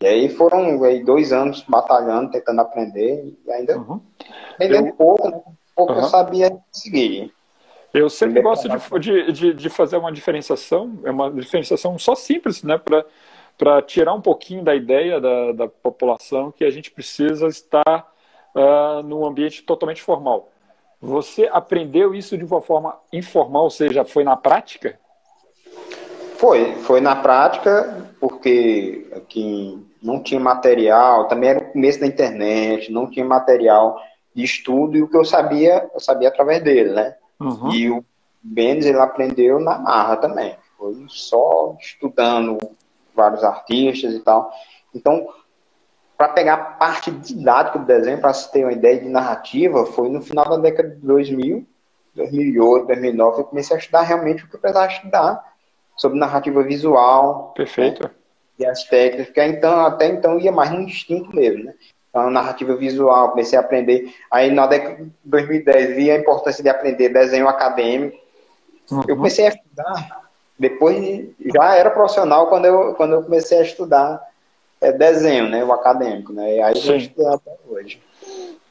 E 0.00 0.06
aí 0.06 0.28
foram 0.28 0.82
aí, 0.82 1.04
dois 1.04 1.32
anos 1.32 1.62
batalhando, 1.68 2.30
tentando 2.30 2.60
aprender, 2.62 3.36
e 3.46 3.52
ainda 3.52 3.78
uhum. 3.78 4.00
aprendendo 4.54 4.88
eu... 4.88 4.94
pouco, 4.94 5.28
né? 5.28 5.40
pouco 5.76 5.92
uhum. 5.92 6.00
eu 6.00 6.04
sabia 6.06 6.58
seguir. 6.72 7.32
Eu 7.94 8.10
sempre 8.10 8.42
gosto 8.42 8.68
de, 8.98 9.30
de, 9.30 9.54
de, 9.54 9.70
fazer 9.70 9.96
uma 9.96 10.10
diferenciação, 10.10 10.98
é 11.04 11.12
uma 11.12 11.30
diferenciação 11.30 11.96
só 11.96 12.16
simples, 12.16 12.64
né, 12.64 12.76
para 13.56 13.80
tirar 13.82 14.14
um 14.14 14.20
pouquinho 14.20 14.64
da 14.64 14.74
ideia 14.74 15.20
da, 15.20 15.52
da 15.52 15.68
população 15.68 16.50
que 16.50 16.64
a 16.64 16.70
gente 16.70 16.90
precisa 16.90 17.46
estar 17.46 18.12
uh, 18.52 19.00
num 19.04 19.24
ambiente 19.24 19.62
totalmente 19.62 20.02
formal. 20.02 20.50
Você 21.00 21.48
aprendeu 21.52 22.16
isso 22.16 22.36
de 22.36 22.44
uma 22.44 22.60
forma 22.60 22.98
informal, 23.12 23.62
ou 23.62 23.70
seja, 23.70 24.04
foi 24.04 24.24
na 24.24 24.36
prática? 24.36 24.98
Foi, 26.36 26.72
foi 26.78 27.00
na 27.00 27.14
prática, 27.14 28.10
porque 28.18 29.06
aqui 29.14 29.86
não 30.02 30.20
tinha 30.20 30.40
material, 30.40 31.28
também 31.28 31.50
era 31.50 31.60
o 31.60 31.70
começo 31.70 32.00
da 32.00 32.08
internet, 32.08 32.90
não 32.90 33.08
tinha 33.08 33.24
material 33.24 34.02
de 34.34 34.42
estudo, 34.42 34.96
e 34.96 35.02
o 35.02 35.08
que 35.08 35.16
eu 35.16 35.24
sabia, 35.24 35.88
eu 35.94 36.00
sabia 36.00 36.28
através 36.28 36.60
dele, 36.60 36.90
né? 36.90 37.14
Uhum. 37.40 37.72
E 37.72 37.90
o 37.90 38.04
Benes, 38.42 38.86
ele 38.86 38.98
aprendeu 38.98 39.58
na 39.58 39.78
marra 39.78 40.16
também, 40.16 40.56
foi 40.76 41.04
só 41.08 41.76
estudando 41.80 42.58
vários 43.14 43.42
artistas 43.42 44.14
e 44.14 44.20
tal. 44.20 44.52
Então, 44.94 45.26
para 46.16 46.28
pegar 46.28 46.54
a 46.54 46.58
parte 46.58 47.10
didática 47.10 47.78
do 47.78 47.86
desenho, 47.86 48.20
para 48.20 48.32
se 48.32 48.50
ter 48.52 48.64
uma 48.64 48.72
ideia 48.72 49.00
de 49.00 49.08
narrativa, 49.08 49.86
foi 49.86 50.08
no 50.08 50.22
final 50.22 50.48
da 50.48 50.56
década 50.56 50.90
de 50.90 50.96
2000, 50.96 51.66
2008, 52.14 52.86
2009, 52.86 53.40
eu 53.40 53.44
comecei 53.44 53.76
a 53.76 53.78
estudar 53.78 54.02
realmente 54.02 54.44
o 54.44 54.48
que 54.48 54.54
eu 54.54 54.60
precisava 54.60 54.92
estudar 54.92 55.54
sobre 55.96 56.18
narrativa 56.18 56.62
visual. 56.62 57.52
Perfeito. 57.54 58.04
Né, 58.04 58.10
e 58.58 58.64
as 58.64 58.84
técnicas, 58.84 59.26
porque 59.26 59.44
então, 59.44 59.84
até 59.84 60.06
então 60.06 60.38
ia 60.38 60.52
mais 60.52 60.70
no 60.70 60.80
instinto 60.80 61.34
mesmo, 61.34 61.64
né? 61.64 61.74
Então, 62.14 62.30
narrativa 62.30 62.76
visual, 62.76 63.32
comecei 63.32 63.58
a 63.58 63.60
aprender. 63.60 64.14
Aí 64.30 64.48
na 64.48 64.68
década 64.68 65.02
de 65.02 65.10
2010 65.24 65.96
vi 65.96 66.12
a 66.12 66.16
importância 66.16 66.62
de 66.62 66.68
aprender 66.68 67.08
desenho 67.08 67.48
acadêmico. 67.48 68.16
Uhum. 68.88 69.02
Eu 69.08 69.16
comecei 69.16 69.46
a 69.46 69.48
estudar, 69.48 70.30
depois 70.56 71.26
já 71.52 71.74
era 71.74 71.90
profissional 71.90 72.46
quando 72.46 72.66
eu, 72.66 72.94
quando 72.94 73.14
eu 73.14 73.22
comecei 73.24 73.58
a 73.58 73.62
estudar 73.62 74.22
é, 74.80 74.92
desenho, 74.92 75.48
né? 75.48 75.64
O 75.64 75.72
acadêmico, 75.72 76.32
né? 76.32 76.54
E 76.54 76.62
aí 76.62 76.76
Sim. 76.76 77.00
gente 77.00 77.08
tem 77.08 77.26
até 77.26 77.50
hoje. 77.66 78.00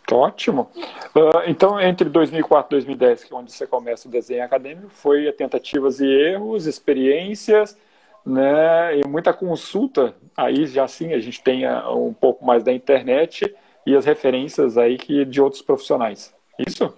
Ótimo. 0.10 0.70
Uh, 1.14 1.44
então, 1.46 1.82
entre 1.82 2.08
2004 2.08 2.70
e 2.70 2.80
2010, 2.80 3.26
que 3.26 3.34
é 3.34 3.36
onde 3.36 3.52
você 3.52 3.68
começa 3.68 4.08
o 4.08 4.12
desenho 4.12 4.46
acadêmico, 4.46 4.88
foi 4.88 5.30
tentativas 5.34 6.00
e 6.00 6.06
erros, 6.06 6.66
experiências, 6.66 7.78
né, 8.26 9.00
e 9.00 9.08
muita 9.08 9.34
consulta. 9.34 10.16
Aí 10.36 10.66
já 10.66 10.88
sim 10.88 11.14
a 11.14 11.20
gente 11.20 11.42
tem 11.42 11.66
ah, 11.66 11.92
um 11.92 12.14
pouco 12.14 12.46
mais 12.46 12.64
da 12.64 12.72
internet 12.72 13.54
e 13.86 13.96
as 13.96 14.06
referências 14.06 14.78
aí 14.78 14.98
que 14.98 15.26
de 15.26 15.42
outros 15.42 15.62
profissionais. 15.62 16.34
Isso? 16.58 16.94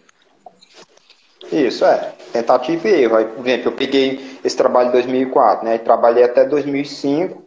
Isso, 1.52 1.86
é. 1.86 2.14
Tentativa 2.32 2.88
e 2.88 3.04
erro. 3.04 3.18
Aí, 3.18 3.26
por 3.26 3.48
exemplo, 3.48 3.68
eu 3.70 3.76
peguei 3.76 4.40
esse 4.44 4.58
trabalho 4.58 4.90
em 4.90 4.94
2004, 4.94 5.66
né? 5.66 5.78
Trabalhei 5.78 6.24
até 6.24 6.46
2005 6.46 7.44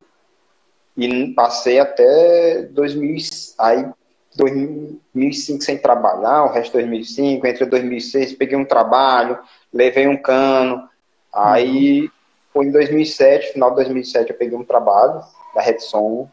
e 0.97 1.33
passei 1.35 1.79
até 1.79 2.63
2000, 2.71 3.17
aí 3.59 3.89
2005 4.37 5.63
sem 5.63 5.79
trabalhar, 5.79 6.45
o 6.45 6.53
resto 6.53 6.73
de 6.73 6.85
2005, 6.85 7.47
entre 7.47 7.67
2006 7.67 8.35
peguei 8.35 8.57
um 8.57 8.65
trabalho, 8.65 9.39
levei 9.73 10.07
um 10.07 10.17
cano, 10.17 10.89
aí 11.33 12.03
uhum. 12.03 12.11
Foi 12.59 12.67
em 12.67 12.73
2007, 12.73 13.53
final 13.53 13.71
de 13.71 13.77
2007 13.77 14.31
eu 14.31 14.37
peguei 14.37 14.59
um 14.59 14.65
trabalho 14.65 15.23
da 15.55 15.63
Redson, 15.63 16.29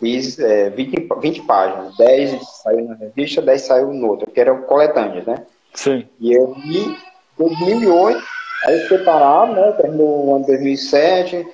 fiz 0.00 0.36
é, 0.40 0.70
20, 0.70 1.08
20 1.20 1.42
páginas, 1.42 1.96
10 1.96 2.42
saiu 2.64 2.88
na 2.88 2.96
revista, 2.96 3.40
10 3.40 3.62
saiu 3.62 3.92
no 3.92 4.08
outro, 4.08 4.28
que 4.28 4.40
era 4.40 4.52
coletânea, 4.62 5.22
né? 5.24 5.46
Sim. 5.72 6.08
E 6.18 6.32
eu 6.32 6.56
em 6.64 6.96
2008, 7.38 8.20
aí 8.66 8.74
eu 8.74 8.82
fiquei 8.82 8.98
parado, 9.04 9.52
né, 9.52 9.70
terminou 9.72 10.26
o 10.26 10.34
ano 10.34 10.46
2007, 10.46 11.46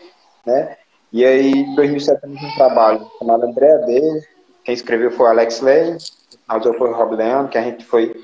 né, 0.46 0.78
e 1.12 1.22
aí, 1.22 1.50
em 1.50 1.74
2007, 1.74 2.22
temos 2.22 2.42
um 2.42 2.54
trabalho 2.54 3.06
chamado 3.18 3.44
Andréa 3.44 3.78
D. 3.78 4.22
Quem 4.64 4.74
escreveu 4.74 5.10
foi 5.10 5.28
Alex 5.28 5.60
Lane, 5.60 5.96
o 5.96 6.52
autor 6.52 6.76
foi 6.76 6.92
Rob 6.92 7.14
Leon, 7.14 7.48
que 7.48 7.58
a 7.58 7.62
gente 7.62 7.84
foi 7.84 8.14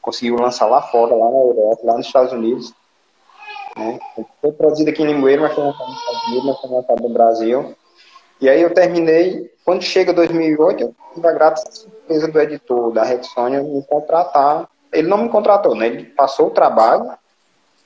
conseguiu 0.00 0.34
lançar 0.34 0.66
lá 0.66 0.82
fora, 0.82 1.14
lá 1.14 1.30
na 1.30 1.38
Europa, 1.38 1.80
lá 1.84 1.96
nos 1.96 2.06
Estados 2.06 2.32
Unidos. 2.32 2.72
Né? 3.76 3.98
Foi 4.40 4.52
produzido 4.52 4.90
aqui 4.90 5.02
em 5.02 5.06
Limoeiro, 5.06 5.42
mas 5.42 5.54
foi 5.54 5.64
lançado 5.64 5.88
nos 5.88 5.98
Estados 5.98 6.26
Unidos, 6.28 6.44
mas 6.44 6.60
foi 6.60 6.70
lançado 6.70 7.02
no 7.02 7.08
Brasil. 7.08 7.76
E 8.40 8.48
aí 8.48 8.60
eu 8.60 8.74
terminei, 8.74 9.52
quando 9.64 9.82
chega 9.82 10.12
2008, 10.12 10.82
eu 10.82 10.94
tive 11.14 11.28
a 11.28 11.32
grata 11.32 11.62
surpresa 11.70 12.28
do 12.28 12.40
editor 12.40 12.92
da 12.92 13.04
Red 13.04 13.22
Sônia 13.22 13.62
me 13.62 13.82
contratar. 13.84 14.68
Ele 14.92 15.08
não 15.08 15.18
me 15.18 15.28
contratou, 15.28 15.74
né? 15.74 15.86
Ele 15.86 16.04
passou 16.04 16.48
o 16.48 16.50
trabalho 16.50 17.12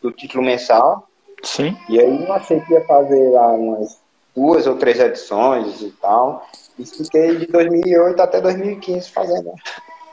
do 0.00 0.10
título 0.10 0.42
mensal. 0.42 1.06
Sim. 1.42 1.76
E 1.88 2.00
aí 2.00 2.24
eu 2.24 2.32
achei 2.32 2.60
que 2.60 2.72
ia 2.72 2.84
fazer 2.86 3.30
lá 3.30 3.48
umas 3.52 3.98
duas 4.34 4.66
ou 4.66 4.76
três 4.76 4.98
edições 4.98 5.82
e 5.82 5.90
tal. 6.00 6.46
E 6.78 6.84
fiquei 6.84 7.36
de 7.36 7.46
2008 7.46 8.20
até 8.20 8.40
2015 8.40 9.10
fazendo. 9.10 9.52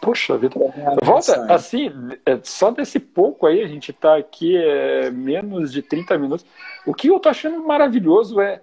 Puxa 0.03 0.37
vida. 0.37 0.55
Volta, 1.03 1.53
assim, 1.53 1.91
é, 2.25 2.39
só 2.43 2.71
desse 2.71 2.99
pouco 2.99 3.47
aí, 3.47 3.63
a 3.63 3.67
gente 3.67 3.91
está 3.91 4.17
aqui 4.17 4.57
é, 4.57 5.09
menos 5.09 5.71
de 5.71 5.81
30 5.81 6.17
minutos. 6.17 6.45
O 6.85 6.93
que 6.93 7.07
eu 7.07 7.19
tô 7.19 7.29
achando 7.29 7.63
maravilhoso 7.63 8.41
é. 8.41 8.61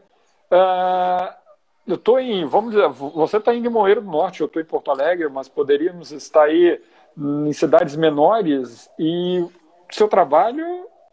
Uh, 0.53 1.41
eu 1.87 1.97
tô 1.97 2.19
em. 2.19 2.45
Vamos 2.45 2.73
dizer, 2.73 2.89
você 2.89 3.39
está 3.39 3.55
em 3.55 3.61
Limoeiro 3.61 4.01
do 4.01 4.11
Norte, 4.11 4.41
eu 4.41 4.47
estou 4.47 4.61
em 4.61 4.65
Porto 4.67 4.91
Alegre, 4.91 5.29
mas 5.29 5.49
poderíamos 5.49 6.13
estar 6.13 6.45
aí 6.45 6.81
em 7.17 7.53
cidades 7.53 7.97
menores 7.97 8.89
e 8.99 9.45
seu 9.91 10.09
trabalho 10.09 10.65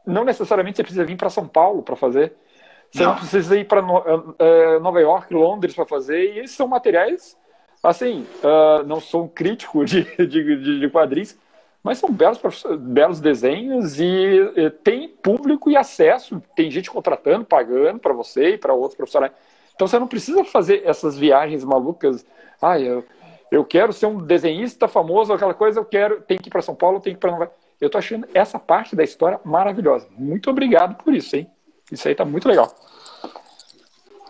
não 0.05 0.23
necessariamente 0.23 0.77
você 0.77 0.83
precisa 0.83 1.03
vir 1.03 1.17
para 1.17 1.29
São 1.29 1.47
Paulo 1.47 1.83
para 1.83 1.95
fazer. 1.95 2.33
Você 2.89 3.03
não, 3.03 3.11
não 3.11 3.17
precisa 3.17 3.57
ir 3.57 3.65
para 3.65 3.81
uh, 3.81 4.79
Nova 4.81 5.01
York, 5.01 5.33
Londres 5.33 5.75
para 5.75 5.85
fazer. 5.85 6.35
E 6.35 6.39
esses 6.39 6.55
são 6.55 6.67
materiais, 6.67 7.37
assim, 7.83 8.25
uh, 8.43 8.83
não 8.85 8.99
sou 8.99 9.25
um 9.25 9.27
crítico 9.27 9.85
de, 9.85 10.03
de, 10.27 10.79
de 10.79 10.89
quadris, 10.89 11.37
mas 11.83 11.99
são 11.99 12.11
belos, 12.11 12.39
belos 12.79 13.19
desenhos 13.21 13.99
e, 13.99 14.05
e, 14.55 14.69
tem 14.69 15.07
público 15.07 15.69
e 15.69 15.77
acesso. 15.77 16.41
Tem 16.55 16.69
gente 16.69 16.91
contratando, 16.91 17.45
pagando 17.45 17.99
para 17.99 18.13
você 18.13 18.55
e 18.55 18.57
para 18.57 18.73
outros 18.73 18.95
profissionais. 18.95 19.31
Então 19.73 19.87
você 19.87 19.97
não 19.97 20.07
precisa 20.07 20.43
fazer 20.43 20.81
essas 20.85 21.17
viagens 21.17 21.63
malucas. 21.63 22.25
Ah, 22.61 22.79
eu, 22.79 23.05
eu 23.51 23.63
quero 23.63 23.93
ser 23.93 24.07
um 24.07 24.17
desenhista 24.17 24.87
famoso, 24.87 25.31
aquela 25.31 25.53
coisa, 25.53 25.79
eu 25.79 25.85
quero, 25.85 26.21
tem 26.21 26.37
que 26.37 26.49
ir 26.49 26.51
para 26.51 26.61
São 26.61 26.75
Paulo, 26.75 26.99
tem 26.99 27.13
que 27.13 27.17
ir 27.17 27.21
para 27.21 27.31
Nova. 27.31 27.51
Eu 27.79 27.89
tô 27.89 27.97
achando 27.97 28.27
essa 28.33 28.57
parte 28.57 28.95
da 28.95 29.03
história 29.03 29.39
maravilhosa. 29.45 30.07
Muito 30.17 30.49
obrigado 30.49 31.01
por 31.01 31.13
isso, 31.13 31.35
hein? 31.35 31.49
Isso 31.91 32.07
aí 32.07 32.15
tá 32.15 32.25
muito 32.25 32.49
legal. 32.49 32.67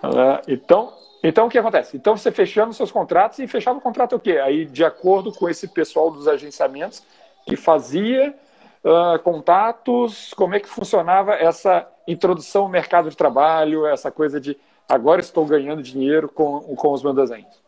Uh, 0.03 0.43
então, 0.47 0.93
então 1.23 1.47
o 1.47 1.49
que 1.49 1.58
acontece? 1.58 1.97
Então 1.97 2.15
você 2.15 2.32
fechando 2.32 2.73
seus 2.73 2.91
contratos 2.91 3.39
e 3.39 3.47
fechava 3.47 3.77
o 3.77 3.82
contrato 3.82 4.15
o 4.15 4.19
quê? 4.19 4.38
Aí 4.38 4.65
de 4.65 4.84
acordo 4.84 5.32
com 5.32 5.49
esse 5.49 5.67
pessoal 5.67 6.12
dos 6.12 6.27
agenciamentos 6.27 7.03
que 7.45 7.56
fazia 7.56 8.36
uh, 8.84 9.19
contatos, 9.23 10.34
como 10.36 10.56
é 10.56 10.60
que 10.60 10.67
funcionava 10.67 11.34
essa 11.34 11.88
introdução 12.08 12.63
ao 12.63 12.69
mercado 12.69 13.10
de 13.10 13.17
trabalho, 13.17 13.86
essa 13.86 14.12
coisa 14.12 14.39
de 14.39 14.58
agora 14.88 15.19
estou 15.19 15.45
ganhando 15.45 15.82
dinheiro 15.82 16.30
com, 16.30 16.60
com 16.75 16.91
os 16.91 17.03
meus 17.03 17.15
desenhos. 17.15 17.62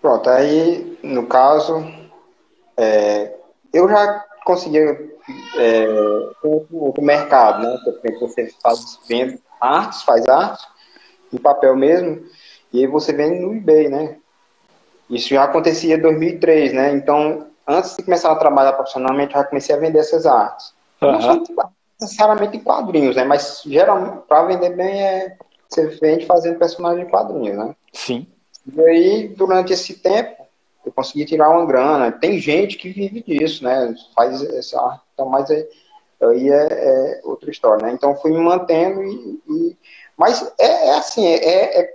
Pronto, 0.00 0.28
aí 0.28 0.98
no 1.02 1.26
caso 1.26 1.84
é, 2.76 3.36
eu 3.72 3.88
já 3.88 4.24
conseguia 4.44 5.12
é, 5.56 5.86
o, 6.42 6.92
o, 6.98 7.02
mercado, 7.02 7.62
né? 7.62 7.78
Você 8.20 8.52
faz 8.60 8.98
vende 9.08 9.40
artes, 9.60 10.02
faz 10.02 10.28
arte, 10.28 10.66
em 11.32 11.38
papel 11.38 11.76
mesmo, 11.76 12.22
e 12.72 12.80
aí 12.80 12.86
você 12.86 13.12
vende 13.12 13.40
no 13.40 13.54
eBay, 13.54 13.88
né? 13.88 14.16
Isso 15.08 15.28
já 15.28 15.44
acontecia 15.44 15.96
em 15.96 16.00
2003, 16.00 16.72
né? 16.72 16.92
Então, 16.92 17.46
antes 17.66 17.96
de 17.96 18.02
começar 18.02 18.32
a 18.32 18.36
trabalhar 18.36 18.72
profissionalmente, 18.72 19.34
eu 19.34 19.40
já 19.40 19.46
comecei 19.46 19.74
a 19.74 19.78
vender 19.78 19.98
essas 19.98 20.24
artes. 20.26 20.72
Uhum. 21.02 21.12
Não 21.12 21.20
são 21.20 21.44
necessariamente 22.00 22.56
em 22.56 22.60
quadrinhos, 22.60 23.16
né? 23.16 23.24
Mas 23.24 23.62
geralmente, 23.64 24.22
para 24.26 24.44
vender 24.44 24.70
bem, 24.70 25.02
é, 25.02 25.36
você 25.68 25.86
vende 25.86 26.26
fazendo 26.26 26.58
personagem 26.58 27.04
em 27.04 27.08
quadrinhos, 27.08 27.56
né? 27.56 27.76
Sim. 27.92 28.26
E 28.74 28.80
aí, 28.80 29.28
durante 29.28 29.72
esse 29.72 29.94
tempo, 29.94 30.42
eu 30.84 30.92
consegui 30.92 31.24
tirar 31.24 31.50
uma 31.50 31.66
grana. 31.66 32.10
Tem 32.10 32.38
gente 32.38 32.76
que 32.76 32.90
vive 32.90 33.22
disso, 33.22 33.64
né? 33.64 33.94
Faz 34.14 34.42
essa 34.42 34.80
arte. 34.80 35.02
Então, 35.12 35.28
mas 35.28 35.50
é, 35.50 35.68
aí 36.22 36.48
é, 36.48 36.68
é, 36.70 37.20
outra 37.24 37.50
história, 37.50 37.86
né? 37.86 37.92
Então, 37.92 38.16
fui 38.16 38.30
me 38.30 38.40
mantendo 38.40 39.02
e... 39.02 39.42
e 39.48 39.76
mas 40.22 40.54
é, 40.56 40.86
é 40.86 40.94
assim, 40.98 41.26
é, 41.26 41.80
é, 41.80 41.94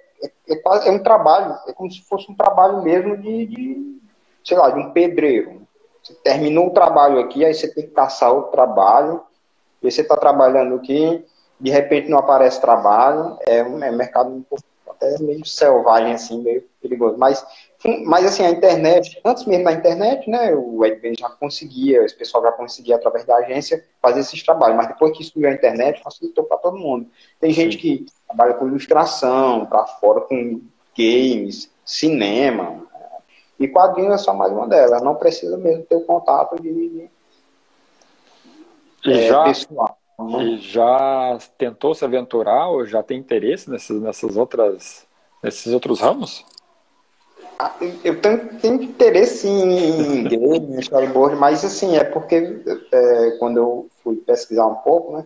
é, 0.50 0.88
é 0.90 0.92
um 0.92 1.02
trabalho, 1.02 1.58
é 1.66 1.72
como 1.72 1.90
se 1.90 2.02
fosse 2.02 2.30
um 2.30 2.36
trabalho 2.36 2.82
mesmo 2.82 3.16
de, 3.16 3.46
de 3.46 4.02
sei 4.44 4.58
lá, 4.58 4.70
de 4.70 4.82
um 4.82 4.92
pedreiro. 4.92 5.62
Você 6.04 6.14
terminou 6.16 6.68
o 6.68 6.74
trabalho 6.74 7.20
aqui, 7.20 7.46
aí 7.46 7.54
você 7.54 7.74
tem 7.74 7.86
que 7.86 7.94
caçar 7.94 8.34
outro 8.34 8.52
trabalho, 8.52 9.22
e 9.82 9.90
você 9.90 10.02
está 10.02 10.18
trabalhando 10.18 10.76
aqui, 10.76 11.26
de 11.58 11.72
repente 11.72 12.10
não 12.10 12.18
aparece 12.18 12.60
trabalho, 12.60 13.38
é 13.48 13.64
um 13.64 13.82
é 13.82 13.92
mercado 13.92 14.30
um 14.30 14.42
pouco 14.42 14.62
até 14.90 15.18
meio 15.20 15.46
selvagem, 15.46 16.12
assim, 16.12 16.42
meio 16.42 16.66
perigoso. 16.82 17.18
Mas 17.18 17.46
mas 18.06 18.26
assim, 18.26 18.44
a 18.44 18.50
internet, 18.50 19.20
antes 19.24 19.46
mesmo 19.46 19.64
da 19.64 19.72
internet, 19.72 20.30
né, 20.30 20.54
o 20.54 20.86
Edben 20.86 21.14
já 21.18 21.30
conseguia, 21.30 22.04
esse 22.04 22.16
pessoal 22.16 22.44
já 22.44 22.52
conseguia, 22.52 22.98
através 22.98 23.24
da 23.24 23.38
agência, 23.38 23.84
fazer 24.02 24.20
esses 24.20 24.44
trabalhos. 24.44 24.76
Mas 24.76 24.88
depois 24.90 25.18
que 25.18 25.24
surgiu 25.24 25.50
a 25.50 25.54
internet, 25.54 26.04
facilitou 26.04 26.44
para 26.44 26.58
todo 26.58 26.78
mundo. 26.78 27.08
Tem 27.40 27.52
Sim. 27.52 27.62
gente 27.62 27.78
que 27.78 28.06
trabalha 28.28 28.56
com 28.56 28.68
ilustração, 28.68 29.66
para 29.66 29.86
fora 29.86 30.22
com 30.22 30.62
games, 30.98 31.72
cinema. 31.86 32.86
E 33.58 33.68
quadrinho 33.70 34.12
é 34.12 34.18
só 34.18 34.34
mais 34.34 34.52
uma 34.52 34.68
delas. 34.68 35.02
Não 35.02 35.16
precisa 35.16 35.58
mesmo 35.58 35.84
ter 35.84 35.96
o 35.96 36.02
contato 36.02 36.62
de, 36.62 37.10
de 39.04 39.12
é, 39.12 39.28
já, 39.30 39.44
pessoal. 39.46 39.98
Né? 40.20 40.44
E 40.44 40.58
já 40.58 41.38
tentou 41.58 41.96
se 41.96 42.04
aventurar 42.04 42.68
ou 42.68 42.86
já 42.86 43.02
tem 43.02 43.18
interesse 43.18 43.70
nessas, 43.70 44.02
nessas 44.02 44.36
outras, 44.36 45.08
nesses 45.42 45.74
outros 45.74 46.02
ramos? 46.02 46.46
Eu 48.04 48.22
tenho, 48.22 48.60
tenho 48.60 48.84
interesse 48.84 49.48
em 49.48 50.24
game, 50.24 50.76
em 50.76 50.80
storyboard, 50.80 51.36
mas 51.38 51.66
assim, 51.66 51.98
é 51.98 52.04
porque 52.04 52.62
é, 52.92 53.32
quando 53.40 53.58
eu 53.58 53.90
fui 54.04 54.16
pesquisar 54.18 54.68
um 54.68 54.76
pouco, 54.76 55.18
né, 55.18 55.26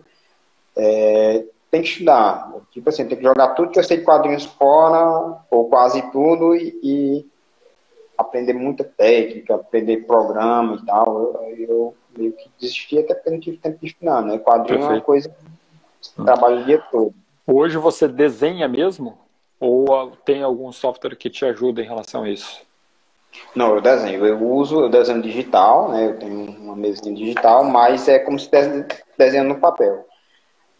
é, 0.74 1.44
tem 1.70 1.82
que 1.82 1.88
estudar. 1.88 2.50
Tipo 2.70 2.88
assim, 2.88 3.06
tem 3.06 3.18
que 3.18 3.24
jogar 3.24 3.48
tudo 3.48 3.70
que 3.70 3.78
eu 3.78 3.84
sei 3.84 3.98
de 3.98 4.04
quadrinhos 4.04 4.46
fora, 4.46 5.42
ou 5.50 5.68
quase 5.68 6.00
tudo, 6.10 6.54
e, 6.54 6.78
e 6.82 7.26
aprender 8.16 8.54
muita 8.54 8.84
técnica, 8.84 9.54
aprender 9.54 10.06
programa 10.06 10.78
e 10.82 10.86
tal. 10.86 11.16
Eu, 11.18 11.66
eu 11.68 11.94
meio 12.16 12.32
que 12.32 12.50
desisti 12.58 12.98
até 12.98 13.14
porque 13.14 13.30
não 13.30 13.40
tive 13.40 13.56
tempo 13.58 13.78
de 13.78 13.86
estudar, 13.86 14.22
né? 14.22 14.38
Quadrinho 14.38 14.78
Perfeito. 14.78 14.90
é 14.90 14.94
uma 14.96 15.00
coisa 15.00 15.28
que 15.28 15.34
você 16.00 16.22
trabalha 16.22 16.60
o 16.60 16.64
dia 16.64 16.82
todo. 16.90 17.14
Hoje 17.46 17.76
você 17.76 18.08
desenha 18.08 18.68
mesmo? 18.68 19.18
Ou 19.64 20.10
tem 20.24 20.42
algum 20.42 20.72
software 20.72 21.14
que 21.14 21.30
te 21.30 21.44
ajuda 21.44 21.80
em 21.80 21.86
relação 21.86 22.24
a 22.24 22.28
isso? 22.28 22.62
Não, 23.54 23.76
eu 23.76 23.80
desenho. 23.80 24.26
Eu 24.26 24.44
uso 24.44 24.86
o 24.86 24.88
desenho 24.88 25.22
digital, 25.22 25.88
né? 25.88 26.06
Eu 26.06 26.18
tenho 26.18 26.50
uma 26.50 26.74
mesinha 26.74 27.14
digital, 27.14 27.62
mas 27.62 28.08
é 28.08 28.18
como 28.18 28.40
se 28.40 28.50
desenhando 29.16 29.50
no 29.50 29.60
papel. 29.60 30.04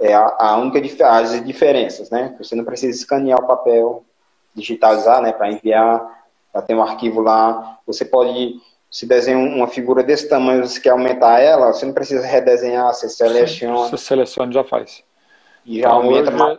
É 0.00 0.12
a, 0.12 0.36
a 0.36 0.56
única 0.56 0.80
as 1.08 1.44
diferenças, 1.44 2.10
né? 2.10 2.34
Você 2.38 2.56
não 2.56 2.64
precisa 2.64 2.98
escanear 2.98 3.38
o 3.38 3.46
papel, 3.46 4.04
digitalizar, 4.52 5.22
né? 5.22 5.32
Para 5.32 5.52
enviar, 5.52 6.24
já 6.52 6.60
tem 6.60 6.74
um 6.74 6.82
arquivo 6.82 7.20
lá. 7.20 7.78
Você 7.86 8.04
pode, 8.04 8.56
se 8.90 9.06
desenha 9.06 9.38
uma 9.38 9.68
figura 9.68 10.02
desse 10.02 10.28
tamanho, 10.28 10.66
você 10.66 10.80
quer 10.80 10.90
aumentar 10.90 11.38
ela, 11.38 11.72
você 11.72 11.86
não 11.86 11.92
precisa 11.92 12.26
redesenhar, 12.26 12.92
você 12.92 13.08
seleciona. 13.08 13.90
Você 13.90 13.96
seleciona 13.96 14.50
e 14.50 14.54
já 14.54 14.64
faz. 14.64 15.04
E 15.64 15.78
já 15.78 15.86
então, 15.86 15.92
aumenta 15.92 16.32
mais 16.32 16.58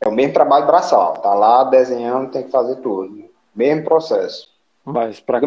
é 0.00 0.08
o 0.08 0.12
mesmo 0.12 0.32
trabalho 0.32 0.66
braçal. 0.66 1.14
Tá 1.14 1.34
lá 1.34 1.64
desenhando, 1.64 2.30
tem 2.30 2.42
que 2.42 2.50
fazer 2.50 2.76
tudo. 2.76 3.28
Mesmo 3.54 3.84
processo. 3.84 4.48
Mas 4.84 5.20
para 5.20 5.40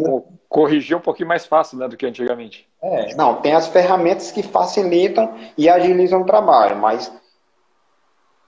corrigir 0.48 0.94
é 0.94 0.98
um 0.98 1.02
pouquinho 1.02 1.30
mais 1.30 1.46
fácil 1.46 1.78
né, 1.78 1.88
do 1.88 1.98
que 1.98 2.06
antigamente. 2.06 2.68
É, 2.82 3.16
não, 3.16 3.36
tem 3.42 3.54
as 3.54 3.68
ferramentas 3.68 4.32
que 4.32 4.44
facilitam 4.44 5.34
e 5.58 5.68
agilizam 5.68 6.22
o 6.22 6.26
trabalho, 6.26 6.76
mas 6.76 7.12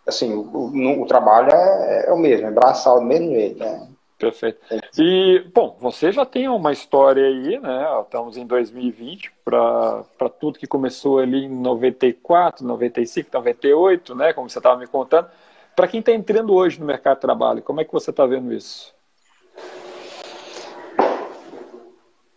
assim, 0.06 0.34
o, 0.34 1.02
o 1.02 1.06
trabalho 1.06 1.50
é, 1.52 2.06
é, 2.08 2.13
o 2.13 2.18
mesmo, 2.18 2.48
é 2.48 2.52
braçal 2.52 3.00
do 3.00 3.06
mesmo 3.06 3.32
jeito. 3.32 3.63
É. 3.63 3.94
Perfeito. 4.20 4.60
E, 4.98 5.44
bom, 5.54 5.76
você 5.80 6.12
já 6.12 6.26
tem 6.26 6.48
uma 6.48 6.72
história 6.72 7.26
aí, 7.26 7.60
né? 7.60 7.86
Estamos 8.02 8.38
em 8.38 8.46
2020 8.46 9.34
para 9.44 10.30
tudo 10.39 10.60
que 10.60 10.68
começou 10.68 11.20
ali 11.20 11.46
em 11.46 11.50
94, 11.50 12.66
95, 12.66 13.30
98, 13.34 14.16
né? 14.16 14.32
Como 14.32 14.50
você 14.50 14.60
estava 14.60 14.80
me 14.80 14.88
contando. 14.88 15.28
Para 15.75 15.88
quem 15.88 15.99
está 15.99 16.12
entrando 16.12 16.53
hoje 16.53 16.79
no 16.79 16.86
mercado 16.86 17.15
de 17.15 17.21
trabalho, 17.21 17.62
como 17.62 17.81
é 17.81 17.86
que 17.86 17.91
você 17.91 18.12
está 18.12 18.25
vendo 18.25 18.53
isso? 18.53 18.93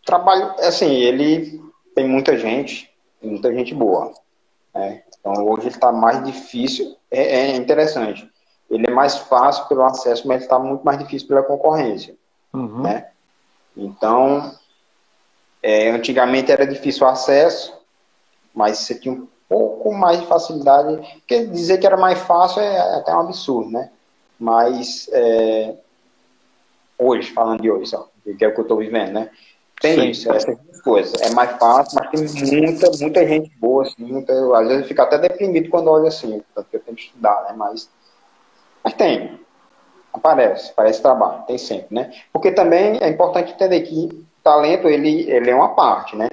Trabalho, 0.04 0.54
assim, 0.60 0.94
ele 0.94 1.60
tem 1.94 2.08
muita 2.08 2.38
gente, 2.38 2.90
tem 3.20 3.30
muita 3.30 3.52
gente 3.52 3.74
boa. 3.74 4.12
Né? 4.74 5.02
Então 5.18 5.46
hoje 5.46 5.68
está 5.68 5.92
mais 5.92 6.24
difícil, 6.24 6.96
é, 7.10 7.50
é, 7.50 7.56
interessante. 7.56 8.30
Ele 8.70 8.86
é 8.88 8.90
mais 8.90 9.16
fácil 9.18 9.66
pelo 9.66 9.82
acesso, 9.82 10.26
mas 10.26 10.42
está 10.42 10.58
muito 10.58 10.82
mais 10.82 10.98
difícil 10.98 11.28
pela 11.28 11.42
concorrência. 11.42 12.16
Uhum. 12.52 12.82
Né? 12.82 13.08
Então, 13.76 14.54
é, 15.62 15.90
antigamente 15.90 16.50
era 16.50 16.66
difícil 16.66 17.06
o 17.06 17.10
acesso, 17.10 17.76
mas 18.54 18.78
você 18.78 18.98
tinha 18.98 19.14
um 19.14 19.28
pouco 19.48 19.92
mais 19.92 20.20
de 20.20 20.26
facilidade. 20.26 20.96
Porque 21.18 21.46
dizer 21.46 21.78
que 21.78 21.86
era 21.86 21.96
mais 21.96 22.18
fácil 22.20 22.60
é 22.62 22.96
até 22.96 23.14
um 23.14 23.20
absurdo, 23.20 23.70
né? 23.70 23.90
Mas 24.38 25.08
é, 25.12 25.74
hoje, 26.98 27.32
falando 27.32 27.62
de 27.62 27.70
hoje, 27.70 27.90
só, 27.90 28.08
que 28.22 28.44
é 28.44 28.48
o 28.48 28.54
que 28.54 28.60
eu 28.60 28.62
estou 28.62 28.78
vivendo, 28.78 29.12
né? 29.12 29.30
Tem 29.80 29.94
Sim. 29.94 30.10
isso, 30.10 30.32
essas 30.32 30.56
duas 30.58 30.80
coisas. 30.80 31.20
É 31.20 31.30
mais 31.34 31.50
fácil, 31.58 31.98
mas 32.00 32.10
tem 32.10 32.60
muita, 32.60 32.90
muita 32.98 33.26
gente 33.26 33.50
boa, 33.58 33.82
assim, 33.82 34.04
muita, 34.04 34.32
às 34.58 34.68
vezes 34.68 34.86
fica 34.86 35.02
até 35.02 35.18
deprimido 35.18 35.68
quando 35.68 35.90
olha 35.90 36.08
assim, 36.08 36.42
porque 36.54 36.76
eu 36.76 36.80
tenho 36.80 36.96
que 36.96 37.04
estudar, 37.04 37.44
né? 37.44 37.54
Mas, 37.56 37.88
mas 38.82 38.94
tem. 38.94 39.38
Aparece, 40.12 40.70
aparece 40.70 41.02
trabalho, 41.02 41.42
tem 41.46 41.58
sempre, 41.58 41.94
né? 41.94 42.10
Porque 42.32 42.50
também 42.50 42.98
é 43.02 43.08
importante 43.08 43.52
entender 43.52 43.82
que 43.82 44.26
talento, 44.42 44.88
ele, 44.88 45.30
ele 45.30 45.50
é 45.50 45.54
uma 45.54 45.74
parte, 45.74 46.16
né? 46.16 46.28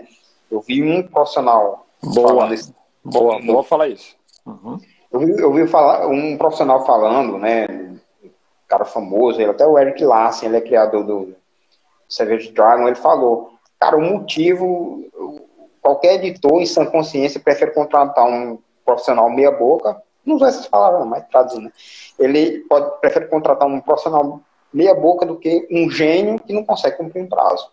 Eu 0.50 0.62
vi 0.62 0.82
um 0.82 1.04
profissional 1.04 1.86
Boa, 2.02 2.48
desse, 2.48 2.74
boa, 3.04 3.40
boa 3.42 3.64
falar 3.64 3.88
isso. 3.88 4.16
Uhum. 4.46 4.80
Eu, 5.12 5.20
vi, 5.20 5.40
eu 5.40 5.54
vi 5.54 5.68
falar, 5.68 6.08
um 6.08 6.38
profissional 6.38 6.86
falando, 6.86 7.38
né? 7.38 7.68
Um 7.70 8.00
cara 8.68 8.86
famoso, 8.86 9.40
ele, 9.40 9.52
até 9.52 9.66
o 9.66 9.78
Eric 9.78 10.04
Larsen, 10.04 10.50
ele 10.50 10.58
é 10.58 10.62
criador 10.62 11.04
do 11.04 11.36
Savage 12.10 12.52
Dragon, 12.52 12.88
ele 12.88 12.96
falou, 12.96 13.54
cara, 13.80 13.98
o 13.98 14.02
motivo, 14.02 15.04
qualquer 15.82 16.16
editor 16.16 16.62
em 16.62 16.66
sã 16.66 16.86
consciência 16.86 17.40
prefere 17.40 17.72
contratar 17.72 18.26
um 18.26 18.58
profissional 18.86 19.30
meia 19.30 19.52
boca, 19.52 20.02
não 20.26 20.36
usa 20.36 20.48
essas 20.48 20.68
palavras, 20.68 21.06
mas 21.06 21.28
traduzindo, 21.28 21.66
né? 21.66 21.72
ele 22.18 22.60
pode, 22.62 23.00
prefere 23.02 23.28
contratar 23.28 23.68
um 23.68 23.82
profissional 23.82 24.40
meia 24.74 24.96
boca 24.96 25.26
do 25.26 25.38
que 25.38 25.68
um 25.70 25.90
gênio 25.90 26.40
que 26.40 26.54
não 26.54 26.64
consegue 26.64 26.98
cumprir 26.98 27.24
um 27.24 27.30
prazo. 27.30 27.70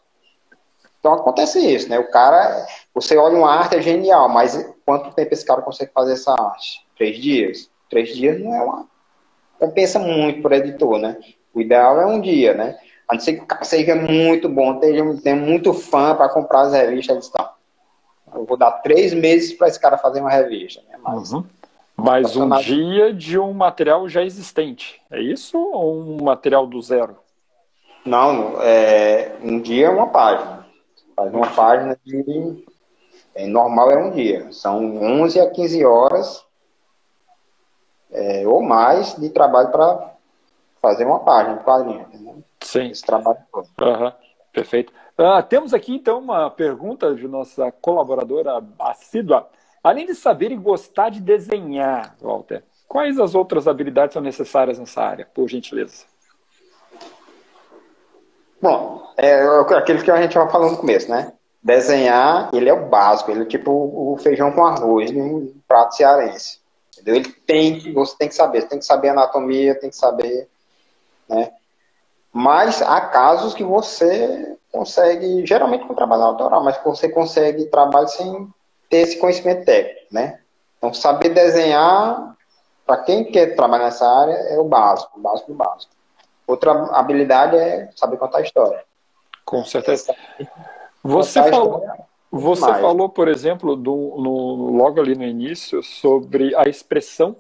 Então 1.01 1.15
acontece 1.15 1.59
isso, 1.59 1.89
né? 1.89 1.99
O 1.99 2.11
cara, 2.11 2.67
você 2.95 3.17
olha 3.17 3.37
uma 3.37 3.51
arte, 3.51 3.77
é 3.77 3.83
genial, 3.83 4.29
mas 4.29 4.71
quanto 4.85 5.15
tempo 5.15 5.33
esse 5.33 5.45
cara 5.45 5.63
consegue 5.63 5.91
fazer 5.93 6.13
essa 6.13 6.33
arte? 6.33 6.87
Três 6.97 7.19
dias? 7.19 7.71
Três 7.89 8.15
dias 8.15 8.39
não 8.39 8.55
é 8.55 8.63
uma. 8.63 8.87
Compensa 9.59 9.99
muito 9.99 10.43
para 10.43 10.59
editor, 10.59 10.99
né? 10.99 11.17
O 11.55 11.61
ideal 11.61 12.01
é 12.01 12.07
um 12.07 12.21
dia, 12.21 12.55
né? 12.55 12.79
A 13.09 13.15
não 13.15 13.21
ser 13.21 13.35
que 13.35 13.43
o 13.43 13.47
cara 13.47 13.65
seja 13.65 13.97
muito 13.97 14.49
bom, 14.49 14.79
tenha, 14.79 15.17
tenha 15.17 15.37
muito 15.37 15.73
fã 15.75 16.15
para 16.15 16.29
comprar 16.29 16.63
as 16.63 16.73
revistas, 16.73 17.17
eles 17.17 17.25
estão. 17.25 17.49
Eu 18.33 18.45
vou 18.45 18.57
dar 18.57 18.71
três 18.71 19.13
meses 19.13 19.55
para 19.55 19.67
esse 19.69 19.81
cara 19.81 19.99
fazer 19.99 20.21
uma 20.21 20.31
revista, 20.31 20.81
né? 20.89 20.97
Mas, 21.03 21.33
uhum. 21.33 21.45
Mas 21.97 22.37
um 22.37 22.49
dia 22.61 23.13
de 23.13 23.39
um 23.39 23.53
material 23.53 24.09
já 24.09 24.23
existente, 24.23 25.01
é 25.11 25.21
isso? 25.21 25.59
Ou 25.59 25.99
um 25.99 26.23
material 26.23 26.67
do 26.67 26.81
zero? 26.81 27.17
Não, 28.05 28.63
é, 28.63 29.33
um 29.43 29.61
dia 29.61 29.87
é 29.87 29.91
uma 29.91 30.07
página. 30.07 30.60
Faz 31.17 31.33
uma 31.33 31.51
página 31.51 31.99
de. 32.05 32.65
É, 33.35 33.47
normal 33.47 33.91
é 33.91 33.99
um 33.99 34.11
dia. 34.11 34.53
São 34.53 34.97
11 34.97 35.41
a 35.41 35.51
15 35.51 35.85
horas 35.85 36.45
é, 38.11 38.47
ou 38.47 38.63
mais 38.63 39.15
de 39.15 39.31
trabalho 39.31 39.71
para 39.71 40.15
fazer 40.81 41.05
uma 41.05 41.21
página 41.21 41.59
de 41.59 41.65
quadrinho. 41.65 42.01
Entendeu? 42.03 42.45
Sim. 42.63 42.91
Esse 42.91 43.03
trabalho 43.03 43.39
todo. 43.53 43.69
Uhum. 43.81 44.13
Perfeito. 44.53 44.93
Uh, 45.19 45.43
temos 45.49 45.73
aqui 45.73 45.95
então 45.95 46.19
uma 46.19 46.51
pergunta 46.51 47.15
de 47.15 47.29
nossa 47.29 47.71
colaboradora 47.71 48.63
assídua. 48.79 49.49
Além 49.83 50.07
de 50.07 50.15
saber 50.15 50.51
e 50.51 50.57
gostar 50.57 51.11
de 51.11 51.21
desenhar, 51.21 52.17
Walter, 52.21 52.65
quais 52.89 53.19
as 53.19 53.35
outras 53.35 53.69
habilidades 53.69 54.13
são 54.13 54.23
necessárias 54.23 54.79
nessa 54.79 55.03
área, 55.03 55.27
por 55.33 55.49
gentileza? 55.49 56.05
Bom, 58.61 59.03
é 59.17 59.43
aquele 59.77 60.03
que 60.03 60.11
a 60.11 60.17
gente 60.17 60.31
estava 60.31 60.51
falando 60.51 60.73
no 60.73 60.79
começo, 60.79 61.11
né? 61.11 61.33
Desenhar, 61.63 62.51
ele 62.53 62.69
é 62.69 62.73
o 62.73 62.89
básico, 62.89 63.31
ele 63.31 63.43
é 63.43 63.47
tipo 63.47 63.71
o 63.71 64.17
feijão 64.19 64.53
com 64.53 64.65
arroz 64.65 65.11
um 65.11 65.53
prato 65.69 65.95
cearense. 65.95 66.59
Entendeu? 66.93 67.17
Ele 67.17 67.33
tem 67.47 67.93
você 67.93 68.17
tem 68.17 68.29
que 68.29 68.35
saber, 68.35 68.63
tem 68.69 68.79
que 68.79 68.85
saber 68.85 69.11
anatomia, 69.11 69.79
tem 69.79 69.91
que 69.91 69.97
saber, 69.97 70.49
né? 71.29 71.51
Mas 72.33 72.81
há 72.81 73.01
casos 73.01 73.55
que 73.55 73.65
você 73.65 74.57
consegue, 74.71 75.45
geralmente 75.45 75.87
com 75.87 75.95
trabalho 75.95 76.23
autoral, 76.23 76.63
mas 76.63 76.79
você 76.85 77.09
consegue 77.09 77.67
trabalho 77.67 78.09
sem 78.09 78.49
ter 78.89 78.99
esse 78.99 79.19
conhecimento 79.19 79.65
técnico, 79.65 80.07
né? 80.11 80.41
Então, 80.79 80.95
saber 80.95 81.31
desenhar, 81.31 82.37
para 82.87 82.99
quem 82.99 83.25
quer 83.25 83.55
trabalhar 83.55 83.85
nessa 83.85 84.09
área, 84.09 84.33
é 84.33 84.59
o 84.59 84.65
básico, 84.65 85.19
o 85.19 85.21
básico 85.21 85.53
do 85.53 85.57
básico. 85.57 85.93
Outra 86.51 86.73
habilidade 86.99 87.57
é 87.57 87.89
saber 87.95 88.17
contar 88.17 88.41
história. 88.41 88.83
Com 89.45 89.65
certeza. 89.65 90.13
Você 91.03 91.43
falou, 91.49 91.87
você 92.31 92.75
falou, 92.75 93.09
por 93.09 93.29
exemplo, 93.29 93.77
do, 93.77 93.95
no, 93.95 94.77
logo 94.77 95.01
ali 95.01 95.15
no 95.15 95.25
início, 95.25 95.81
sobre 95.81 96.53
a 96.57 96.69
expressão 96.69 97.37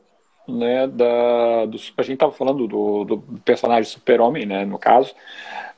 né, 0.47 0.87
da, 0.87 1.67
do, 1.67 1.77
a 1.97 2.03
gente 2.03 2.15
estava 2.15 2.33
falando 2.33 2.69
do, 2.69 3.05
do 3.05 3.19
personagem 3.45 3.91
super-homem, 3.91 4.47
né, 4.47 4.65
no 4.65 4.79
caso, 4.79 5.13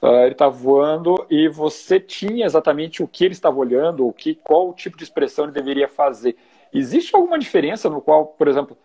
uh, 0.02 0.24
ele 0.24 0.32
estava 0.32 0.50
voando 0.50 1.26
e 1.30 1.48
você 1.48 1.98
tinha 1.98 2.44
exatamente 2.44 3.02
o 3.02 3.08
que 3.08 3.24
ele 3.24 3.34
estava 3.34 3.56
olhando, 3.58 4.06
o 4.06 4.12
que, 4.12 4.34
qual 4.34 4.74
tipo 4.74 4.96
de 4.96 5.04
expressão 5.04 5.46
ele 5.46 5.52
deveria 5.52 5.88
fazer. 5.88 6.36
Existe 6.72 7.14
alguma 7.14 7.38
diferença 7.38 7.88
no 7.88 8.00
qual, 8.00 8.26
por 8.26 8.46
exemplo, 8.46 8.76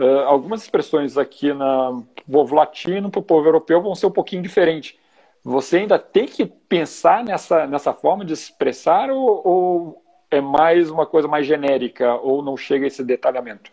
Uh, 0.00 0.20
algumas 0.20 0.62
expressões 0.62 1.18
aqui 1.18 1.52
na 1.52 2.00
povo 2.30 2.54
latino 2.54 3.10
para 3.10 3.20
o 3.20 3.22
povo 3.22 3.46
europeu 3.46 3.82
vão 3.82 3.94
ser 3.94 4.06
um 4.06 4.10
pouquinho 4.10 4.40
diferentes. 4.40 4.96
Você 5.44 5.76
ainda 5.76 5.98
tem 5.98 6.24
que 6.24 6.46
pensar 6.46 7.22
nessa, 7.22 7.66
nessa 7.66 7.92
forma 7.92 8.24
de 8.24 8.32
expressar 8.32 9.10
ou, 9.10 9.42
ou 9.46 10.02
é 10.30 10.40
mais 10.40 10.90
uma 10.90 11.04
coisa 11.04 11.28
mais 11.28 11.46
genérica 11.46 12.14
ou 12.14 12.42
não 12.42 12.56
chega 12.56 12.86
a 12.86 12.88
esse 12.88 13.04
detalhamento? 13.04 13.70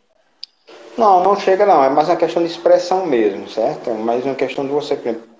Não, 0.98 1.24
não 1.24 1.36
chega 1.38 1.66
não. 1.66 1.82
É 1.82 1.90
mais 1.90 2.10
uma 2.10 2.18
questão 2.18 2.44
de 2.44 2.50
expressão 2.50 3.06
mesmo, 3.06 3.48
certo? 3.48 3.90
É 3.90 3.94
mais 3.94 4.26
uma 4.26 4.36
questão 4.36 4.66
de 4.66 4.72
você 4.72 5.00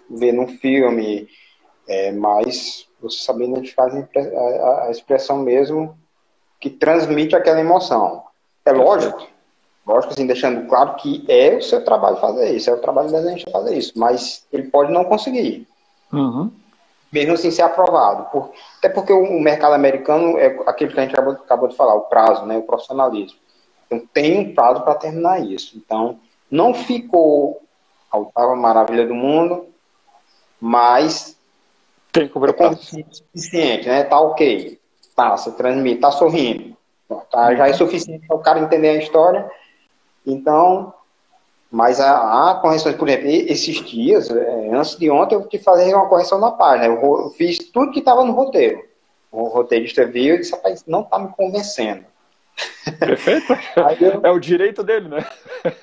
ver 0.10 0.32
num 0.32 0.48
filme, 0.48 1.28
é, 1.86 2.14
mais 2.14 2.88
você 3.02 3.24
saber 3.24 3.50
identificar 3.50 3.90
a 4.86 4.90
expressão 4.90 5.40
mesmo 5.40 5.98
que 6.62 6.70
transmite 6.70 7.36
aquela 7.36 7.60
emoção. 7.60 8.24
É 8.66 8.72
lógico 8.72 9.28
Lógico, 9.88 10.14
assim, 10.14 10.28
deixando 10.28 10.68
claro 10.68 10.96
que 10.96 11.24
é 11.30 11.56
o 11.56 11.62
seu 11.62 11.82
trabalho 11.84 12.18
fazer 12.18 12.54
isso, 12.54 12.70
é 12.70 12.74
o 12.74 12.80
trabalho 12.80 13.08
do 13.08 13.14
desenhista 13.14 13.50
fazer 13.50 13.78
isso, 13.78 13.94
mas 13.96 14.46
ele 14.52 14.64
pode 14.64 14.92
não 14.92 15.06
conseguir. 15.06 15.66
Uhum. 16.12 16.52
Mesmo 17.10 17.34
assim 17.34 17.50
ser 17.50 17.62
aprovado. 17.62 18.26
Por, 18.30 18.52
até 18.80 18.90
porque 18.90 19.14
o, 19.14 19.40
mercado 19.40 19.74
americano 19.74 20.38
é 20.38 20.60
aquele 20.68 20.92
que 20.92 21.00
a 21.00 21.04
gente 21.04 21.14
acabou, 21.14 21.34
acabou 21.34 21.70
de 21.70 21.76
falar, 21.78 21.96
o 21.96 22.02
prazo, 22.02 22.46
né, 22.46 22.58
o 22.58 22.64
profissionalismo. 22.64 23.40
Então 23.86 24.06
tem 24.14 24.38
um 24.38 24.54
prazo 24.54 24.82
para 24.82 24.96
terminar 24.96 25.40
isso. 25.40 25.78
Então, 25.78 26.20
não 26.52 26.74
ficou 26.74 27.62
a 28.12 28.18
oitava 28.18 28.58
maravilha 28.58 29.08
do 29.08 29.16
mundo, 29.16 29.68
mas 30.60 31.38
tem 32.12 32.28
que 32.28 32.38
é 32.38 32.76
suficiente, 32.76 33.88
né? 33.88 34.04
Tá 34.04 34.20
ok. 34.20 34.78
Tá, 35.16 35.38
você 35.38 35.52
transmite, 35.52 36.02
tá 36.02 36.12
sorrindo. 36.12 36.76
Tá, 37.32 37.56
já 37.56 37.70
é 37.70 37.74
suficiente 37.74 38.28
para 38.28 38.36
o 38.36 38.42
cara 38.42 38.60
entender 38.60 38.90
a 38.90 38.96
história 38.96 39.50
então, 40.28 40.94
mas 41.72 42.00
há, 42.00 42.52
há 42.52 42.56
correções, 42.56 42.96
por 42.96 43.08
exemplo, 43.08 43.28
esses 43.30 43.84
dias, 43.86 44.30
é, 44.30 44.70
antes 44.74 44.98
de 44.98 45.10
ontem, 45.10 45.36
eu 45.36 45.42
tive 45.42 45.58
que 45.58 45.64
fazer 45.64 45.94
uma 45.94 46.08
correção 46.08 46.40
na 46.40 46.52
página. 46.52 46.86
Eu 46.86 47.30
fiz 47.38 47.58
tudo 47.58 47.92
que 47.92 48.00
estava 48.00 48.24
no 48.24 48.34
roteiro. 48.34 48.84
O 49.32 49.44
roteirista 49.48 50.06
viu 50.06 50.36
e 50.36 50.38
disse, 50.40 50.54
rapaz, 50.54 50.84
não 50.88 51.02
está 51.02 51.20
me 51.20 51.30
convencendo. 51.30 52.06
Perfeito. 53.00 53.54
Eu, 54.02 54.22
é 54.24 54.32
o 54.32 54.40
direito 54.40 54.84
dele, 54.84 55.10
né? 55.10 55.24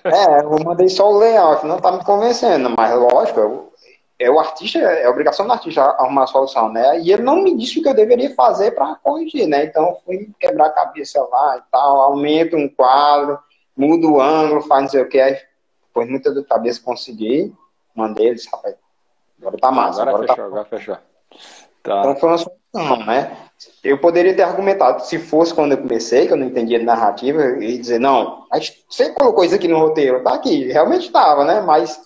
É, 0.03 0.41
eu 0.41 0.59
mandei 0.65 0.89
só 0.89 1.09
o 1.09 1.19
layout, 1.19 1.65
não 1.65 1.77
está 1.77 1.93
me 1.93 2.03
convencendo, 2.05 2.69
mas 2.77 2.93
lógico, 2.99 3.39
eu, 3.39 3.73
é 4.19 4.31
o 4.31 4.41
artista, 4.41 4.79
é 4.79 5.05
a 5.05 5.11
obrigação 5.11 5.47
do 5.47 5.53
artista 5.53 5.83
arrumar 5.83 6.25
a 6.25 6.27
solução, 6.27 6.73
né? 6.73 7.01
E 7.01 7.13
ele 7.13 7.23
não 7.23 7.43
me 7.43 7.57
disse 7.57 7.79
o 7.79 7.83
que 7.83 7.89
eu 7.89 7.95
deveria 7.95 8.35
fazer 8.35 8.73
para 8.73 8.97
corrigir, 8.97 9.47
né? 9.47 9.65
Então 9.65 9.89
eu 9.89 9.97
fui 10.05 10.31
quebrar 10.41 10.67
a 10.67 10.71
cabeça 10.71 11.23
lá 11.31 11.59
e 11.59 11.63
tal, 11.71 12.01
aumento 12.01 12.57
um 12.57 12.69
quadro, 12.69 13.39
muda 13.77 14.07
o 14.07 14.21
ângulo, 14.21 14.63
faz 14.63 14.83
não 14.83 14.89
sei 14.89 15.03
o 15.03 15.09
que, 15.09 15.21
aí 15.21 15.37
depois 15.87 16.09
muita 16.09 16.33
dor 16.33 16.43
de 16.43 16.49
cabeça 16.49 16.81
consegui, 16.83 17.55
mandei 17.95 18.29
eles, 18.29 18.47
rapaz, 18.51 18.75
agora 19.39 19.59
tá 19.59 19.71
massa. 19.71 20.03
Agora, 20.03 20.17
agora 20.17 20.27
tá 20.27 20.35
fechou, 20.35 20.45
tá... 20.45 20.47
agora 20.47 20.65
fechou. 20.65 20.99
Tá. 21.83 22.01
Então 22.01 22.17
foi 22.17 22.29
uma 22.31 22.39
solução, 22.39 23.07
né? 23.07 23.37
Eu 23.83 23.99
poderia 23.99 24.35
ter 24.35 24.43
argumentado, 24.43 25.05
se 25.05 25.19
fosse 25.19 25.55
quando 25.55 25.73
eu 25.73 25.79
comecei, 25.79 26.27
que 26.27 26.33
eu 26.33 26.37
não 26.37 26.47
entendia 26.47 26.79
de 26.79 26.85
narrativa, 26.85 27.63
e 27.63 27.79
dizer, 27.79 28.01
não, 28.01 28.47
você 28.89 29.11
colocou 29.11 29.45
isso 29.45 29.55
aqui 29.55 29.69
no 29.69 29.79
roteiro, 29.79 30.23
tá 30.23 30.35
aqui, 30.35 30.65
realmente 30.73 31.07
estava, 31.07 31.45
né? 31.45 31.61
Mas 31.61 32.01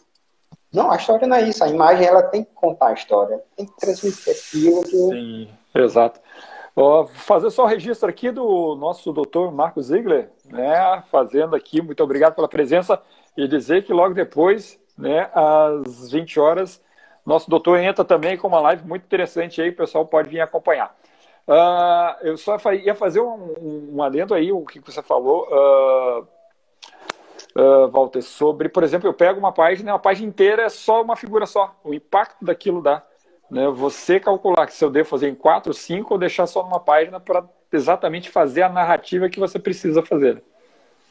não, 0.72 0.90
a 0.90 0.96
história 0.96 1.26
não 1.26 1.36
é 1.36 1.42
isso, 1.42 1.64
a 1.64 1.68
imagem 1.68 2.06
ela 2.06 2.22
tem 2.22 2.44
que 2.44 2.50
contar 2.54 2.88
a 2.88 2.92
história, 2.92 3.40
tem 3.56 3.66
que 3.66 3.76
transmitir 3.76 4.32
aquilo 4.32 4.82
que. 4.82 4.90
Sim, 4.90 5.48
exato. 5.74 6.20
Fazer 7.14 7.50
só 7.50 7.64
o 7.64 7.66
registro 7.66 8.08
aqui 8.08 8.30
do 8.30 8.76
nosso 8.76 9.12
doutor 9.12 9.50
Marcos 9.52 9.86
Ziegler, 9.86 10.30
né, 10.44 11.02
fazendo 11.10 11.56
aqui, 11.56 11.82
muito 11.82 12.02
obrigado 12.04 12.36
pela 12.36 12.46
presença, 12.46 13.02
e 13.36 13.48
dizer 13.48 13.84
que 13.84 13.92
logo 13.92 14.14
depois, 14.14 14.80
né, 14.96 15.28
às 15.34 16.12
20 16.12 16.38
horas, 16.38 16.80
nosso 17.26 17.50
doutor 17.50 17.78
entra 17.80 18.04
também 18.04 18.36
com 18.36 18.46
uma 18.46 18.60
live 18.60 18.86
muito 18.86 19.02
interessante 19.02 19.60
aí, 19.60 19.70
o 19.70 19.76
pessoal 19.76 20.06
pode 20.06 20.28
vir 20.28 20.40
acompanhar. 20.40 20.96
Uh, 21.48 22.26
eu 22.26 22.36
só 22.36 22.56
ia 22.72 22.94
fazer 22.94 23.20
um, 23.20 23.94
um 23.94 24.02
adendo 24.02 24.32
aí, 24.32 24.52
o 24.52 24.64
que 24.64 24.78
você 24.78 25.02
falou. 25.02 25.48
Uh, 25.50 26.26
uh, 27.60 27.88
Walter, 27.88 28.22
sobre, 28.22 28.68
por 28.68 28.84
exemplo, 28.84 29.08
eu 29.08 29.14
pego 29.14 29.40
uma 29.40 29.50
página, 29.50 29.94
a 29.94 29.98
página 29.98 30.28
inteira 30.28 30.62
é 30.62 30.68
só 30.68 31.02
uma 31.02 31.16
figura 31.16 31.44
só, 31.44 31.74
o 31.82 31.92
impacto 31.92 32.44
daquilo 32.44 32.80
dá. 32.80 33.02
Né? 33.50 33.68
Você 33.68 34.20
calcular 34.20 34.66
que 34.66 34.74
se 34.74 34.84
eu 34.84 34.90
devo 34.90 35.08
fazer 35.08 35.28
em 35.28 35.34
quatro, 35.34 35.72
cinco, 35.72 36.14
ou 36.14 36.20
deixar 36.20 36.46
só 36.46 36.62
numa 36.62 36.80
página 36.80 37.18
para 37.18 37.44
exatamente 37.72 38.30
fazer 38.30 38.62
a 38.62 38.68
narrativa 38.68 39.28
que 39.28 39.40
você 39.40 39.58
precisa 39.58 40.02
fazer. 40.02 40.42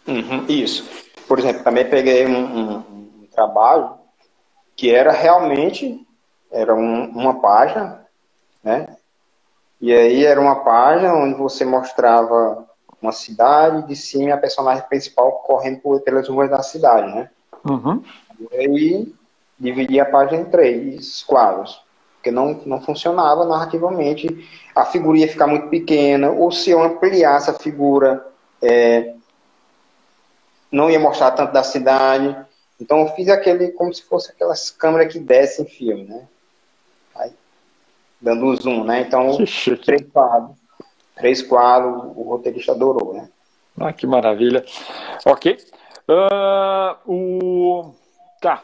Uhum, 0.07 0.45
isso. 0.47 0.87
Por 1.27 1.39
exemplo, 1.39 1.63
também 1.63 1.89
peguei 1.89 2.25
um, 2.25 2.37
um, 2.37 2.77
um 2.77 3.27
trabalho 3.31 3.95
que 4.75 4.93
era 4.93 5.11
realmente 5.11 6.05
era 6.51 6.73
um, 6.73 7.09
uma 7.09 7.41
página, 7.41 8.05
né? 8.63 8.95
E 9.79 9.93
aí 9.93 10.25
era 10.25 10.39
uma 10.39 10.63
página 10.63 11.13
onde 11.13 11.35
você 11.35 11.65
mostrava 11.65 12.65
uma 13.01 13.11
cidade 13.11 13.87
de 13.87 13.95
cima 13.95 14.33
a 14.33 14.37
personagem 14.37 14.83
principal 14.87 15.31
correndo 15.45 15.81
por, 15.81 16.01
pelas 16.01 16.27
ruas 16.27 16.49
da 16.49 16.63
cidade, 16.63 17.13
né? 17.13 17.29
Uhum. 17.69 18.03
E 18.39 18.55
aí 18.55 19.13
dividia 19.59 20.03
a 20.03 20.09
página 20.09 20.41
em 20.41 20.45
três 20.45 21.23
quadros, 21.23 21.81
porque 22.27 22.31
não, 22.31 22.61
não 22.65 22.81
funcionava 22.81 23.45
narrativamente, 23.45 24.27
a 24.75 24.83
figura 24.85 25.19
ia 25.19 25.27
ficar 25.27 25.47
muito 25.47 25.69
pequena, 25.69 26.29
ou 26.29 26.51
se 26.51 26.69
eu 26.69 26.81
ampliasse 26.81 27.49
a 27.49 27.53
figura, 27.53 28.25
é, 28.61 29.13
não 30.71 30.89
ia 30.89 30.99
mostrar 30.99 31.31
tanto 31.31 31.53
da 31.53 31.63
cidade. 31.63 32.35
Então 32.79 32.99
eu 33.01 33.07
fiz 33.09 33.29
aquele 33.29 33.69
como 33.69 33.93
se 33.93 34.03
fosse 34.03 34.31
aquelas 34.31 34.69
câmeras 34.69 35.11
que 35.11 35.19
descem 35.19 35.65
filme, 35.65 36.03
né? 36.03 36.27
Aí, 37.15 37.31
dando 38.19 38.55
zoom, 38.55 38.83
né? 38.83 39.01
Então, 39.01 39.37
três 39.85 40.05
quadros. 40.11 40.57
Três 41.15 41.41
quadros, 41.41 42.11
o 42.15 42.23
roteirista 42.23 42.73
adorou, 42.73 43.13
né? 43.13 43.29
Ah, 43.79 43.93
que 43.93 44.05
maravilha. 44.05 44.63
Ok. 45.25 45.57
Uh, 46.07 47.11
o... 47.11 47.93
Tá. 48.39 48.61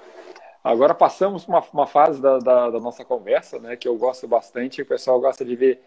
Agora 0.63 0.93
passamos 0.93 1.45
uma, 1.47 1.61
uma 1.73 1.85
fase 1.85 2.21
da, 2.21 2.39
da, 2.39 2.69
da, 2.69 2.79
nossa 2.79 3.03
conversa, 3.03 3.59
né? 3.59 3.75
Que 3.75 3.87
eu 3.87 3.97
gosto 3.97 4.27
bastante. 4.27 4.81
O 4.81 4.85
pessoal 4.85 5.19
gosta 5.19 5.43
de 5.43 5.55
ver 5.55 5.81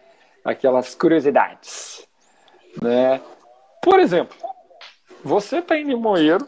aquelas 0.45 0.93
curiosidades, 0.93 2.07
né? 2.81 3.19
Por 3.81 3.99
exemplo, 3.99 4.37
você 5.23 5.57
está 5.57 5.77
em 5.77 5.83
Limoeiro, 5.83 6.47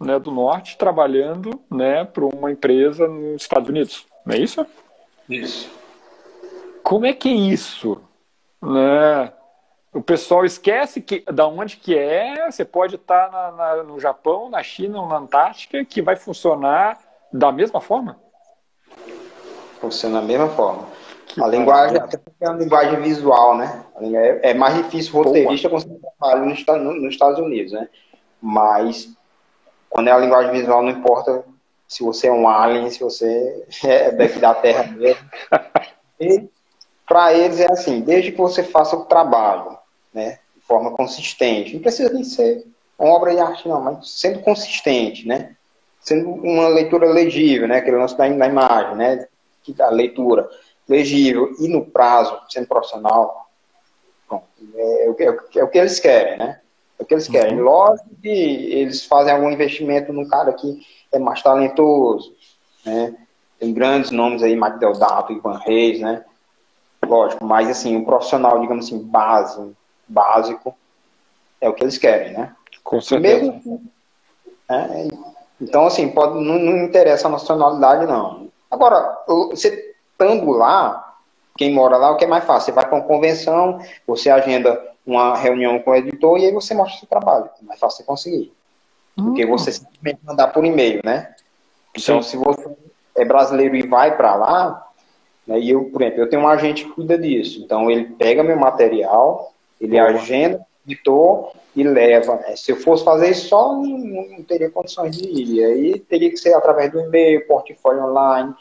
né, 0.00 0.18
do 0.18 0.30
Norte, 0.30 0.78
trabalhando, 0.78 1.60
né, 1.70 2.04
para 2.04 2.24
uma 2.24 2.50
empresa 2.50 3.06
nos 3.06 3.42
Estados 3.42 3.68
Unidos, 3.68 4.06
não 4.24 4.34
é 4.34 4.38
isso? 4.38 4.66
Isso. 5.28 5.70
Como 6.82 7.06
é 7.06 7.12
que 7.12 7.28
é 7.28 7.32
isso? 7.32 8.00
Né? 8.62 9.32
O 9.92 10.00
pessoal 10.00 10.44
esquece 10.44 11.00
que 11.00 11.20
da 11.30 11.46
onde 11.46 11.76
que 11.76 11.96
é, 11.96 12.50
você 12.50 12.64
pode 12.64 12.96
estar 12.96 13.30
na, 13.30 13.50
na, 13.52 13.82
no 13.82 14.00
Japão, 14.00 14.48
na 14.48 14.62
China 14.62 15.00
ou 15.00 15.08
na 15.08 15.18
Antártica, 15.18 15.84
que 15.84 16.00
vai 16.00 16.16
funcionar 16.16 16.98
da 17.32 17.52
mesma 17.52 17.80
forma? 17.80 18.18
Funciona 19.80 20.20
da 20.20 20.26
mesma 20.26 20.48
forma. 20.48 20.86
Que 21.26 21.42
a 21.42 21.46
linguagem, 21.46 21.96
até 21.96 22.16
porque 22.16 22.44
é 22.44 22.48
uma 22.48 22.58
linguagem 22.58 23.00
visual, 23.00 23.56
né? 23.56 23.84
É, 24.00 24.50
é 24.50 24.54
mais 24.54 24.74
difícil 24.74 25.12
roteirista 25.12 25.68
conseguir 25.68 25.98
trabalho 26.18 26.46
nos, 26.46 26.64
nos 26.66 27.12
Estados 27.12 27.38
Unidos, 27.38 27.72
né? 27.72 27.88
Mas 28.42 29.08
quando 29.88 30.08
é 30.08 30.12
a 30.12 30.18
linguagem 30.18 30.52
visual, 30.52 30.82
não 30.82 30.90
importa 30.90 31.44
se 31.86 32.04
você 32.04 32.28
é 32.28 32.32
um 32.32 32.48
alien, 32.48 32.90
se 32.90 33.00
você 33.00 33.66
é 33.84 34.12
daqui 34.12 34.38
da 34.38 34.54
Terra 34.54 34.84
mesmo. 34.84 35.22
E 36.22 36.50
para 37.08 37.32
eles 37.32 37.58
é 37.60 37.72
assim, 37.72 38.02
desde 38.02 38.30
que 38.30 38.36
você 38.36 38.62
faça 38.62 38.94
o 38.94 39.06
trabalho, 39.06 39.78
né, 40.12 40.38
de 40.54 40.60
forma 40.60 40.90
consistente, 40.90 41.72
não 41.72 41.80
precisa 41.80 42.12
nem 42.12 42.22
ser 42.22 42.62
uma 42.98 43.14
obra 43.14 43.34
de 43.34 43.40
arte 43.40 43.66
não, 43.66 43.80
mas 43.80 44.10
sendo 44.10 44.40
consistente, 44.40 45.26
né, 45.26 45.56
sendo 46.00 46.30
uma 46.30 46.68
leitura 46.68 47.06
legível, 47.06 47.68
né, 47.68 47.78
aquele 47.78 47.96
lance 47.96 48.16
da, 48.16 48.28
da 48.28 48.46
imagem, 48.46 48.96
né, 48.96 49.26
que 49.62 49.74
a 49.80 49.90
leitura 49.90 50.48
legível 50.88 51.54
e 51.60 51.68
no 51.68 51.84
prazo, 51.84 52.38
sendo 52.48 52.66
profissional, 52.66 53.48
bom, 54.28 54.42
é, 54.74 55.06
é, 55.06 55.38
é, 55.56 55.64
o 55.64 55.68
que 55.68 55.78
eles 55.78 56.00
querem, 56.00 56.38
né, 56.38 56.60
é 56.98 57.02
o 57.02 57.06
que 57.06 57.14
eles 57.14 57.28
querem. 57.28 57.58
Uhum. 57.58 57.64
Lógico 57.64 58.08
que 58.20 58.28
eles 58.28 59.04
fazem 59.04 59.32
algum 59.32 59.50
investimento 59.50 60.12
num 60.12 60.28
cara 60.28 60.52
que 60.52 60.84
é 61.12 61.18
mais 61.18 61.42
talentoso, 61.42 62.34
né? 62.84 63.14
Tem 63.58 63.74
grandes 63.74 64.10
nomes 64.10 64.42
aí, 64.42 64.56
Mike 64.56 64.78
Deodato, 64.78 65.32
Ivan 65.32 65.58
Reis, 65.58 66.00
né? 66.00 66.24
Lógico, 67.06 67.44
mas 67.44 67.68
assim, 67.68 67.96
um 67.96 68.04
profissional, 68.04 68.60
digamos 68.60 68.86
assim, 68.86 68.98
base, 68.98 69.72
básico, 70.06 70.74
é 71.60 71.68
o 71.68 71.74
que 71.74 71.84
eles 71.84 71.98
querem, 71.98 72.32
né? 72.32 72.54
Com 72.82 73.00
certeza. 73.00 73.52
Mesmo, 73.52 73.82
né? 74.68 75.08
Então, 75.60 75.86
assim, 75.86 76.08
pode, 76.08 76.34
não, 76.34 76.58
não 76.58 76.84
interessa 76.84 77.28
a 77.28 77.30
nacionalidade, 77.30 78.06
não. 78.06 78.48
Agora, 78.70 79.18
você 79.26 79.94
estando 80.12 80.50
lá, 80.52 81.16
quem 81.56 81.72
mora 81.72 81.96
lá, 81.96 82.10
o 82.10 82.16
que 82.16 82.24
é 82.24 82.28
mais 82.28 82.44
fácil? 82.44 82.66
Você 82.66 82.72
vai 82.72 82.86
para 82.86 82.96
uma 82.96 83.06
convenção, 83.06 83.80
você 84.06 84.30
agenda 84.30 84.80
uma 85.06 85.36
reunião 85.36 85.78
com 85.80 85.90
o 85.90 85.94
editor 85.94 86.38
e 86.38 86.46
aí 86.46 86.52
você 86.52 86.74
mostra 86.74 86.96
o 86.96 86.98
seu 87.00 87.08
trabalho. 87.08 87.50
É 87.60 87.64
mais 87.64 87.80
fácil 87.80 87.98
você 87.98 88.04
conseguir. 88.04 88.52
Porque 89.16 89.44
você 89.44 89.72
simplesmente 89.72 90.20
mandar 90.24 90.48
por 90.48 90.64
e-mail, 90.64 91.00
né? 91.04 91.34
Então, 91.96 92.22
Sim. 92.22 92.30
se 92.30 92.36
você 92.36 92.68
é 93.16 93.24
brasileiro 93.24 93.76
e 93.76 93.86
vai 93.86 94.16
para 94.16 94.34
lá, 94.34 94.88
né, 95.46 95.58
e 95.58 95.70
eu, 95.70 95.84
por 95.90 96.00
exemplo, 96.00 96.20
eu 96.20 96.30
tenho 96.30 96.42
um 96.42 96.48
agente 96.48 96.84
que 96.84 96.92
cuida 96.92 97.18
disso. 97.18 97.60
Então, 97.60 97.90
ele 97.90 98.04
pega 98.04 98.42
meu 98.42 98.58
material, 98.58 99.52
ele 99.80 99.98
Boa. 99.98 100.10
agenda 100.10 100.58
o 100.58 100.90
editor 100.90 101.52
e 101.80 101.84
leva. 101.84 102.36
Né? 102.36 102.56
Se 102.56 102.72
eu 102.72 102.76
fosse 102.76 103.04
fazer 103.04 103.30
isso 103.30 103.48
só, 103.48 103.74
não, 103.74 103.82
não, 103.82 104.42
teria 104.42 104.70
condições 104.70 105.16
de 105.16 105.28
ir. 105.28 105.64
Aí 105.64 105.98
teria 105.98 106.30
que 106.30 106.36
ser 106.36 106.54
através 106.54 106.92
do 106.92 107.00
e-mail, 107.00 107.46
portfólio 107.46 108.04
online. 108.04 108.54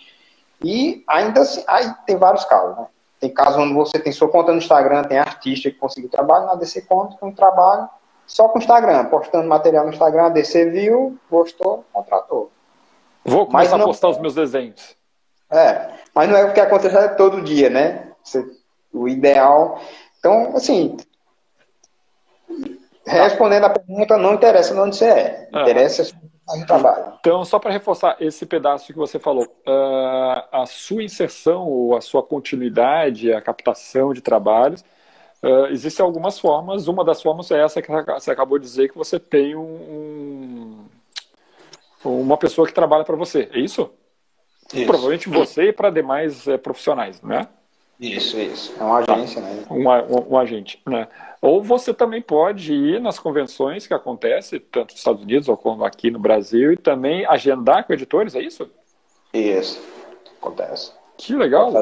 E 0.64 1.04
ainda 1.08 1.42
assim, 1.42 1.64
aí 1.68 1.92
tem 2.06 2.18
vários 2.18 2.46
casos, 2.46 2.78
né? 2.78 2.88
Tem 3.20 3.30
casos 3.30 3.60
onde 3.60 3.74
você 3.74 4.00
tem 4.00 4.14
sua 4.14 4.30
conta 4.30 4.52
no 4.52 4.60
Instagram, 4.60 5.04
tem 5.04 5.18
artista 5.18 5.70
que 5.70 5.78
conseguiu 5.78 6.10
trabalho, 6.10 6.46
na 6.46 6.56
DC 6.56 6.84
Conta 6.84 7.18
tem 7.18 7.28
um 7.28 7.34
trabalho 7.34 7.90
só 8.26 8.48
com 8.48 8.60
o 8.60 8.62
Instagram, 8.62 9.06
postando 9.06 9.48
material 9.48 9.86
no 9.86 9.92
Instagram, 9.92 10.28
a 10.28 10.30
DC 10.30 10.70
viu, 10.70 11.18
gostou, 11.30 11.84
contratou. 11.92 12.50
Vou 13.26 13.46
começar 13.48 13.78
não, 13.78 13.86
a 13.86 13.88
postar 13.88 14.10
os 14.10 14.20
meus 14.20 14.36
desenhos. 14.36 14.96
É, 15.50 15.90
mas 16.14 16.30
não 16.30 16.38
é 16.38 16.46
o 16.46 16.54
que 16.54 16.60
acontece 16.60 17.16
todo 17.16 17.42
dia, 17.42 17.70
né? 17.70 18.12
Você, 18.24 18.46
o 18.94 19.08
ideal. 19.08 19.82
Então, 20.20 20.56
assim, 20.56 20.96
respondendo 23.18 23.66
a 23.66 23.70
pergunta, 23.70 24.18
não 24.18 24.34
interessa 24.34 24.74
de 24.74 24.80
onde 24.80 24.96
você 24.96 25.06
é. 25.06 25.50
é. 25.54 25.62
Interessa 25.62 26.12
no 26.58 26.66
trabalho. 26.66 27.14
Então, 27.20 27.46
só 27.46 27.60
para 27.60 27.72
reforçar 27.72 28.18
esse 28.20 28.46
pedaço 28.46 28.88
que 28.88 28.98
você 28.98 29.20
falou, 29.20 29.46
uh, 29.46 30.44
a 30.52 30.66
sua 30.66 31.04
inserção 31.04 31.68
ou 31.68 31.96
a 31.96 32.02
sua 32.02 32.24
continuidade, 32.24 33.32
a 33.32 33.42
captação 33.42 34.14
de 34.14 34.22
trabalhos, 34.22 34.82
uh, 35.44 35.68
existem 35.72 36.04
algumas 36.04 36.40
formas. 36.40 36.88
Uma 36.88 37.04
das 37.04 37.22
formas 37.22 37.52
é 37.52 37.64
essa 37.64 37.82
que 37.82 37.92
você 37.92 38.32
acabou 38.32 38.58
de 38.58 38.66
dizer, 38.66 38.90
que 38.90 38.98
você 38.98 39.20
tem 39.20 39.56
um, 39.56 39.62
um 39.62 40.90
uma 42.04 42.38
pessoa 42.38 42.66
que 42.66 42.74
trabalha 42.74 43.04
para 43.04 43.16
você. 43.16 43.50
É 43.52 43.60
isso? 43.60 43.92
isso? 44.74 44.86
Provavelmente 44.86 45.30
você 45.30 45.70
e 45.70 45.74
para 45.74 45.90
demais 45.90 46.48
é, 46.48 46.58
profissionais, 46.58 47.22
né? 47.22 47.48
Isso, 48.00 48.40
isso. 48.40 48.74
É 48.80 48.84
uma 48.84 49.00
agência, 49.00 49.42
tá. 49.42 49.48
né? 49.48 49.66
Um, 49.70 49.90
um, 49.90 50.34
um, 50.34 50.38
agente, 50.38 50.82
né? 50.88 51.08
Ou 51.42 51.62
você 51.62 51.94
também 51.94 52.22
pode 52.22 52.74
ir 52.74 53.02
nas 53.02 53.20
convenções 53.20 53.86
que 53.86 53.94
acontecem, 53.94 54.60
tanto 54.60 54.92
nos 54.92 55.00
Estados 55.00 55.22
Unidos 55.22 55.48
como 55.62 55.84
aqui 55.84 56.10
no 56.10 56.20
Brasil, 56.20 56.72
e 56.72 56.78
também 56.78 57.26
agendar 57.26 57.86
com 57.86 57.92
editores, 57.92 58.36
é 58.36 58.42
isso? 58.42 58.70
Isso, 59.34 59.82
acontece. 60.42 60.94
Que 61.18 61.36
legal. 61.36 61.74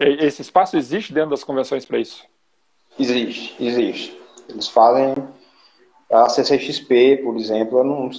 Esse 0.00 0.40
espaço 0.40 0.76
existe 0.76 1.12
dentro 1.12 1.30
das 1.30 1.44
convenções 1.44 1.84
para 1.84 1.98
isso? 1.98 2.24
Existe, 2.98 3.62
existe. 3.62 4.18
Eles 4.48 4.68
fazem 4.68 5.14
a 6.10 6.28
CCXP, 6.30 7.20
por 7.22 7.36
exemplo, 7.36 7.78
eu, 7.78 7.84
não, 7.84 8.10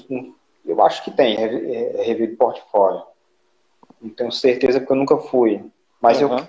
eu 0.66 0.86
acho 0.86 1.04
que 1.04 1.10
tem 1.10 1.36
review 1.36 2.28
de 2.28 2.36
portfólio. 2.36 3.02
Não 4.00 4.12
tenho 4.12 4.32
certeza 4.32 4.80
porque 4.80 4.94
eu 4.94 4.98
nunca 4.98 5.18
fui. 5.18 5.64
Mas 6.00 6.22
uhum. 6.22 6.38
eu 6.38 6.48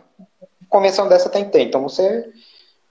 convenção 0.69 1.09
dessa 1.09 1.29
tem 1.29 1.45
que 1.45 1.53
ter. 1.53 1.63
Então 1.63 1.83
você 1.83 2.31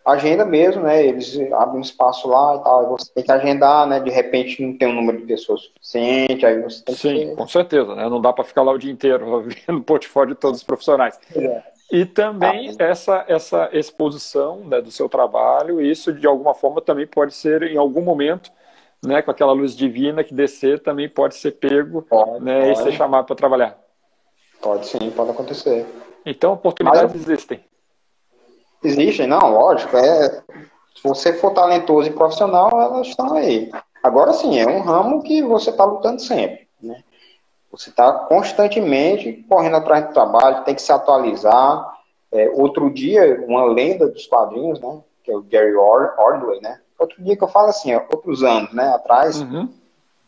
agenda 0.07 0.45
mesmo, 0.45 0.83
né? 0.83 1.05
Eles 1.05 1.37
abrem 1.51 1.79
um 1.79 1.81
espaço 1.81 2.27
lá 2.29 2.55
e 2.55 2.63
tal, 2.63 2.89
você 2.97 3.11
tem 3.13 3.23
que 3.23 3.31
agendar, 3.31 3.85
né? 3.85 3.99
De 3.99 4.09
repente 4.09 4.61
não 4.61 4.77
tem 4.77 4.87
um 4.87 4.95
número 4.95 5.17
de 5.17 5.25
pessoas 5.25 5.63
suficiente, 5.63 6.45
aí 6.45 6.61
você 6.61 6.83
tem 6.83 6.95
Sim, 6.95 7.29
que... 7.29 7.35
com 7.35 7.47
certeza, 7.47 7.93
né? 7.93 8.07
Não 8.07 8.21
dá 8.21 8.31
para 8.31 8.45
ficar 8.45 8.63
lá 8.63 8.71
o 8.71 8.77
dia 8.77 8.91
inteiro 8.91 9.43
vendo 9.67 9.79
o 9.79 9.83
portfólio 9.83 10.33
de 10.33 10.39
todos 10.39 10.61
os 10.61 10.63
profissionais. 10.63 11.19
É. 11.35 11.61
E 11.91 12.05
também 12.05 12.75
ah, 12.79 12.83
essa, 12.83 13.25
essa 13.27 13.69
exposição 13.71 14.57
né, 14.65 14.81
do 14.81 14.91
seu 14.91 15.07
trabalho, 15.07 15.81
isso 15.81 16.11
de 16.11 16.27
alguma 16.27 16.53
forma 16.53 16.81
também 16.81 17.07
pode 17.07 17.33
ser 17.33 17.63
em 17.63 17.77
algum 17.77 18.01
momento, 18.01 18.51
né, 19.05 19.21
com 19.21 19.31
aquela 19.31 19.53
luz 19.53 19.75
divina 19.75 20.23
que 20.23 20.33
descer, 20.33 20.81
também 20.81 21.07
pode 21.07 21.35
ser 21.35 21.51
pego 21.51 22.01
pode, 22.01 22.43
né, 22.43 22.73
pode. 22.73 22.79
e 22.79 22.83
ser 22.83 22.91
chamado 22.91 23.25
para 23.25 23.35
trabalhar. 23.37 23.79
Pode 24.61 24.85
sim, 24.85 25.11
pode 25.11 25.31
acontecer. 25.31 25.85
Então, 26.29 26.53
oportunidades 26.53 27.13
Mas, 27.13 27.21
existem. 27.21 27.63
Existem, 28.83 29.27
não, 29.27 29.49
lógico. 29.49 29.95
É, 29.95 30.29
se 30.93 31.03
você 31.03 31.31
for 31.31 31.51
talentoso 31.51 32.09
e 32.09 32.13
profissional, 32.13 32.69
elas 32.81 33.07
estão 33.07 33.33
aí. 33.33 33.71
Agora 34.03 34.33
sim, 34.33 34.59
é 34.59 34.67
um 34.67 34.81
ramo 34.81 35.23
que 35.23 35.41
você 35.41 35.69
está 35.69 35.85
lutando 35.85 36.21
sempre. 36.21 36.67
Né? 36.81 37.01
Você 37.71 37.89
está 37.89 38.11
constantemente 38.11 39.45
correndo 39.47 39.77
atrás 39.77 40.05
do 40.05 40.13
trabalho, 40.13 40.65
tem 40.65 40.75
que 40.75 40.81
se 40.81 40.91
atualizar. 40.91 41.97
É, 42.29 42.49
outro 42.49 42.89
dia, 42.89 43.41
uma 43.47 43.63
lenda 43.65 44.07
dos 44.07 44.27
quadrinhos, 44.27 44.81
né, 44.81 44.99
que 45.23 45.31
é 45.31 45.35
o 45.35 45.41
Gary 45.41 45.75
Ordway, 45.75 46.59
né? 46.59 46.81
Outro 46.99 47.23
dia 47.23 47.37
que 47.37 47.43
eu 47.43 47.47
falo 47.47 47.69
assim, 47.69 47.95
ó, 47.95 48.01
outros 48.11 48.43
anos, 48.43 48.73
né, 48.73 48.89
atrás, 48.89 49.41
uhum. 49.41 49.69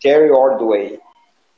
Gary 0.02 0.32
Ordway, 0.32 1.00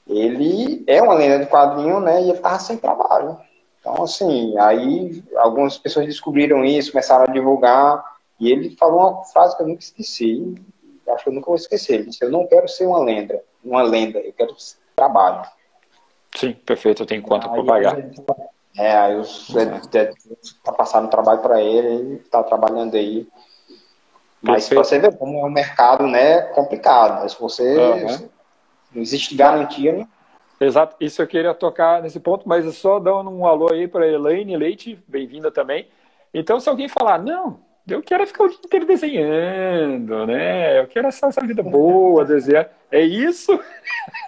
ele 0.08 0.84
é 0.88 1.00
uma 1.00 1.14
lenda 1.14 1.46
de 1.46 1.52
quadrinho, 1.52 2.00
né, 2.00 2.22
e 2.22 2.30
ele 2.30 2.38
estava 2.38 2.58
sem 2.58 2.78
trabalho. 2.78 3.38
Então, 3.82 4.04
assim, 4.04 4.58
aí 4.60 5.24
algumas 5.38 5.78
pessoas 5.78 6.06
descobriram 6.06 6.64
isso, 6.64 6.92
começaram 6.92 7.24
a 7.24 7.34
divulgar, 7.34 8.04
e 8.40 8.52
ele 8.52 8.76
falou 8.76 9.00
uma 9.00 9.24
frase 9.26 9.58
que 9.58 9.64
eu 9.64 9.68
nunca 9.68 9.82
esqueci, 9.82 10.56
acho 11.10 11.24
que 11.24 11.30
eu 11.30 11.34
nunca 11.34 11.48
vou 11.48 11.56
esquecer. 11.56 11.96
Ele 11.96 12.06
disse, 12.06 12.24
eu 12.24 12.32
não 12.32 12.48
quero 12.48 12.68
ser 12.68 12.86
uma 12.86 13.00
lenda, 13.00 13.44
uma 13.64 13.82
lenda, 13.82 14.20
eu 14.20 14.32
quero 14.34 14.56
trabalho. 14.96 15.50
Sim, 16.36 16.54
perfeito, 16.54 17.02
eu 17.02 17.08
tenho 17.08 17.24
conta 17.24 17.50
para 17.50 17.64
pagar. 17.64 17.98
É, 18.78 18.96
aí 18.96 19.16
os 19.16 19.48
tá 20.64 20.72
passando 20.72 21.10
trabalho 21.10 21.42
para 21.42 21.62
ele, 21.62 21.88
ele 21.88 22.18
tá 22.32 22.42
trabalhando 22.44 22.96
aí. 22.96 23.28
Mas 24.42 24.70
para 24.70 24.78
você 24.78 24.98
ver 24.98 25.18
como 25.18 25.40
é 25.40 25.44
um 25.44 25.52
mercado, 25.52 26.08
né, 26.08 26.42
complicado. 26.42 27.22
Mas 27.22 27.34
se 27.34 27.40
você 27.40 27.78
uhum. 27.78 28.30
não 28.94 29.02
existe 29.02 29.36
garantia, 29.36 29.94
né? 29.94 30.08
Exato, 30.62 30.96
isso 31.00 31.20
eu 31.20 31.28
queria 31.28 31.56
tocar 31.56 32.04
nesse 32.04 32.20
ponto, 32.20 32.48
mas 32.48 32.64
só 32.76 33.00
dando 33.00 33.32
um 33.32 33.48
alô 33.48 33.74
aí 33.74 33.88
para 33.88 34.08
Elaine 34.08 34.56
Leite, 34.56 35.04
bem-vinda 35.08 35.50
também. 35.50 35.88
Então, 36.32 36.60
se 36.60 36.70
alguém 36.70 36.88
falar, 36.88 37.18
não, 37.18 37.60
eu 37.88 38.00
quero 38.04 38.28
ficar 38.28 38.44
o 38.44 38.48
dia 38.48 38.60
inteiro 38.64 38.86
desenhando, 38.86 40.28
né? 40.28 40.80
Eu 40.80 40.86
quero 40.86 41.08
essa, 41.08 41.26
essa 41.26 41.42
vida 41.42 41.64
boa, 41.64 42.24
desenhar. 42.24 42.70
É 42.92 43.02
isso? 43.02 43.60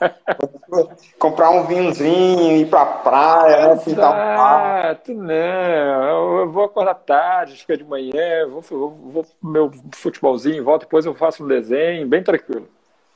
Comprar 1.20 1.52
um 1.52 1.68
vinhozinho, 1.68 2.58
ir 2.58 2.68
pra 2.68 2.84
praia, 2.84 3.68
né? 3.68 3.82
Exato, 3.86 5.14
né? 5.14 6.10
Eu 6.10 6.50
vou 6.52 6.64
acordar 6.64 6.96
tarde, 6.96 7.58
ficar 7.58 7.78
de 7.78 7.84
manhã, 7.84 8.48
vou, 8.50 8.62
vou, 8.62 8.90
vou 8.90 9.24
pro 9.24 9.48
meu 9.48 9.72
futebolzinho, 9.94 10.64
volto, 10.64 10.82
depois 10.82 11.06
eu 11.06 11.14
faço 11.14 11.44
um 11.44 11.48
desenho, 11.48 12.08
bem 12.08 12.24
tranquilo. 12.24 12.68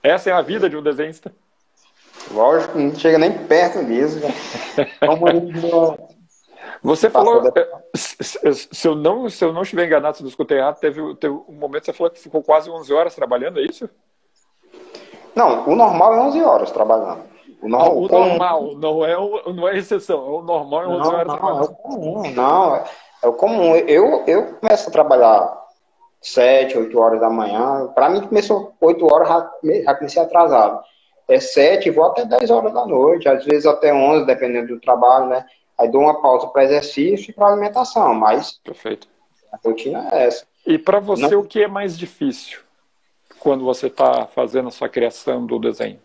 Essa 0.04 0.30
é 0.30 0.34
a 0.34 0.42
vida 0.44 0.70
de 0.70 0.78
um 0.78 0.84
desenhista. 0.84 1.34
Lógico, 2.32 2.78
não 2.78 2.94
chega 2.96 3.18
nem 3.18 3.32
perto 3.32 3.84
disso. 3.86 4.20
Você 6.84 7.10
falou, 7.10 7.42
se 7.96 8.88
eu 8.88 8.96
não, 8.96 9.30
se 9.30 9.44
eu 9.44 9.52
não 9.52 9.64
estiver 9.64 9.86
enganado, 9.86 10.18
se 10.18 10.24
não 10.24 10.30
escutei 10.30 10.58
errado, 10.58 10.80
teve, 10.80 11.16
teve 11.16 11.34
um 11.34 11.54
momento 11.54 11.82
que 11.82 11.86
você 11.88 11.94
falou 11.94 12.12
que 12.12 12.20
ficou 12.20 12.44
quase 12.44 12.70
11 12.70 12.94
horas 12.94 13.16
trabalhando, 13.16 13.60
é 13.60 13.64
isso? 13.64 13.90
Não, 15.36 15.68
o 15.68 15.76
normal 15.76 16.14
é 16.14 16.22
11 16.22 16.44
horas 16.44 16.72
trabalhando. 16.72 17.22
O, 17.62 17.68
no, 17.68 17.78
ah, 17.78 17.90
o 17.90 18.08
normal, 18.08 18.76
não 18.76 19.06
é, 19.06 19.18
o, 19.18 19.54
não 19.54 19.68
é 19.68 19.78
exceção, 19.78 20.18
é 20.18 20.30
o 20.30 20.42
normal 20.42 20.84
é 20.84 20.88
11 20.88 21.00
não, 21.00 21.08
horas 21.08 21.28
não, 21.28 21.38
trabalhando. 21.38 21.64
É 21.64 21.66
o 21.66 21.76
comum, 21.76 22.32
não, 22.32 22.76
é, 22.76 22.84
é 23.24 23.28
o 23.28 23.34
comum. 23.34 23.76
Eu, 23.76 24.24
eu 24.28 24.54
começo 24.56 24.90
a 24.90 24.92
trabalhar 24.92 25.58
7, 26.22 26.78
8 26.78 27.00
horas 27.00 27.20
da 27.20 27.30
manhã. 27.30 27.88
Para 27.96 28.10
mim, 28.10 28.22
começou 28.22 28.74
8 28.80 29.14
horas, 29.14 29.28
já, 29.28 29.52
já 29.84 29.96
comecei 29.96 30.22
atrasado. 30.22 30.82
É 31.28 31.40
7, 31.40 31.90
vou 31.92 32.06
até 32.06 32.26
10 32.26 32.50
horas 32.50 32.74
da 32.74 32.86
noite, 32.86 33.28
às 33.28 33.44
vezes 33.44 33.66
até 33.66 33.94
11, 33.94 34.26
dependendo 34.26 34.68
do 34.68 34.80
trabalho, 34.80 35.28
né? 35.28 35.46
Aí 35.78 35.90
dou 35.90 36.02
uma 36.02 36.22
pausa 36.22 36.48
para 36.48 36.64
exercício 36.64 37.30
e 37.30 37.34
para 37.34 37.48
alimentação, 37.48 38.14
mas 38.16 38.60
Perfeito. 38.64 39.08
a 39.52 39.60
rotina 39.64 40.10
é 40.12 40.26
essa. 40.26 40.46
E 40.66 40.78
para 40.78 41.00
você, 41.00 41.30
Não... 41.30 41.42
o 41.42 41.44
que 41.44 41.64
é 41.64 41.68
mais 41.68 41.98
difícil 41.98 42.60
quando 43.40 43.64
você 43.64 43.88
está 43.88 44.26
fazendo 44.26 44.70
a 44.70 44.72
sua 44.72 44.90
criação 44.90 45.46
do 45.46 45.60
desenho? 45.60 46.00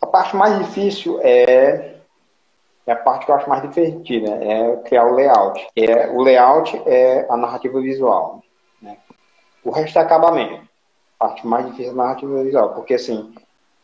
A 0.00 0.06
parte 0.06 0.36
mais 0.36 0.58
difícil 0.58 1.20
é, 1.22 1.94
é 2.86 2.92
a 2.92 2.96
parte 2.96 3.24
que 3.24 3.30
eu 3.30 3.36
acho 3.36 3.48
mais 3.48 3.62
divertida, 3.62 4.30
é 4.32 4.76
criar 4.84 5.06
o 5.06 5.14
layout. 5.14 5.66
É, 5.74 6.08
o 6.08 6.20
layout 6.20 6.76
é 6.84 7.26
a 7.30 7.36
narrativa 7.36 7.80
visual. 7.80 8.42
Né? 8.80 8.98
O 9.64 9.70
resto 9.70 9.98
é 9.98 10.02
acabamento. 10.02 10.71
Parte 11.22 11.46
mais 11.46 11.66
difícil 11.66 11.92
é 11.92 11.94
a 11.94 11.96
narrativa 11.96 12.42
visual, 12.42 12.74
porque 12.74 12.94
assim, 12.94 13.32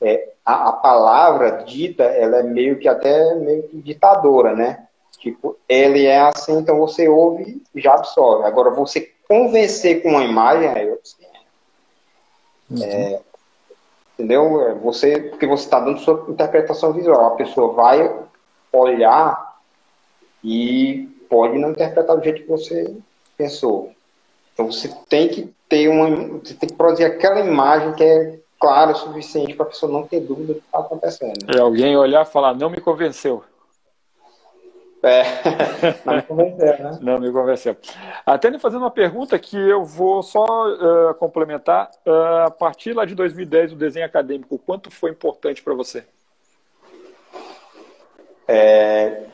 é, 0.01 0.31
a, 0.45 0.71
a, 0.71 0.73
palavra 0.73 1.63
dita, 1.63 2.03
ela 2.03 2.39
é 2.39 2.43
meio 2.43 2.81
que 2.81 2.89
até 2.89 3.33
meio 3.37 3.63
que 3.69 3.77
ditadora, 3.77 4.57
né? 4.57 4.89
Tipo, 5.21 5.57
ele 5.69 6.05
é 6.05 6.19
assim, 6.19 6.59
então 6.59 6.77
você 6.81 7.09
ouve 7.09 7.63
e 7.73 7.81
já 7.81 7.95
absorve. 7.95 8.45
Agora, 8.45 8.71
você 8.71 9.13
convencer 9.29 10.03
com 10.03 10.09
uma 10.09 10.25
imagem, 10.25 10.69
aí 10.69 10.89
eu 10.89 11.01
uhum. 12.73 12.83
é, 12.83 13.21
entendeu? 14.15 14.77
Você, 14.81 15.21
porque 15.21 15.47
você 15.47 15.63
está 15.63 15.79
dando 15.79 16.01
sua 16.01 16.27
interpretação 16.29 16.93
visual. 16.93 17.25
A 17.25 17.37
pessoa 17.37 17.73
vai 17.73 18.19
olhar 18.73 19.61
e 20.43 21.09
pode 21.31 21.57
não 21.57 21.71
interpretar 21.71 22.17
do 22.17 22.25
jeito 22.25 22.43
que 22.43 22.49
você 22.49 22.97
pensou. 23.37 23.93
Então 24.53 24.73
você 24.73 24.89
tem 25.09 25.29
que 25.29 25.57
ter 25.69 25.89
uma, 25.89 26.39
você 26.39 26.55
tem 26.55 26.69
que 26.69 26.75
produzir 26.75 27.05
aquela 27.05 27.41
imagem 27.41 27.93
que 27.95 28.03
é 28.03 28.39
claro 28.59 28.93
o 28.93 28.97
suficiente 28.97 29.55
para 29.55 29.67
a 29.67 29.69
pessoa 29.69 29.91
não 29.93 30.03
ter 30.07 30.21
dúvida 30.21 30.55
do 30.55 30.61
que 30.61 30.67
está 30.67 30.79
acontecendo. 30.79 31.57
É 31.57 31.61
alguém 31.61 31.97
olhar 31.97 32.23
e 32.23 32.31
falar, 32.31 32.55
não 32.55 32.71
me 32.71 32.81
convenceu. 32.81 33.45
É, 35.01 35.23
não 36.05 36.17
me 36.17 36.23
convenceu, 36.23 36.79
né? 36.79 36.99
Não 37.01 37.21
me 37.21 37.31
convenceu. 37.31 37.77
Até 38.27 38.51
me 38.51 38.59
fazendo 38.59 38.81
uma 38.81 38.91
pergunta 38.91 39.39
que 39.39 39.57
eu 39.57 39.85
vou 39.85 40.23
só 40.23 40.45
uh, 40.45 41.15
complementar. 41.15 41.89
Uh, 42.05 42.47
a 42.47 42.51
partir 42.51 42.95
lá 42.95 43.05
de 43.05 43.15
2010, 43.15 43.73
o 43.73 43.77
desenho 43.77 44.07
acadêmico, 44.07 44.59
quanto 44.59 44.91
foi 44.91 45.13
importante 45.13 45.63
para 45.63 45.75
você? 45.75 46.05
É, 48.49 49.27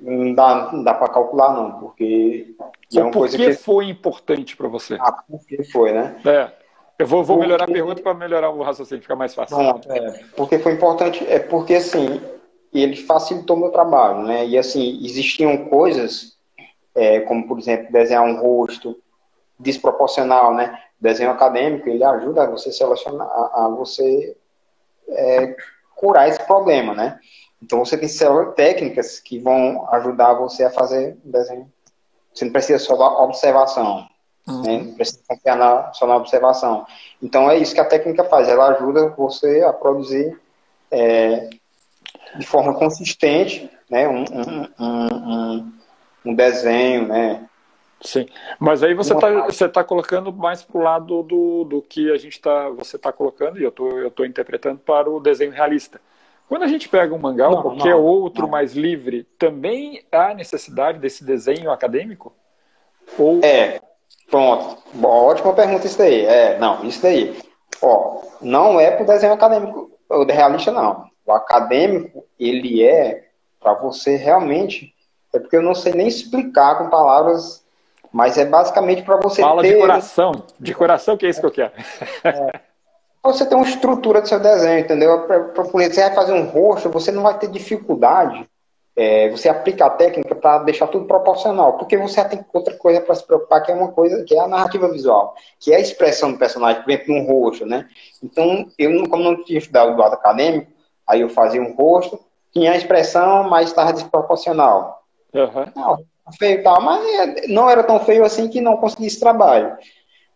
não 0.00 0.34
dá, 0.34 0.70
dá 0.82 0.94
para 0.94 1.12
calcular, 1.12 1.54
não, 1.54 1.78
porque. 1.80 2.54
É 2.94 3.00
uma 3.00 3.10
por 3.10 3.20
coisa 3.20 3.36
que, 3.36 3.52
foi 3.54 3.88
importante 3.88 4.56
para 4.56 4.68
você? 4.68 4.96
Ah, 5.00 5.12
por 5.12 5.44
que 5.46 5.62
foi, 5.64 5.92
né? 5.92 6.16
É. 6.24 6.66
Eu 6.98 7.06
vou, 7.06 7.22
vou 7.22 7.38
melhorar 7.38 7.64
a 7.64 7.72
pergunta 7.72 8.02
para 8.02 8.14
melhorar 8.14 8.48
o 8.48 8.62
raciocínio, 8.62 9.02
ficar 9.02 9.16
mais 9.16 9.34
fácil. 9.34 9.58
Não, 9.58 9.80
é, 9.90 10.24
porque 10.34 10.58
foi 10.58 10.72
importante, 10.72 11.26
é 11.28 11.38
porque 11.38 11.74
assim, 11.74 12.22
ele 12.72 12.96
facilitou 12.96 13.56
meu 13.56 13.70
trabalho, 13.70 14.22
né? 14.22 14.46
E 14.46 14.56
assim, 14.56 15.04
existiam 15.04 15.68
coisas, 15.68 16.38
é, 16.94 17.20
como 17.20 17.46
por 17.46 17.58
exemplo, 17.58 17.92
desenhar 17.92 18.24
um 18.24 18.40
rosto 18.40 18.96
desproporcional, 19.58 20.54
né? 20.54 20.80
Desenho 20.98 21.30
acadêmico, 21.30 21.86
ele 21.86 22.02
ajuda 22.02 22.44
a 22.44 22.50
você 22.50 22.72
selecionar, 22.72 23.26
a, 23.26 23.66
a 23.66 23.68
você 23.68 24.34
é, 25.10 25.54
curar 25.94 26.28
esse 26.28 26.42
problema, 26.46 26.94
né? 26.94 27.18
Então 27.62 27.84
você 27.84 27.96
tem 27.96 28.08
técnicas 28.54 29.18
que 29.18 29.38
vão 29.38 29.88
ajudar 29.92 30.34
você 30.34 30.64
a 30.64 30.70
fazer 30.70 31.16
desenho. 31.24 31.70
Você 32.32 32.44
não 32.44 32.52
precisa 32.52 32.78
só 32.78 32.96
da 32.96 33.22
observação. 33.22 34.06
Uhum. 34.46 34.62
Né? 34.62 34.92
Precisa 34.94 35.22
confiar 35.26 35.56
na, 35.56 35.92
só 35.92 36.06
na 36.06 36.16
observação. 36.16 36.86
Então 37.22 37.50
é 37.50 37.56
isso 37.56 37.74
que 37.74 37.80
a 37.80 37.84
técnica 37.84 38.24
faz, 38.24 38.48
ela 38.48 38.68
ajuda 38.68 39.08
você 39.10 39.62
a 39.62 39.72
produzir 39.72 40.38
é, 40.90 41.48
de 42.38 42.46
forma 42.46 42.74
consistente 42.74 43.70
né? 43.90 44.06
um, 44.06 44.24
um, 44.24 44.84
um, 44.84 45.72
um 46.26 46.34
desenho, 46.34 47.08
né? 47.08 47.48
Sim, 48.00 48.26
mas 48.58 48.82
aí 48.82 48.92
você 48.92 49.14
está 49.14 49.30
você 49.46 49.68
tá 49.68 49.82
colocando 49.82 50.30
mais 50.30 50.62
para 50.62 50.78
o 50.78 50.82
lado 50.82 51.22
do, 51.22 51.64
do 51.64 51.82
que 51.82 52.12
a 52.12 52.18
gente 52.18 52.38
tá, 52.40 52.68
você 52.68 52.96
está 52.96 53.10
colocando, 53.10 53.58
e 53.58 53.64
eu 53.64 53.72
tô, 53.72 53.88
estou 53.88 54.10
tô 54.10 54.24
interpretando 54.26 54.78
para 54.78 55.08
o 55.08 55.18
desenho 55.18 55.50
realista. 55.50 55.98
Quando 56.48 56.62
a 56.62 56.68
gente 56.68 56.88
pega 56.88 57.14
um 57.14 57.18
mangá 57.18 57.48
ou 57.48 57.62
qualquer 57.62 57.90
não, 57.90 58.02
outro 58.02 58.42
não. 58.42 58.50
mais 58.50 58.72
livre, 58.74 59.24
também 59.38 60.04
há 60.12 60.32
necessidade 60.32 60.98
desse 60.98 61.24
desenho 61.24 61.70
acadêmico? 61.70 62.32
Ou... 63.18 63.40
É, 63.42 63.80
Pronto. 64.30 64.78
ótima 65.02 65.52
pergunta 65.52 65.86
isso 65.86 65.98
daí. 65.98 66.24
É, 66.24 66.58
não, 66.58 66.84
isso 66.84 67.02
daí. 67.02 67.36
Ó, 67.82 68.22
não 68.40 68.80
é 68.80 68.90
pro 68.90 69.06
desenho 69.06 69.32
acadêmico, 69.32 69.90
o 70.08 70.24
realista 70.24 70.70
não. 70.70 71.06
O 71.24 71.32
acadêmico, 71.32 72.24
ele 72.38 72.82
é 72.82 73.28
para 73.60 73.74
você 73.74 74.16
realmente, 74.16 74.94
é 75.32 75.38
porque 75.38 75.56
eu 75.56 75.62
não 75.62 75.74
sei 75.74 75.92
nem 75.92 76.06
explicar 76.06 76.78
com 76.78 76.88
palavras, 76.88 77.64
mas 78.12 78.38
é 78.38 78.44
basicamente 78.44 79.02
para 79.02 79.16
você 79.16 79.42
Fala 79.42 79.62
ter... 79.62 79.74
de 79.74 79.80
coração, 79.80 80.32
de 80.58 80.74
coração 80.74 81.16
que 81.16 81.26
é 81.26 81.28
isso 81.28 81.40
que 81.40 81.46
eu 81.46 81.50
quero. 81.50 81.72
É, 82.24 82.60
você 83.26 83.46
tem 83.46 83.56
uma 83.56 83.66
estrutura 83.66 84.20
do 84.20 84.28
seu 84.28 84.40
desenho, 84.40 84.80
entendeu? 84.80 85.22
Para 85.22 85.62
você 85.62 86.00
vai 86.00 86.14
fazer 86.14 86.32
um 86.32 86.46
rosto, 86.46 86.90
você 86.90 87.10
não 87.12 87.22
vai 87.22 87.38
ter 87.38 87.48
dificuldade 87.48 88.48
é, 88.96 89.28
você 89.28 89.46
aplica 89.46 89.84
a 89.84 89.90
técnica 89.90 90.34
para 90.34 90.60
deixar 90.60 90.86
tudo 90.86 91.04
proporcional, 91.04 91.74
porque 91.74 91.98
você 91.98 92.24
tem 92.24 92.42
outra 92.50 92.74
coisa 92.74 92.98
para 92.98 93.14
se 93.14 93.26
preocupar, 93.26 93.62
que 93.62 93.70
é 93.70 93.74
uma 93.74 93.92
coisa, 93.92 94.24
que 94.24 94.34
é 94.34 94.40
a 94.40 94.48
narrativa 94.48 94.90
visual, 94.90 95.34
que 95.60 95.70
é 95.70 95.76
a 95.76 95.80
expressão 95.80 96.32
do 96.32 96.38
personagem 96.38 96.82
dentro 96.86 97.04
de 97.04 97.12
um 97.12 97.26
rosto, 97.26 97.66
né? 97.66 97.86
Então, 98.22 98.66
eu, 98.78 99.06
como 99.10 99.22
não 99.22 99.44
tinha 99.44 99.58
estudado 99.58 99.94
do 99.94 100.00
lado 100.00 100.14
acadêmico, 100.14 100.72
aí 101.06 101.20
eu 101.20 101.28
fazia 101.28 101.60
um 101.60 101.74
rosto, 101.74 102.18
tinha 102.50 102.72
a 102.72 102.76
expressão, 102.76 103.44
mas 103.50 103.68
estava 103.68 103.92
desproporcional. 103.92 105.02
Uhum. 105.34 105.66
Não, 105.76 105.98
feio 106.38 106.60
e 106.60 106.62
tal, 106.62 106.80
mas 106.80 107.04
é, 107.06 107.48
não 107.48 107.68
era 107.68 107.84
tão 107.84 108.00
feio 108.00 108.24
assim 108.24 108.48
que 108.48 108.62
não 108.62 108.78
conseguisse 108.78 109.20
trabalho. 109.20 109.76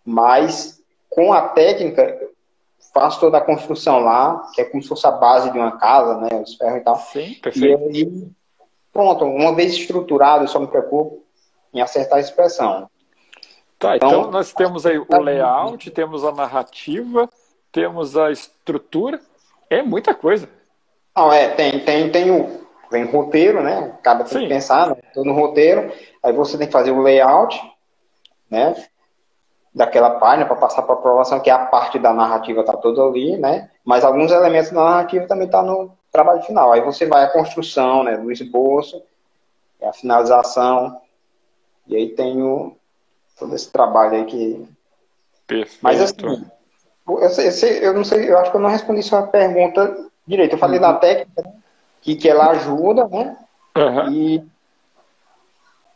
Mas 0.05 0.83
com 1.09 1.33
a 1.33 1.49
técnica, 1.49 2.15
faço 2.93 3.21
toda 3.21 3.39
a 3.39 3.41
construção 3.41 4.01
lá, 4.01 4.49
que 4.55 4.61
é 4.61 4.65
como 4.65 4.83
se 4.83 4.89
fosse 4.89 5.07
a 5.07 5.11
base 5.11 5.51
de 5.51 5.59
uma 5.59 5.79
casa, 5.79 6.17
né? 6.19 6.43
Os 6.43 6.55
ferros 6.55 6.81
e 6.81 6.85
tal. 6.85 6.97
Sim, 6.97 7.35
perfeito. 7.35 7.91
E 7.91 7.99
aí, 7.99 8.29
pronto, 8.93 9.25
uma 9.25 9.55
vez 9.55 9.73
estruturado, 9.73 10.45
eu 10.45 10.49
só 10.49 10.59
me 10.59 10.67
preocupo 10.67 11.25
em 11.73 11.81
acertar 11.81 12.19
a 12.19 12.21
expressão. 12.21 12.89
Tá, 13.79 13.97
então, 13.97 14.09
então 14.09 14.31
nós 14.31 14.53
temos 14.53 14.85
aí 14.85 14.99
o 14.99 15.21
layout, 15.21 15.91
temos 15.91 16.25
a 16.25 16.33
narrativa, 16.33 17.29
temos 17.73 18.17
a 18.17 18.31
estrutura, 18.31 19.21
é 19.71 19.83
muita 19.83 20.15
coisa. 20.15 20.49
Não, 21.17 21.33
é, 21.33 21.49
tem, 21.49 21.81
tem, 21.85 22.11
tem 22.11 22.31
o 22.31 22.61
vem 22.91 23.05
roteiro, 23.05 23.63
né? 23.63 23.97
Cada 24.03 24.25
tem 24.25 24.33
Sim. 24.33 24.41
que 24.41 24.49
pensar, 24.49 24.89
né? 24.89 24.97
Todo 25.15 25.27
no 25.27 25.33
roteiro. 25.33 25.93
Aí 26.23 26.33
você 26.33 26.59
tem 26.59 26.67
que 26.67 26.73
fazer 26.73 26.91
o 26.91 27.01
layout, 27.01 27.59
né? 28.51 28.75
Daquela 29.73 30.19
página 30.19 30.47
para 30.47 30.57
passar 30.57 30.83
para 30.83 30.95
aprovação, 30.95 31.39
que 31.39 31.49
é 31.49 31.53
a 31.53 31.67
parte 31.67 31.99
da 31.99 32.13
narrativa 32.13 32.65
tá 32.65 32.77
toda 32.77 33.03
ali, 33.03 33.37
né? 33.37 33.71
Mas 33.85 34.05
alguns 34.05 34.33
elementos 34.33 34.71
da 34.71 34.83
narrativa 34.83 35.27
também 35.27 35.49
tá 35.49 35.63
no 35.63 35.93
trabalho 36.11 36.43
final. 36.43 36.73
Aí 36.73 36.81
você 36.81 37.07
vai 37.07 37.25
à 37.25 37.29
construção, 37.29 38.03
né? 38.03 38.17
Do 38.17 38.33
esboço, 38.33 39.01
a 39.83 39.93
finalização. 39.93 41.01
E 41.87 41.95
aí 41.95 42.09
tem 42.09 42.43
o, 42.43 42.77
todo 43.39 43.55
esse 43.55 43.71
trabalho 43.71 44.15
aí 44.15 44.25
que. 44.25 44.69
Perfeito. 45.47 45.79
Mas 45.83 46.01
assim, 46.01 46.45
eu, 47.07 47.31
sei, 47.31 47.87
eu 47.87 47.95
não 47.95 48.05
sei, 48.05 48.31
eu 48.31 48.39
acho 48.39 48.51
que 48.51 48.57
eu 48.57 48.61
não 48.61 48.69
respondi 48.69 49.03
sua 49.03 49.23
pergunta 49.23 50.07
direito. 50.27 50.55
Eu 50.55 50.59
falei 50.59 50.79
uhum. 50.79 50.83
da 50.83 50.95
técnica, 50.95 51.43
né? 51.43 51.53
que, 52.03 52.17
que 52.17 52.29
ela 52.29 52.51
ajuda, 52.51 53.09
né? 53.09 53.37
Uhum. 53.77 54.13
E 54.13 54.45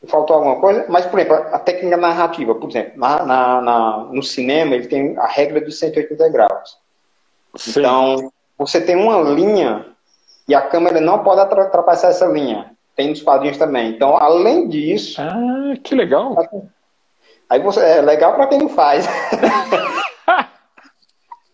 faltou 0.06 0.36
alguma 0.36 0.60
coisa, 0.60 0.84
mas, 0.88 1.06
por 1.06 1.18
exemplo, 1.18 1.36
a 1.52 1.58
técnica 1.58 1.96
narrativa, 1.96 2.54
por 2.54 2.68
exemplo, 2.68 2.92
na, 2.96 3.24
na, 3.24 3.60
na 3.60 3.98
no 4.10 4.22
cinema 4.22 4.74
ele 4.74 4.86
tem 4.86 5.16
a 5.18 5.26
regra 5.26 5.60
dos 5.60 5.78
180 5.78 6.28
graus. 6.30 6.78
Sim. 7.56 7.80
Então, 7.80 8.32
você 8.58 8.80
tem 8.80 8.96
uma 8.96 9.20
linha 9.30 9.86
e 10.48 10.54
a 10.54 10.62
câmera 10.62 11.00
não 11.00 11.22
pode 11.22 11.40
ultrapassar 11.40 12.08
essa 12.08 12.26
linha. 12.26 12.72
Tem 12.96 13.10
nos 13.10 13.22
quadrinhos 13.22 13.58
também. 13.58 13.90
Então, 13.90 14.16
além 14.16 14.68
disso. 14.68 15.20
Ah, 15.20 15.74
que 15.82 15.94
legal! 15.94 16.36
Aí 17.50 17.60
você. 17.60 17.80
É 17.80 18.00
legal 18.00 18.34
para 18.34 18.46
quem 18.46 18.58
não 18.58 18.68
faz. 18.68 19.06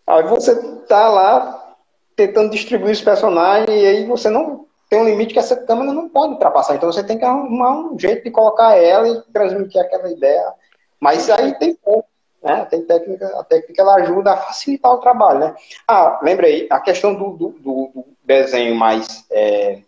aí 0.07 0.23
você 0.25 0.55
tá 0.87 1.09
lá 1.09 1.75
tentando 2.15 2.51
distribuir 2.51 2.93
os 2.93 3.01
personagens 3.01 3.71
e 3.71 3.87
aí 3.87 4.05
você 4.05 4.29
não 4.29 4.67
tem 4.91 5.01
um 5.01 5.05
limite 5.05 5.33
que 5.33 5.39
essa 5.39 5.57
câmera 5.57 5.93
não 5.93 6.09
pode 6.09 6.33
ultrapassar. 6.33 6.75
Então 6.75 6.93
você 6.93 7.03
tem 7.03 7.17
que 7.17 7.25
arrumar 7.25 7.71
um 7.71 7.99
jeito 7.99 8.25
de 8.25 8.31
colocar 8.31 8.77
ela 8.77 9.09
e 9.09 9.23
transmitir 9.33 9.81
aquela 9.81 10.11
ideia. 10.11 10.53
Mas 10.99 11.31
aí 11.31 11.57
tem 11.59 11.77
pouco, 11.77 12.09
né? 12.43 12.67
Tem 12.69 12.83
técnica, 12.83 13.27
a 13.39 13.45
técnica 13.45 13.81
ela 13.81 13.95
ajuda 13.95 14.33
a 14.33 14.37
facilitar 14.37 14.93
o 14.93 14.99
trabalho, 14.99 15.39
né? 15.39 15.55
Ah, 15.87 16.19
lembrei, 16.23 16.67
a 16.69 16.81
questão 16.81 17.15
do, 17.15 17.31
do, 17.31 17.49
do 17.61 18.05
desenho 18.25 18.75
mais 18.75 19.25
é, 19.31 19.79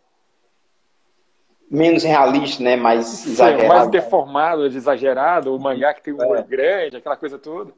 menos 1.69 2.05
realista, 2.05 2.63
né? 2.63 2.77
Mais 2.77 3.07
Sim, 3.07 3.33
exagerado. 3.33 3.69
Mais 3.69 3.89
deformado, 3.89 4.67
exagerado, 4.67 5.55
o 5.55 5.61
mangá 5.61 5.93
que 5.93 6.03
tem 6.03 6.15
um 6.15 6.37
é. 6.37 6.43
grande, 6.43 6.97
aquela 6.97 7.17
coisa 7.17 7.39
toda 7.39 7.73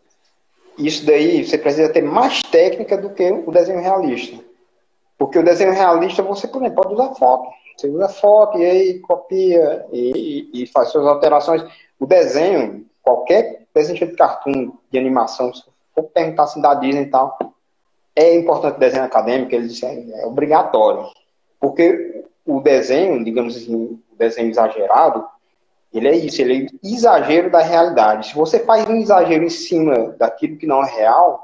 isso 0.76 1.06
daí 1.06 1.44
você 1.44 1.56
precisa 1.56 1.92
ter 1.92 2.02
mais 2.02 2.42
técnica 2.42 2.96
do 2.96 3.10
que 3.10 3.30
o 3.30 3.50
desenho 3.50 3.80
realista. 3.80 4.42
Porque 5.18 5.38
o 5.38 5.44
desenho 5.44 5.72
realista 5.72 6.22
você, 6.22 6.48
por 6.48 6.62
exemplo, 6.62 6.82
pode 6.82 6.94
usar 6.94 7.14
foto. 7.14 7.48
Você 7.76 7.88
usa 7.88 8.08
foto 8.08 8.58
e 8.58 8.64
aí 8.64 8.98
copia 9.00 9.86
e, 9.92 10.50
e, 10.52 10.66
faz 10.66 10.88
suas 10.88 11.06
alterações. 11.06 11.64
O 11.98 12.06
desenho, 12.06 12.86
qualquer 13.02 13.66
desenho 13.74 13.98
de 13.98 14.14
cartoon, 14.14 14.72
de 14.90 14.98
animação, 14.98 15.52
se 15.52 15.64
for 15.94 16.04
perguntar 16.04 16.44
assim 16.44 16.60
da 16.60 16.74
Disney 16.74 17.02
e 17.02 17.10
tal, 17.10 17.36
é 18.14 18.34
importante 18.36 18.76
o 18.76 18.80
desenho 18.80 19.04
acadêmico, 19.04 19.54
eles 19.54 19.74
dizem 19.74 20.12
é 20.14 20.26
obrigatório. 20.26 21.08
Porque 21.58 22.24
o 22.46 22.60
desenho, 22.60 23.24
digamos 23.24 23.56
assim, 23.56 23.74
o 23.74 24.16
desenho 24.16 24.50
exagerado, 24.50 25.26
ele 25.92 26.08
é 26.08 26.16
isso, 26.16 26.40
ele 26.42 26.66
é 26.66 26.86
exagero 26.86 27.50
da 27.50 27.60
realidade. 27.60 28.28
Se 28.28 28.34
você 28.34 28.60
faz 28.60 28.88
um 28.88 28.96
exagero 28.96 29.44
em 29.44 29.50
cima 29.50 30.14
daquilo 30.18 30.56
que 30.56 30.66
não 30.66 30.84
é 30.84 30.90
real, 30.90 31.43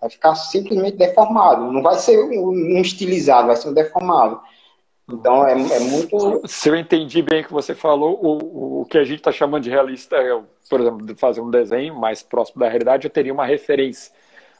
vai 0.00 0.10
ficar 0.10 0.34
simplesmente 0.34 0.96
deformado. 0.96 1.72
Não 1.72 1.82
vai 1.82 1.96
ser 1.96 2.18
um 2.18 2.80
estilizado, 2.80 3.48
vai 3.48 3.56
ser 3.56 3.68
um 3.68 3.74
deformado. 3.74 4.40
Então 5.10 5.46
é, 5.46 5.52
é 5.52 5.80
muito. 5.80 6.42
Se 6.46 6.68
eu 6.68 6.76
entendi 6.76 7.22
bem 7.22 7.40
o 7.40 7.44
que 7.44 7.52
você 7.52 7.74
falou, 7.74 8.18
o, 8.22 8.82
o 8.82 8.84
que 8.84 8.98
a 8.98 9.04
gente 9.04 9.18
está 9.18 9.32
chamando 9.32 9.62
de 9.62 9.70
realista 9.70 10.16
é, 10.16 10.38
por 10.68 10.80
exemplo, 10.80 11.06
de 11.06 11.14
fazer 11.14 11.40
um 11.40 11.50
desenho 11.50 11.94
mais 11.94 12.22
próximo 12.22 12.60
da 12.60 12.68
realidade, 12.68 13.06
eu 13.06 13.10
teria 13.10 13.32
uma 13.32 13.46
referência. 13.46 14.12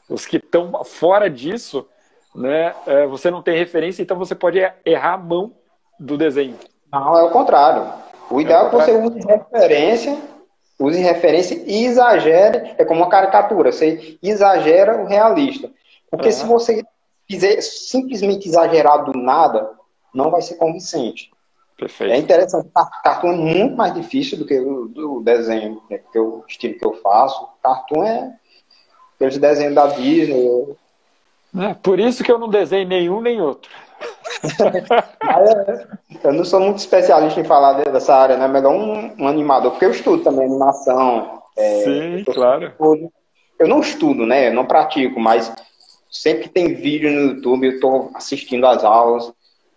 Os 0.09 0.25
que 0.25 0.37
estão 0.37 0.83
fora 0.83 1.29
disso, 1.29 1.85
né, 2.33 2.73
é, 2.87 3.05
você 3.05 3.29
não 3.29 3.43
tem 3.43 3.55
referência, 3.55 4.01
então 4.01 4.17
você 4.17 4.33
pode 4.33 4.59
errar 4.83 5.13
a 5.13 5.17
mão 5.17 5.53
do 5.99 6.17
desenho. 6.17 6.55
Não, 6.91 7.15
é 7.15 7.23
o 7.23 7.29
contrário. 7.29 7.87
O 8.31 8.41
ideal 8.41 8.67
é 8.67 8.69
que 8.69 8.75
você 8.75 8.97
use 8.97 9.19
referência, 9.19 10.17
use 10.79 10.99
referência 10.99 11.61
e 11.65 11.85
exagere, 11.85 12.75
é 12.77 12.85
como 12.85 13.01
uma 13.01 13.09
caricatura, 13.09 13.71
você 13.71 14.17
exagera 14.23 15.01
o 15.01 15.05
realista. 15.05 15.69
Porque 16.09 16.27
uhum. 16.27 16.33
se 16.33 16.45
você 16.45 16.83
fizer 17.29 17.61
simplesmente 17.61 18.47
exagerar 18.47 19.03
do 19.03 19.17
nada, 19.17 19.69
não 20.13 20.31
vai 20.31 20.41
ser 20.41 20.55
convincente. 20.55 21.29
Perfeito. 21.77 22.13
É 22.13 22.17
interessante. 22.17 22.69
Cartoon 23.03 23.31
é 23.31 23.35
muito 23.35 23.77
mais 23.77 23.93
difícil 23.93 24.37
do 24.37 24.45
que 24.45 24.59
o 24.59 24.87
do 24.87 25.21
desenho, 25.21 25.81
né, 25.89 25.99
que 26.11 26.19
o 26.19 26.43
estilo 26.47 26.77
que 26.77 26.85
eu 26.85 26.93
faço. 26.95 27.47
Cartoon 27.63 28.03
é 28.03 28.35
aqueles 29.15 29.37
desenhos 29.37 29.75
da 29.75 29.87
Disney. 29.87 30.75
É, 31.57 31.73
por 31.75 31.99
isso 31.99 32.23
que 32.23 32.31
eu 32.31 32.37
não 32.37 32.49
desenho 32.49 32.87
nenhum 32.87 33.21
nem 33.21 33.39
outro. 33.39 33.71
Eu 36.23 36.33
não 36.33 36.45
sou 36.45 36.59
muito 36.59 36.77
especialista 36.77 37.39
em 37.39 37.45
falar 37.45 37.83
dessa 37.83 38.15
área, 38.15 38.37
né? 38.37 38.47
Melhor 38.47 38.73
um, 38.73 39.23
um 39.23 39.27
animador, 39.27 39.71
porque 39.71 39.85
eu 39.85 39.91
estudo 39.91 40.23
também 40.23 40.45
animação. 40.45 41.41
É, 41.57 41.83
Sim, 41.83 42.23
claro. 42.25 42.73
Eu 43.59 43.67
não 43.67 43.79
estudo, 43.79 44.25
né? 44.25 44.47
Eu 44.47 44.53
não 44.53 44.65
pratico, 44.65 45.19
mas 45.19 45.53
sempre 46.09 46.43
que 46.43 46.49
tem 46.49 46.73
vídeo 46.73 47.11
no 47.11 47.33
YouTube, 47.33 47.67
eu 47.67 47.73
estou 47.73 48.11
assistindo 48.13 48.65
as 48.65 48.83
aulas 48.83 49.31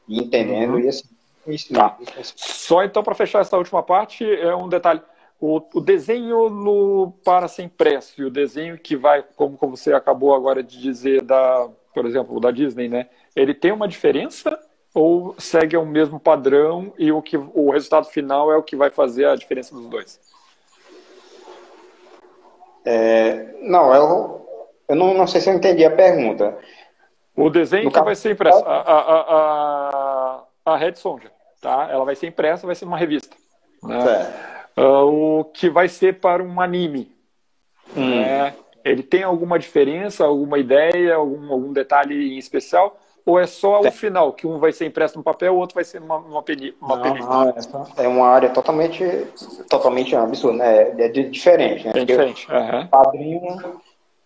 e 0.09 0.19
entendendo. 0.19 0.75
Uhum. 0.75 0.81
E 0.81 0.89
assim, 0.89 1.09
isso, 1.47 1.73
tá. 1.73 1.97
Só 2.37 2.85
então, 2.85 3.03
para 3.03 3.15
fechar 3.15 3.41
essa 3.41 3.57
última 3.57 3.83
parte, 3.83 4.25
é 4.25 4.55
um 4.55 4.69
detalhe. 4.69 5.03
O, 5.41 5.61
o, 5.75 5.81
desenho 5.81 6.49
no 6.49 7.15
para 7.25 7.49
ser 7.49 7.65
impresso 7.65 8.23
e 8.23 8.25
o 8.25 8.31
desenho 8.31 8.79
que 8.79 8.95
vai, 8.95 9.25
como, 9.35 9.59
como 9.59 9.77
você 9.77 9.93
acabou 9.93 10.37
agora 10.37 10.63
de 10.63 10.81
dizer, 10.81 11.21
da, 11.21 11.69
por 11.93 12.07
exemplo, 12.07 12.39
da 12.39 12.53
Disney, 12.53 12.89
né? 12.89 13.09
Ele 13.35 13.55
tem 13.55 13.73
uma 13.73 13.89
diferença 13.89 14.59
ou 14.95 15.35
segue 15.39 15.77
o 15.77 15.87
mesmo 15.87 16.21
padrão 16.21 16.93
e 16.99 17.11
o 17.11 17.23
que 17.23 17.37
o 17.37 17.71
resultado 17.71 18.07
final 18.07 18.53
é 18.53 18.57
o 18.57 18.63
que 18.63 18.77
vai 18.77 18.91
fazer 18.91 19.27
a 19.27 19.37
diferença 19.37 19.75
dos 19.75 19.89
dois? 19.89 20.21
É, 22.85 23.55
não, 23.61 23.95
eu, 23.95 24.47
eu 24.89 24.97
não, 24.97 25.15
não 25.15 25.27
sei 25.27 25.41
se 25.41 25.49
eu 25.49 25.55
entendi 25.55 25.85
a 25.85 25.91
pergunta. 25.91 26.59
O 27.35 27.49
desenho 27.49 27.85
no 27.85 27.93
que 27.93 28.03
vai 28.03 28.15
ser 28.15 28.33
impresso, 28.33 28.63
a, 28.67 28.81
a, 28.81 29.21
a, 29.21 30.45
a 30.67 30.77
Red 30.77 30.97
Sonja, 30.97 31.31
tá? 31.61 31.89
Ela 31.91 32.05
vai 32.05 32.15
ser 32.15 32.27
impressa, 32.27 32.67
vai 32.67 32.75
ser 32.75 32.85
numa 32.85 32.99
revista. 32.99 33.35
Né? 33.83 34.35
Uh, 34.77 35.41
o 35.41 35.45
que 35.45 35.71
vai 35.71 35.89
ser 35.89 36.21
para 36.21 36.43
um 36.43 36.61
anime. 36.61 37.11
Hum. 37.97 38.21
Né? 38.21 38.55
Ele 38.85 39.03
tem 39.03 39.23
alguma 39.23 39.59
diferença, 39.59 40.25
alguma 40.25 40.59
ideia, 40.59 41.15
algum, 41.15 41.53
algum 41.53 41.73
detalhe 41.73 42.35
em 42.35 42.39
especial? 42.39 42.99
Ou 43.25 43.39
é 43.39 43.47
só 43.47 43.81
o 43.81 43.93
final, 43.93 44.33
que 44.33 44.47
um 44.47 44.59
vai 44.59 44.73
ser 44.73 44.87
impresso 44.87 45.17
no 45.17 45.23
papel, 45.23 45.55
o 45.55 45.59
outro 45.59 45.77
vai 45.77 45.85
ser 45.85 46.01
numa, 46.01 46.19
numa, 46.19 46.43
peni, 46.43 46.75
uma 46.81 46.97
não, 46.97 47.15
Não, 47.15 47.55
é 47.97 48.09
uma 48.09 48.27
área 48.27 48.51
totalmente, 48.51 49.05
totalmente 49.69 50.17
absurda, 50.17 50.59
né? 50.59 51.05
É 51.05 51.09
diferente, 51.09 51.87
né? 51.87 51.93
É 51.95 52.05
diferente. 52.05 52.49
Uhum. 52.51 52.81
O 52.83 52.89
quadrinho, 52.89 53.81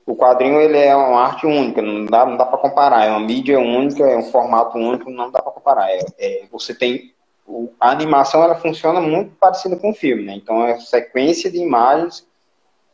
o 0.07 0.16
quadrinho 0.16 0.61
ele 0.61 0.78
é 0.78 0.97
uma 0.97 1.20
arte 1.20 1.47
única, 1.47 1.82
não 1.82 2.07
dá, 2.07 2.24
não 2.24 2.38
dá 2.38 2.47
para 2.47 2.57
comparar. 2.59 3.05
É 3.05 3.11
uma 3.11 3.20
mídia 3.20 3.59
única, 3.59 4.03
é 4.03 4.16
um 4.16 4.30
formato 4.30 4.78
único, 4.78 5.11
não 5.11 5.30
dá 5.30 5.42
para 5.42 5.53
comparar. 5.53 5.90
É, 5.90 6.01
é, 6.18 6.44
você 6.51 6.74
tem 6.74 7.14
a 7.78 7.90
animação 7.90 8.42
ela 8.42 8.57
funciona 8.57 9.01
muito 9.01 9.30
parecida 9.36 9.76
com 9.76 9.90
o 9.90 9.94
filme, 9.94 10.24
né? 10.24 10.34
Então 10.34 10.64
é 10.64 10.80
sequência 10.80 11.51
de 11.51 11.59
imagens 11.59 12.26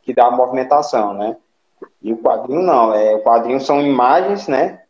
que 0.03 0.13
dá 0.13 0.27
a 0.27 0.31
movimentação, 0.31 1.13
né? 1.13 1.37
E 2.01 2.11
o 2.11 2.17
quadrinho 2.17 2.61
não, 2.61 2.93
é, 2.93 3.15
o 3.15 3.23
quadrinho 3.23 3.61
são 3.61 3.81
imagens, 3.81 4.49
né? 4.49 4.81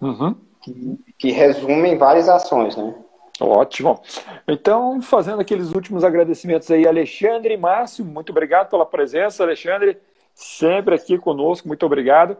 Uhum 0.00 0.36
que, 0.62 0.98
que 1.18 1.30
resumem 1.30 1.96
várias 1.96 2.28
ações, 2.28 2.76
né? 2.76 2.94
Ótimo. 3.40 4.00
Então, 4.46 5.00
fazendo 5.00 5.40
aqueles 5.40 5.72
últimos 5.72 6.04
agradecimentos 6.04 6.70
aí, 6.70 6.86
Alexandre 6.86 7.54
e 7.54 7.56
Márcio, 7.56 8.04
muito 8.04 8.30
obrigado 8.30 8.68
pela 8.68 8.84
presença, 8.84 9.42
Alexandre, 9.42 9.98
sempre 10.34 10.94
aqui 10.94 11.18
conosco, 11.18 11.66
muito 11.66 11.86
obrigado. 11.86 12.36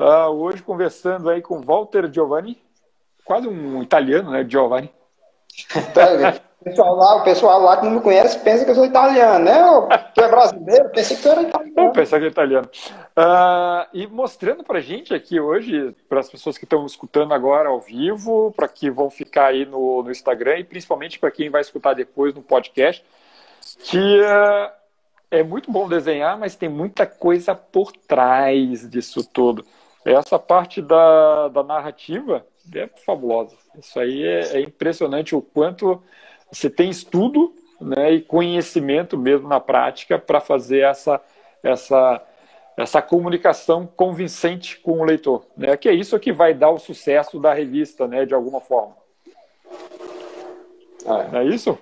Uh, 0.00 0.30
hoje 0.30 0.62
conversando 0.62 1.28
aí 1.28 1.42
com 1.42 1.60
Walter 1.60 2.10
Giovanni, 2.10 2.56
quase 3.24 3.46
um 3.46 3.82
italiano, 3.82 4.30
né, 4.30 4.46
Giovanni? 4.48 4.90
pessoal 6.64 6.96
lá, 6.96 7.16
o 7.16 7.24
pessoal 7.24 7.60
lá 7.62 7.76
que 7.76 7.84
não 7.84 7.92
me 7.92 8.00
conhece 8.00 8.38
pensa 8.40 8.64
que 8.64 8.70
eu 8.70 8.74
sou 8.74 8.84
italiano, 8.84 9.44
né? 9.44 9.58
Tu 10.14 10.22
é 10.22 10.28
brasileiro, 10.28 10.88
pensei 10.90 11.16
que 11.16 11.22
tu 11.22 11.28
era 11.28 11.42
italiano. 11.42 11.92
Pensa 11.92 12.18
que 12.18 12.24
é 12.24 12.28
italiano. 12.28 12.68
Uh, 13.18 13.84
e 13.92 14.06
mostrando 14.06 14.62
pra 14.62 14.78
gente 14.78 15.12
aqui 15.12 15.40
hoje, 15.40 15.92
para 16.08 16.20
as 16.20 16.30
pessoas 16.30 16.56
que 16.56 16.64
estão 16.64 16.86
escutando 16.86 17.34
agora 17.34 17.68
ao 17.68 17.80
vivo, 17.80 18.52
para 18.52 18.68
que 18.68 18.88
vão 18.88 19.10
ficar 19.10 19.46
aí 19.46 19.66
no, 19.66 20.04
no 20.04 20.10
Instagram 20.12 20.58
e 20.58 20.64
principalmente 20.64 21.18
para 21.18 21.32
quem 21.32 21.50
vai 21.50 21.60
escutar 21.60 21.94
depois 21.94 22.32
no 22.32 22.42
podcast, 22.42 23.04
que 23.80 24.20
uh, 24.20 24.70
é 25.32 25.42
muito 25.42 25.68
bom 25.68 25.88
desenhar, 25.88 26.38
mas 26.38 26.54
tem 26.54 26.68
muita 26.68 27.06
coisa 27.06 27.56
por 27.56 27.90
trás 27.90 28.88
disso 28.88 29.28
tudo. 29.28 29.66
Essa 30.04 30.38
parte 30.38 30.80
da, 30.80 31.48
da 31.48 31.64
narrativa 31.64 32.46
é 32.72 32.88
fabulosa. 33.04 33.56
Isso 33.76 33.98
aí 33.98 34.22
é, 34.22 34.58
é 34.58 34.60
impressionante 34.60 35.34
o 35.34 35.42
quanto 35.42 36.00
você 36.52 36.70
tem 36.70 36.88
estudo 36.88 37.52
né, 37.80 38.12
e 38.12 38.22
conhecimento 38.22 39.18
mesmo 39.18 39.48
na 39.48 39.58
prática 39.58 40.20
para 40.20 40.40
fazer 40.40 40.84
essa, 40.84 41.20
essa, 41.64 42.22
essa 42.78 43.02
comunicação 43.02 43.86
convincente 43.86 44.78
com 44.78 45.00
o 45.00 45.04
leitor. 45.04 45.44
Né, 45.56 45.76
que 45.76 45.88
é 45.88 45.92
isso 45.92 46.18
que 46.18 46.32
vai 46.32 46.54
dar 46.54 46.70
o 46.70 46.78
sucesso 46.78 47.38
da 47.40 47.52
revista, 47.52 48.06
né, 48.06 48.24
de 48.24 48.34
alguma 48.34 48.60
forma. 48.60 48.96
É, 51.04 51.38
é 51.38 51.44
isso? 51.44 51.76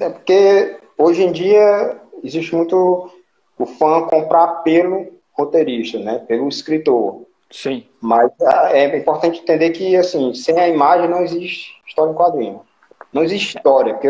É 0.00 0.08
porque 0.08 0.76
hoje 0.96 1.24
em 1.24 1.32
dia 1.32 2.00
existe 2.22 2.54
muito 2.54 3.10
o 3.58 3.66
fã 3.66 4.02
comprar 4.02 4.62
pelo 4.62 5.08
roteirista, 5.32 5.98
né, 5.98 6.18
pelo 6.20 6.48
escritor. 6.48 7.26
Sim. 7.50 7.84
Mas 8.00 8.30
ah, 8.40 8.70
é 8.72 8.96
importante 8.96 9.40
entender 9.40 9.70
que, 9.70 9.96
assim, 9.96 10.32
sem 10.34 10.58
a 10.58 10.68
imagem 10.68 11.08
não 11.08 11.22
existe 11.22 11.72
história 11.86 12.12
em 12.12 12.14
quadrinho. 12.14 12.60
Não 13.12 13.22
existe 13.22 13.56
história, 13.56 13.94
porque 13.94 14.08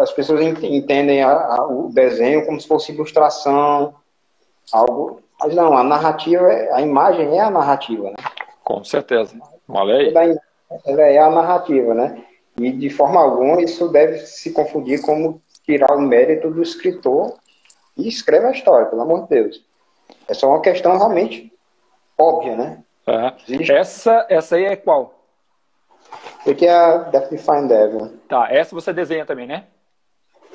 as 0.00 0.12
pessoas 0.12 0.40
entendem 0.40 1.20
a, 1.20 1.32
a, 1.32 1.66
o 1.66 1.90
desenho 1.92 2.46
como 2.46 2.60
se 2.60 2.68
fosse 2.68 2.92
ilustração, 2.92 3.94
algo. 4.72 4.95
Mas 5.40 5.54
não, 5.54 5.76
a 5.76 5.82
narrativa, 5.82 6.50
é, 6.50 6.72
a 6.72 6.80
imagem 6.80 7.38
é 7.38 7.40
a 7.40 7.50
narrativa, 7.50 8.10
né? 8.10 8.16
Com 8.64 8.82
certeza. 8.82 9.36
Olha 9.68 9.96
aí. 9.96 10.38
Ela 10.84 11.02
é 11.02 11.18
a 11.18 11.30
narrativa, 11.30 11.94
né? 11.94 12.24
E 12.58 12.72
de 12.72 12.90
forma 12.90 13.20
alguma 13.20 13.62
isso 13.62 13.88
deve 13.88 14.18
se 14.18 14.52
confundir 14.52 15.02
como 15.02 15.42
tirar 15.64 15.94
o 15.94 16.00
mérito 16.00 16.50
do 16.50 16.62
escritor 16.62 17.34
e 17.96 18.08
escreve 18.08 18.46
a 18.46 18.52
história, 18.52 18.86
pelo 18.86 19.02
amor 19.02 19.22
de 19.22 19.28
Deus. 19.28 19.64
É 20.28 20.34
só 20.34 20.48
uma 20.48 20.60
questão 20.60 20.96
realmente 20.96 21.52
óbvia, 22.18 22.56
né? 22.56 22.82
Uhum. 23.06 23.76
Essa, 23.76 24.26
essa 24.28 24.56
aí 24.56 24.64
é 24.64 24.76
qual? 24.76 25.14
Aqui 26.48 26.66
é 26.66 26.72
a 26.72 26.98
Death 26.98 27.30
Define 27.30 27.68
Devil. 27.68 28.12
Tá, 28.28 28.48
essa 28.50 28.74
você 28.74 28.92
desenha 28.92 29.26
também, 29.26 29.46
né? 29.46 29.64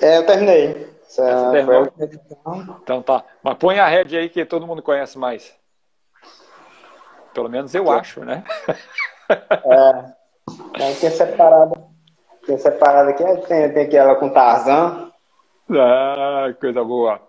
É, 0.01 0.17
eu 0.17 0.25
terminei. 0.25 0.89
Essa, 1.11 1.29
essa 1.29 1.51
terminou? 1.51 1.93
Então 2.81 3.01
tá. 3.01 3.25
Mas 3.43 3.57
põe 3.57 3.79
a 3.79 3.87
Red 3.87 4.17
aí 4.17 4.29
que 4.29 4.45
todo 4.45 4.65
mundo 4.65 4.81
conhece 4.81 5.17
mais. 5.17 5.53
Pelo 7.33 7.49
menos 7.49 7.75
eu 7.75 7.91
acho, 7.91 8.23
né? 8.23 8.43
É. 9.29 10.99
Tem 10.99 11.11
separado. 11.11 11.91
Tem 12.45 12.57
separado 12.57 13.09
aqui, 13.09 13.23
tem, 13.47 13.73
tem 13.73 13.85
aqui 13.85 13.97
ela 13.97 14.15
com 14.15 14.29
Tarzan. 14.29 15.11
Ah, 15.69 16.53
coisa 16.59 16.83
boa. 16.83 17.21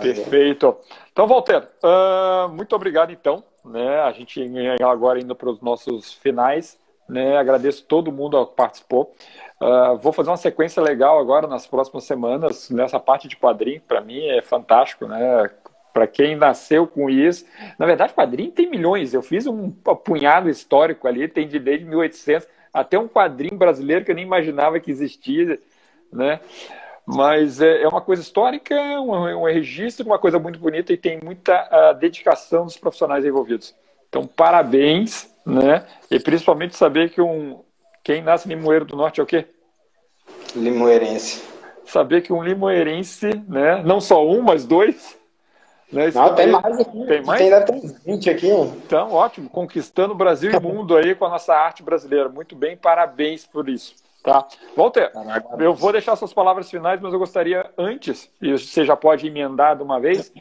Perfeito. 0.00 0.76
Então, 1.12 1.26
Walter, 1.26 1.68
uh, 1.82 2.48
muito 2.48 2.74
obrigado 2.74 3.10
então. 3.10 3.42
Né? 3.64 4.00
A 4.00 4.12
gente 4.12 4.44
agora 4.82 5.20
indo 5.20 5.34
para 5.34 5.50
os 5.50 5.60
nossos 5.60 6.12
finais. 6.12 6.78
Né? 7.08 7.36
Agradeço 7.36 7.84
todo 7.84 8.12
mundo 8.12 8.46
que 8.46 8.54
participou. 8.54 9.12
Uh, 9.60 9.96
vou 9.98 10.12
fazer 10.12 10.30
uma 10.30 10.36
sequência 10.36 10.82
legal 10.82 11.18
agora 11.18 11.46
nas 11.46 11.66
próximas 11.66 12.04
semanas 12.04 12.70
nessa 12.70 12.98
parte 12.98 13.28
de 13.28 13.36
quadrinho. 13.36 13.80
Para 13.80 14.00
mim 14.00 14.26
é 14.26 14.42
fantástico, 14.42 15.06
né? 15.06 15.50
Para 15.92 16.06
quem 16.08 16.34
nasceu 16.34 16.88
com 16.88 17.08
isso, 17.08 17.46
na 17.78 17.86
verdade, 17.86 18.12
quadrinho 18.12 18.50
tem 18.50 18.68
milhões. 18.68 19.14
Eu 19.14 19.22
fiz 19.22 19.46
um 19.46 19.70
punhado 19.70 20.50
histórico 20.50 21.06
ali, 21.06 21.28
tem 21.28 21.46
de 21.46 21.60
desde 21.60 21.84
1800 21.84 22.48
até 22.72 22.98
um 22.98 23.06
quadrinho 23.06 23.56
brasileiro 23.56 24.04
que 24.04 24.10
eu 24.10 24.14
nem 24.16 24.24
imaginava 24.24 24.80
que 24.80 24.90
existia, 24.90 25.60
né? 26.12 26.40
Mas 27.06 27.60
é, 27.60 27.82
é 27.82 27.88
uma 27.88 28.00
coisa 28.00 28.22
histórica, 28.22 28.74
um, 28.74 29.42
um, 29.42 29.44
registro, 29.44 30.06
uma 30.06 30.18
coisa 30.18 30.38
muito 30.38 30.58
bonita 30.58 30.92
e 30.92 30.96
tem 30.96 31.20
muita 31.22 31.68
uh, 31.70 31.94
dedicação 31.94 32.64
dos 32.64 32.76
profissionais 32.76 33.24
envolvidos. 33.24 33.74
Então, 34.08 34.26
parabéns, 34.26 35.33
né? 35.44 35.86
E 36.10 36.18
principalmente 36.18 36.76
saber 36.76 37.10
que 37.10 37.20
um 37.20 37.62
quem 38.02 38.22
nasce 38.22 38.46
limoeiro 38.46 38.84
do 38.84 38.96
norte 38.96 39.20
é 39.20 39.22
o 39.22 39.26
quê? 39.26 39.46
Limoeirense. 40.54 41.42
Saber 41.86 42.20
que 42.20 42.32
um 42.32 42.42
limoeirense, 42.42 43.30
né? 43.48 43.82
Não 43.82 44.00
só 44.00 44.26
um, 44.26 44.42
mas 44.42 44.66
dois. 44.66 45.18
Né? 45.90 46.10
Não, 46.14 46.34
tem 46.34 46.48
mais 46.48 46.80
aqui. 46.80 47.06
Tem 47.06 47.22
mais? 47.22 47.40
Tem, 47.40 47.80
ter 47.80 48.00
20 48.04 48.30
aqui. 48.30 48.50
Então, 48.50 49.12
ótimo. 49.12 49.48
Conquistando 49.48 50.12
o 50.12 50.16
Brasil 50.16 50.50
e 50.50 50.56
o 50.56 50.60
mundo 50.60 50.96
aí 50.96 51.14
com 51.14 51.24
a 51.24 51.30
nossa 51.30 51.54
arte 51.54 51.82
brasileira. 51.82 52.28
Muito 52.28 52.54
bem, 52.54 52.76
parabéns 52.76 53.46
por 53.46 53.68
isso. 53.68 53.94
Tá. 54.22 54.46
Walter, 54.74 55.12
eu 55.58 55.74
vou 55.74 55.92
deixar 55.92 56.16
suas 56.16 56.32
palavras 56.32 56.70
finais, 56.70 56.98
mas 57.00 57.12
eu 57.12 57.18
gostaria 57.18 57.70
antes, 57.76 58.30
e 58.40 58.52
você 58.52 58.82
já 58.82 58.96
pode 58.96 59.26
emendar 59.26 59.76
de 59.76 59.82
uma 59.82 60.00
vez. 60.00 60.32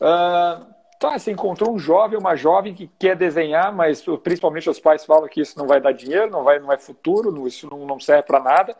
Uh, 0.00 0.66
tá, 1.00 1.18
você 1.18 1.32
encontrou 1.32 1.74
um 1.74 1.78
jovem, 1.78 2.18
uma 2.18 2.36
jovem 2.36 2.74
que 2.74 2.88
quer 2.98 3.16
desenhar, 3.16 3.74
mas 3.74 4.04
principalmente 4.22 4.68
os 4.68 4.78
pais 4.78 5.04
falam 5.04 5.26
que 5.28 5.40
isso 5.40 5.58
não 5.58 5.66
vai 5.66 5.80
dar 5.80 5.92
dinheiro, 5.92 6.30
não 6.30 6.44
vai, 6.44 6.60
não 6.60 6.70
é 6.70 6.76
futuro, 6.76 7.32
não, 7.32 7.46
isso 7.46 7.68
não, 7.70 7.86
não 7.86 7.98
serve 7.98 8.24
para 8.24 8.38
nada. 8.38 8.76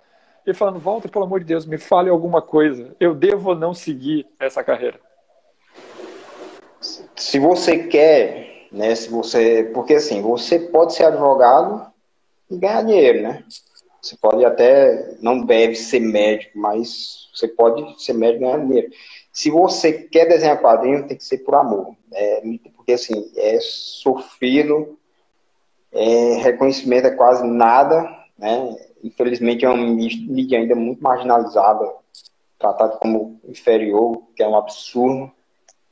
E 0.46 0.52
falando, 0.52 0.78
Walter, 0.78 1.08
pelo 1.08 1.24
amor 1.24 1.40
de 1.40 1.46
Deus, 1.46 1.64
me 1.64 1.78
fale 1.78 2.10
alguma 2.10 2.42
coisa. 2.42 2.94
Eu 3.00 3.14
devo 3.14 3.50
ou 3.50 3.56
não 3.56 3.72
seguir 3.72 4.26
essa 4.38 4.62
carreira? 4.62 5.00
Se 7.16 7.38
você 7.38 7.84
quer, 7.84 8.66
né? 8.70 8.94
Se 8.94 9.08
você, 9.08 9.70
porque 9.72 9.94
assim, 9.94 10.20
você 10.20 10.58
pode 10.58 10.94
ser 10.94 11.04
advogado 11.04 11.90
e 12.50 12.56
ganhar 12.58 12.82
dinheiro, 12.82 13.22
né? 13.22 13.44
Você 14.02 14.16
pode 14.16 14.44
até, 14.44 15.14
não 15.20 15.44
deve 15.44 15.74
ser 15.74 16.00
médico, 16.00 16.58
mas 16.58 17.30
você 17.34 17.48
pode 17.48 18.02
ser 18.02 18.12
médico 18.12 18.44
e 18.44 18.46
ganhar 18.46 18.58
dinheiro. 18.58 18.92
Se 19.32 19.50
você 19.50 19.92
quer 19.92 20.26
desenhar 20.26 20.60
quadrinho, 20.60 21.06
tem 21.06 21.16
que 21.16 21.24
ser 21.24 21.38
por 21.38 21.54
amor. 21.54 21.94
É, 22.12 22.42
porque, 22.74 22.92
assim, 22.92 23.30
é 23.36 23.58
sofrido, 23.60 24.98
é, 25.92 26.34
reconhecimento 26.42 27.06
é 27.06 27.10
quase 27.10 27.46
nada, 27.46 28.02
né? 28.38 28.76
Infelizmente 29.02 29.64
é 29.64 29.68
uma 29.68 29.86
mídia 29.86 30.58
ainda 30.58 30.74
muito 30.74 31.02
marginalizada, 31.02 31.90
tratada 32.58 32.96
como 32.98 33.40
inferior, 33.48 34.22
que 34.36 34.42
é 34.42 34.48
um 34.48 34.56
absurdo. 34.56 35.30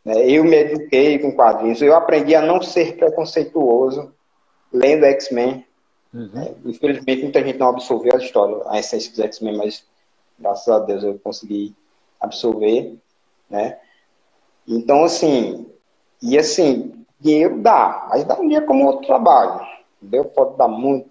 Né? 0.04 0.30
Eu 0.30 0.44
me 0.44 0.56
eduquei 0.56 1.18
com 1.18 1.32
quadrinhos, 1.32 1.80
eu 1.80 1.94
aprendi 1.94 2.34
a 2.34 2.42
não 2.42 2.60
ser 2.60 2.96
preconceituoso 2.96 4.12
lendo 4.70 5.04
X-Men, 5.06 5.64
Uhum. 6.12 6.30
É, 6.40 6.54
infelizmente, 6.64 7.22
muita 7.22 7.44
gente 7.44 7.58
não 7.58 7.68
absorveu 7.68 8.14
a 8.14 8.18
história, 8.18 8.62
a 8.66 8.78
essência 8.78 9.10
dos 9.10 9.20
X-Men, 9.20 9.56
mas 9.56 9.84
graças 10.38 10.68
a 10.68 10.78
Deus 10.78 11.04
eu 11.04 11.18
consegui 11.18 11.74
absorver, 12.20 12.96
né? 13.48 13.78
Então, 14.66 15.04
assim, 15.04 15.66
e 16.22 16.38
assim, 16.38 17.04
dinheiro 17.20 17.60
dá, 17.60 18.08
mas 18.10 18.24
dá 18.24 18.34
um 18.34 18.42
dinheiro 18.42 18.66
como 18.66 18.86
outro 18.86 19.06
trabalho, 19.06 19.66
entendeu? 20.00 20.24
Pode 20.24 20.56
dar 20.56 20.68
muito. 20.68 21.08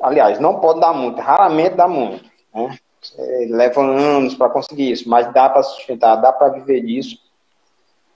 Aliás, 0.00 0.38
não 0.40 0.58
pode 0.58 0.80
dar 0.80 0.92
muito, 0.92 1.20
raramente 1.20 1.76
dá 1.76 1.86
muito, 1.86 2.24
né? 2.54 2.76
É, 3.18 3.46
leva 3.50 3.80
anos 3.80 4.34
para 4.34 4.48
conseguir 4.48 4.92
isso, 4.92 5.08
mas 5.08 5.32
dá 5.32 5.48
para 5.48 5.62
sustentar, 5.62 6.16
dá 6.16 6.32
para 6.32 6.50
viver 6.50 6.82
disso. 6.82 7.18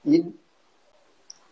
E 0.04 0.24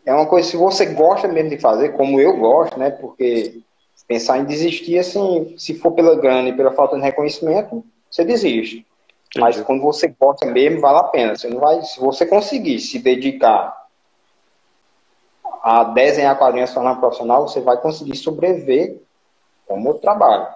é 0.07 0.15
uma 0.15 0.27
coisa, 0.27 0.49
se 0.49 0.57
você 0.57 0.87
gosta 0.87 1.27
mesmo 1.27 1.51
de 1.51 1.59
fazer, 1.59 1.91
como 1.91 2.21
eu 2.21 2.37
gosto, 2.37 2.79
né? 2.79 2.91
Porque 2.91 3.61
pensar 4.07 4.39
em 4.39 4.45
desistir, 4.45 4.99
assim, 4.99 5.55
se 5.57 5.75
for 5.75 5.93
pela 5.93 6.15
grana 6.15 6.49
e 6.49 6.57
pela 6.57 6.73
falta 6.73 6.97
de 6.97 7.03
reconhecimento, 7.03 7.85
você 8.11 8.25
desiste. 8.25 8.77
Entendi. 8.77 9.41
Mas 9.41 9.61
quando 9.63 9.83
você 9.83 10.09
gosta 10.09 10.47
mesmo, 10.47 10.81
vale 10.81 10.99
a 10.99 11.05
pena. 11.05 11.35
Você 11.35 11.49
não 11.49 11.59
vai, 11.59 11.83
se 11.83 11.99
você 11.99 12.27
conseguir 12.27 12.79
se 12.79 12.99
dedicar 12.99 13.84
a 15.65 15.83
desenhar 15.83 16.37
quadrinhos 16.37 16.69
de 16.69 16.75
forma 16.75 17.01
profissional, 17.01 17.49
você 17.49 17.59
vai 17.59 17.79
conseguir 17.79 18.15
sobreviver 18.17 19.01
como 19.67 19.95
trabalho. 19.95 20.47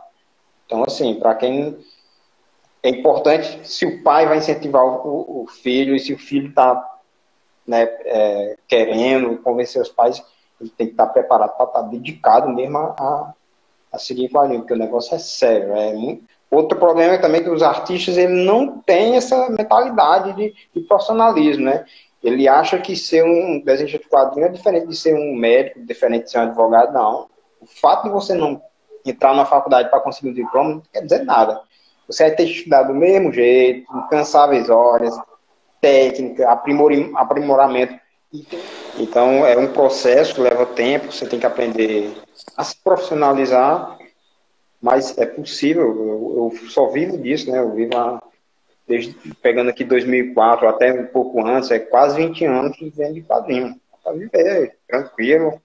Então, 0.67 0.85
assim, 0.87 1.15
para 1.15 1.35
quem 1.35 1.79
é 2.83 2.91
importante, 2.91 3.67
se 3.67 3.87
o 3.87 4.03
pai 4.03 4.27
vai 4.27 4.37
incentivar 4.37 4.85
o, 4.85 5.45
o 5.45 5.47
filho 5.47 5.97
e 5.97 5.99
se 5.99 6.13
o 6.13 6.19
filho 6.19 6.51
está 6.51 6.99
né, 7.67 7.85
é, 8.05 8.59
querendo 8.69 9.39
convencer 9.39 9.81
os 9.81 9.89
pais, 9.89 10.23
ele 10.61 10.69
tem 10.77 10.89
que 10.89 10.93
estar 10.93 11.07
tá 11.07 11.13
preparado 11.15 11.57
para 11.57 11.65
estar 11.65 11.83
tá 11.85 11.89
dedicado 11.89 12.51
mesmo 12.51 12.77
a, 12.77 13.33
a 13.91 13.99
seguir 13.99 14.29
com 14.29 14.47
porque 14.59 14.75
o 14.75 14.79
negócio 14.79 15.15
é 15.15 15.19
sério. 15.19 15.73
É 15.73 15.95
muito... 15.95 16.23
Outro 16.51 16.79
problema 16.79 17.15
é 17.15 17.19
também 17.19 17.43
que 17.43 17.49
os 17.49 17.63
artistas 17.63 18.19
ele 18.19 18.45
não 18.45 18.79
têm 18.81 19.17
essa 19.17 19.49
mentalidade 19.49 20.35
de, 20.35 20.55
de 20.75 20.81
profissionalismo, 20.83 21.65
né? 21.65 21.87
Ele 22.29 22.47
acha 22.47 22.79
que 22.79 22.95
ser 22.95 23.25
um 23.25 23.61
desenhista 23.61 23.99
de 23.99 24.09
quadrinho 24.09 24.47
é 24.47 24.51
diferente 24.51 24.87
de 24.87 24.97
ser 24.97 25.15
um 25.15 25.35
médico, 25.35 25.81
diferente 25.85 26.25
de 26.25 26.31
ser 26.31 26.39
um 26.39 26.43
advogado, 26.43 26.93
não. 26.93 27.29
O 27.61 27.67
fato 27.67 28.05
de 28.05 28.11
você 28.11 28.35
não 28.35 28.63
entrar 29.05 29.35
na 29.35 29.45
faculdade 29.45 29.89
para 29.89 30.01
conseguir 30.01 30.31
um 30.31 30.35
diploma 30.35 30.71
não 30.71 30.83
quer 30.93 31.03
dizer 31.03 31.25
nada. 31.25 31.61
você 32.07 32.25
vai 32.25 32.37
ter 32.37 32.45
que 32.45 32.53
estudar 32.53 32.83
do 32.85 32.95
mesmo 32.95 33.33
jeito, 33.33 33.87
incansáveis 33.97 34.69
horas, 34.69 35.19
técnica, 35.81 36.49
aprimoramento. 36.49 37.99
Então, 38.99 39.47
é 39.47 39.57
um 39.57 39.73
processo, 39.73 40.43
leva 40.43 40.67
tempo, 40.67 41.11
você 41.11 41.27
tem 41.27 41.39
que 41.39 41.47
aprender 41.47 42.13
a 42.57 42.63
se 42.63 42.77
profissionalizar, 42.77 43.99
mas 44.81 45.17
é 45.17 45.25
possível, 45.27 45.83
eu, 45.83 46.53
eu 46.53 46.69
só 46.69 46.89
vivo 46.89 47.17
disso, 47.17 47.51
né? 47.51 47.59
Eu 47.59 47.73
vivo 47.73 47.97
a, 47.97 48.21
desde, 48.89 49.15
pegando 49.43 49.69
aqui 49.69 49.85
2004 49.85 50.67
até 50.67 50.93
um 50.93 51.07
pouco 51.07 51.47
antes, 51.47 51.71
é 51.71 51.79
quase 51.79 52.17
20 52.17 52.45
anos 52.47 52.79
vivendo 52.79 53.15
de 53.15 53.23
quadrinho, 53.23 53.79
para 54.03 54.13
viver 54.13 54.77
tranquilo, 54.89 55.61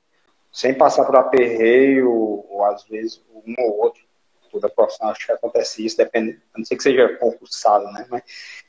sem 0.52 0.74
passar 0.74 1.06
por 1.06 1.16
aperreio, 1.16 2.12
ou 2.12 2.64
às 2.66 2.84
vezes 2.84 3.22
um 3.34 3.56
ou 3.58 3.80
outro 3.80 4.04
toda 4.52 4.70
profissão, 4.70 5.10
acho 5.10 5.26
que 5.26 5.32
acontece 5.32 5.84
isso, 5.84 5.98
depende, 5.98 6.40
a 6.54 6.60
não 6.60 6.66
ser 6.66 6.76
que 6.76 6.84
seja 6.84 7.18
concursado, 7.18 7.92
né? 7.92 8.06
Mas, 8.08 8.22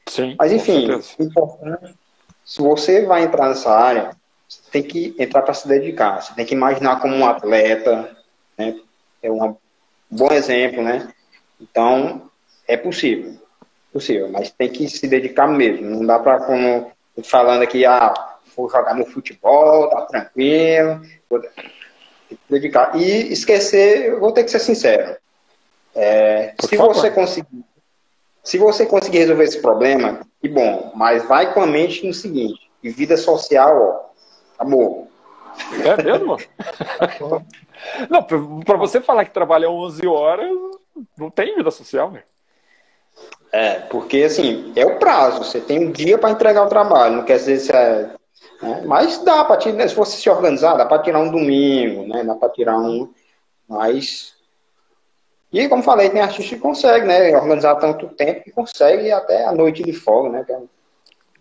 Sim, 0.09 0.35
mas 0.39 0.51
enfim, 0.51 0.89
importante, 1.21 1.95
se 2.43 2.63
você 2.63 3.05
vai 3.05 3.25
entrar 3.25 3.49
nessa 3.49 3.71
área, 3.71 4.17
você 4.49 4.63
tem 4.71 4.83
que 4.83 5.15
entrar 5.19 5.43
para 5.43 5.53
se 5.53 5.69
dedicar, 5.69 6.23
você 6.23 6.35
tem 6.35 6.47
que 6.47 6.55
imaginar 6.55 7.01
como 7.01 7.15
um 7.15 7.27
atleta, 7.27 8.17
né? 8.57 8.81
É 9.23 9.31
um 9.31 9.57
bom 10.11 10.33
exemplo, 10.33 10.83
né? 10.83 11.13
Então, 11.61 12.31
é 12.67 12.79
possível, 12.79 13.39
possível, 13.95 14.29
mas 14.29 14.51
tem 14.51 14.69
que 14.69 14.89
se 14.89 15.07
dedicar 15.07 15.47
mesmo, 15.47 15.89
não 15.89 16.05
dá 16.05 16.19
para, 16.19 16.41
como 16.41 16.91
falando 17.23 17.63
aqui, 17.63 17.87
ah, 17.87 18.13
vou 18.57 18.69
jogar 18.69 18.93
no 18.97 19.07
futebol, 19.07 19.89
tá 19.89 20.03
tranquilo, 20.03 21.01
vou 21.31 21.41
dedicar. 22.51 22.97
E 22.97 23.33
esquecer, 23.33 24.07
eu 24.07 24.19
vou 24.19 24.33
ter 24.33 24.43
que 24.43 24.51
ser 24.51 24.59
sincero, 24.59 25.17
é, 25.95 26.55
se 26.61 26.77
favor. 26.77 26.93
você 26.93 27.09
conseguir, 27.09 27.65
se 28.43 28.59
você 28.59 28.85
conseguir 28.85 29.19
resolver 29.19 29.45
esse 29.45 29.63
problema, 29.63 30.27
que 30.43 30.49
bom, 30.49 30.91
mas 30.97 31.25
vai 31.29 31.55
com 31.55 31.63
a 31.63 31.67
mente 31.67 32.05
no 32.05 32.13
seguinte, 32.13 32.69
e 32.83 32.91
vida 32.91 33.17
social, 33.17 33.81
ó, 33.81 34.55
acabou. 34.57 35.09
É 35.85 36.03
mesmo? 36.03 36.37
não, 38.11 38.25
para 38.25 38.77
você 38.77 39.01
falar 39.01 39.25
que 39.25 39.31
trabalha 39.31 39.71
11 39.71 40.05
horas, 40.05 40.51
não 41.17 41.31
tem 41.31 41.55
vida 41.55 41.71
social, 41.71 42.11
né? 42.11 42.25
É, 43.53 43.81
porque 43.81 44.25
assim, 44.25 44.73
é 44.75 44.85
o 44.85 44.99
prazo, 44.99 45.45
você 45.45 45.61
tem 45.61 45.87
um 45.87 45.93
dia 45.93 46.19
para 46.19 46.31
entregar 46.31 46.65
o 46.65 46.69
trabalho, 46.69 47.17
não 47.17 47.25
quer 47.25 47.37
dizer 47.37 47.59
se 47.59 47.73
é. 47.73 48.11
Né? 48.61 48.83
Mas 48.85 49.19
dá 49.19 49.45
para 49.45 49.57
tirar, 49.57 49.89
se 49.89 49.95
você 49.95 50.17
se 50.17 50.29
organizar, 50.29 50.77
dá 50.77 50.87
para 50.87 51.03
tirar 51.03 51.21
um 51.21 51.31
domingo, 51.31 52.07
né? 52.07 52.25
Dá 52.25 52.35
para 52.35 52.49
tirar 52.49 52.79
um. 52.79 53.13
Mas 53.69 54.35
e, 55.55 55.69
como 55.69 55.85
falei, 55.85 56.11
tem 56.11 56.21
artista 56.21 56.57
que 56.57 56.61
consegue, 56.61 57.07
né? 57.07 57.33
Organizar 57.37 57.77
tanto 57.77 58.09
tempo 58.09 58.43
que 58.43 58.51
consegue 58.51 59.13
até 59.13 59.45
a 59.45 59.53
noite 59.53 59.85
de 59.85 59.93
folga, 59.93 60.29
né? 60.31 60.45
Que 60.45 60.53
é 60.53 60.59
um 60.59 60.69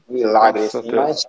milagre, 0.08 0.66
assim, 0.66 0.92
mas... 0.92 1.26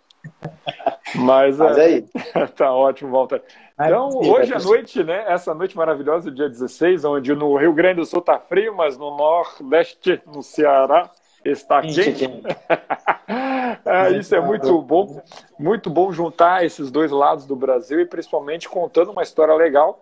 Mas, 1.15 1.59
mas 1.59 1.79
é, 1.79 2.05
é 2.35 2.47
tá 2.55 2.73
ótimo, 2.73 3.11
Walter. 3.11 3.43
Então, 3.75 4.09
hoje 4.09 4.53
à 4.55 4.59
noite, 4.59 5.03
né? 5.03 5.25
Essa 5.27 5.55
noite 5.55 5.77
maravilhosa, 5.77 6.31
dia 6.31 6.49
16, 6.49 7.05
onde 7.05 7.35
no 7.35 7.57
Rio 7.57 7.73
Grande 7.73 7.97
do 7.97 8.07
Sul 8.07 8.21
tá 8.21 8.39
frio, 8.39 8.75
mas 8.75 8.97
no 8.97 9.17
Nordeste, 9.17 10.21
no 10.27 10.43
Ceará, 10.43 11.11
está 11.45 11.83
quente. 11.83 12.25
é, 13.85 14.11
isso 14.13 14.35
é 14.35 14.41
muito 14.41 14.81
bom. 14.81 15.23
Muito 15.59 15.91
bom 15.91 16.13
juntar 16.13 16.65
esses 16.65 16.91
dois 16.91 17.11
lados 17.11 17.47
do 17.47 17.57
Brasil 17.57 18.01
e 18.01 18.07
principalmente 18.07 18.69
contando 18.69 19.11
uma 19.11 19.23
história 19.23 19.55
legal 19.55 20.01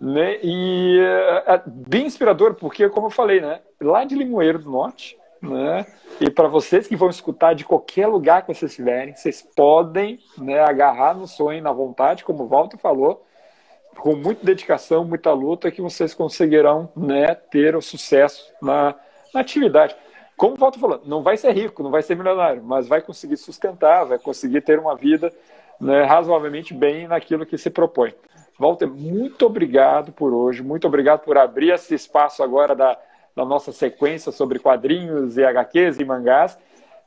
né? 0.00 0.38
E 0.42 0.98
é, 1.00 1.54
é 1.54 1.62
bem 1.66 2.06
inspirador, 2.06 2.54
porque, 2.54 2.88
como 2.88 3.06
eu 3.06 3.10
falei, 3.10 3.40
né? 3.40 3.60
lá 3.80 4.04
de 4.04 4.14
Limoeiro 4.14 4.58
do 4.58 4.70
Norte, 4.70 5.16
né? 5.44 5.86
e 6.20 6.30
para 6.30 6.48
vocês 6.48 6.86
que 6.86 6.96
vão 6.96 7.08
escutar 7.08 7.54
de 7.54 7.64
qualquer 7.64 8.06
lugar 8.06 8.42
que 8.42 8.54
vocês 8.54 8.70
estiverem, 8.70 9.14
vocês 9.14 9.42
podem 9.42 10.18
né, 10.38 10.60
agarrar 10.60 11.14
no 11.14 11.26
sonho, 11.26 11.62
na 11.62 11.72
vontade, 11.72 12.24
como 12.24 12.44
o 12.44 12.46
Walter 12.46 12.78
falou, 12.78 13.24
com 13.96 14.14
muita 14.14 14.44
dedicação, 14.44 15.04
muita 15.04 15.32
luta, 15.32 15.70
que 15.70 15.80
vocês 15.80 16.14
conseguirão 16.14 16.90
né, 16.96 17.34
ter 17.34 17.74
o 17.76 17.82
sucesso 17.82 18.52
na, 18.60 18.94
na 19.32 19.40
atividade. 19.40 19.96
Como 20.36 20.54
o 20.54 20.58
Walter 20.58 20.80
falou, 20.80 21.00
não 21.04 21.22
vai 21.22 21.36
ser 21.36 21.52
rico, 21.52 21.82
não 21.82 21.90
vai 21.90 22.02
ser 22.02 22.16
milionário, 22.16 22.62
mas 22.62 22.88
vai 22.88 23.00
conseguir 23.00 23.36
sustentar, 23.36 24.04
vai 24.04 24.18
conseguir 24.18 24.60
ter 24.62 24.78
uma 24.78 24.96
vida 24.96 25.32
né, 25.80 26.04
razoavelmente 26.04 26.74
bem 26.74 27.06
naquilo 27.06 27.46
que 27.46 27.58
se 27.58 27.70
propõe. 27.70 28.14
Walter, 28.58 28.86
muito 28.86 29.46
obrigado 29.46 30.12
por 30.12 30.32
hoje, 30.32 30.62
muito 30.62 30.86
obrigado 30.86 31.20
por 31.20 31.36
abrir 31.36 31.72
esse 31.72 31.94
espaço 31.94 32.42
agora 32.42 32.74
da, 32.74 32.96
da 33.34 33.44
nossa 33.44 33.72
sequência 33.72 34.30
sobre 34.32 34.58
quadrinhos 34.58 35.36
e 35.36 35.44
HQs 35.44 35.98
e 35.98 36.04
mangás. 36.04 36.58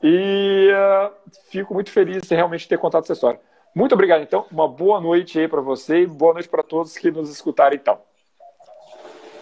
E 0.02 0.70
uh, 0.72 1.12
fico 1.50 1.74
muito 1.74 1.92
feliz 1.92 2.22
de 2.22 2.36
realmente 2.36 2.68
ter 2.68 2.78
contado 2.78 3.04
essa 3.04 3.14
história. 3.14 3.40
Muito 3.74 3.94
obrigado, 3.94 4.22
então. 4.22 4.46
Uma 4.52 4.68
boa 4.68 5.00
noite 5.00 5.40
aí 5.40 5.48
para 5.48 5.62
você 5.62 6.02
e 6.02 6.08
boa 6.08 6.34
noite 6.34 6.50
para 6.50 6.64
todos 6.64 6.98
que 6.98 7.12
nos 7.12 7.30
escutaram, 7.30 7.76
então. 7.76 8.00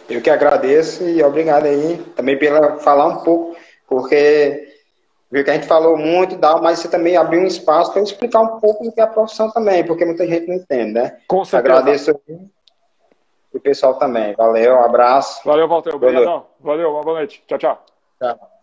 Eu 0.10 0.22
que 0.22 0.30
agradeço 0.30 1.04
e 1.04 1.24
obrigado 1.24 1.66
aí 1.66 1.98
também 2.16 2.38
pela 2.38 2.78
falar 2.78 3.08
um 3.08 3.24
pouco, 3.24 3.58
porque 3.88 4.76
Viu 5.32 5.44
que 5.44 5.50
a 5.50 5.54
gente 5.54 5.68
falou 5.68 5.98
muito 5.98 6.36
e 6.36 6.38
tal, 6.38 6.62
mas 6.62 6.80
você 6.80 6.88
também 6.88 7.18
abriu 7.18 7.42
um 7.42 7.46
espaço 7.48 7.92
para 7.92 8.02
explicar 8.02 8.42
um 8.42 8.60
pouco 8.60 8.84
do 8.84 8.92
que 8.92 9.02
é 9.02 9.04
a 9.04 9.08
profissão 9.08 9.52
também, 9.52 9.84
porque 9.84 10.06
muita 10.06 10.26
gente 10.26 10.48
não 10.48 10.56
entende, 10.56 10.94
né? 10.94 11.18
Com 11.28 11.44
certeza. 11.44 11.74
Agradeço 11.74 12.22
o 13.58 13.62
pessoal 13.62 13.96
também. 13.96 14.34
Valeu, 14.36 14.76
um 14.76 14.84
abraço. 14.84 15.42
Valeu, 15.46 15.68
Walter. 15.68 15.96
Obrigadão. 15.96 16.46
Valeu, 16.60 16.92
boa 16.92 17.06
noite. 17.06 17.44
Tchau, 17.48 17.58
tchau. 17.58 17.86
Tchau. 18.20 18.55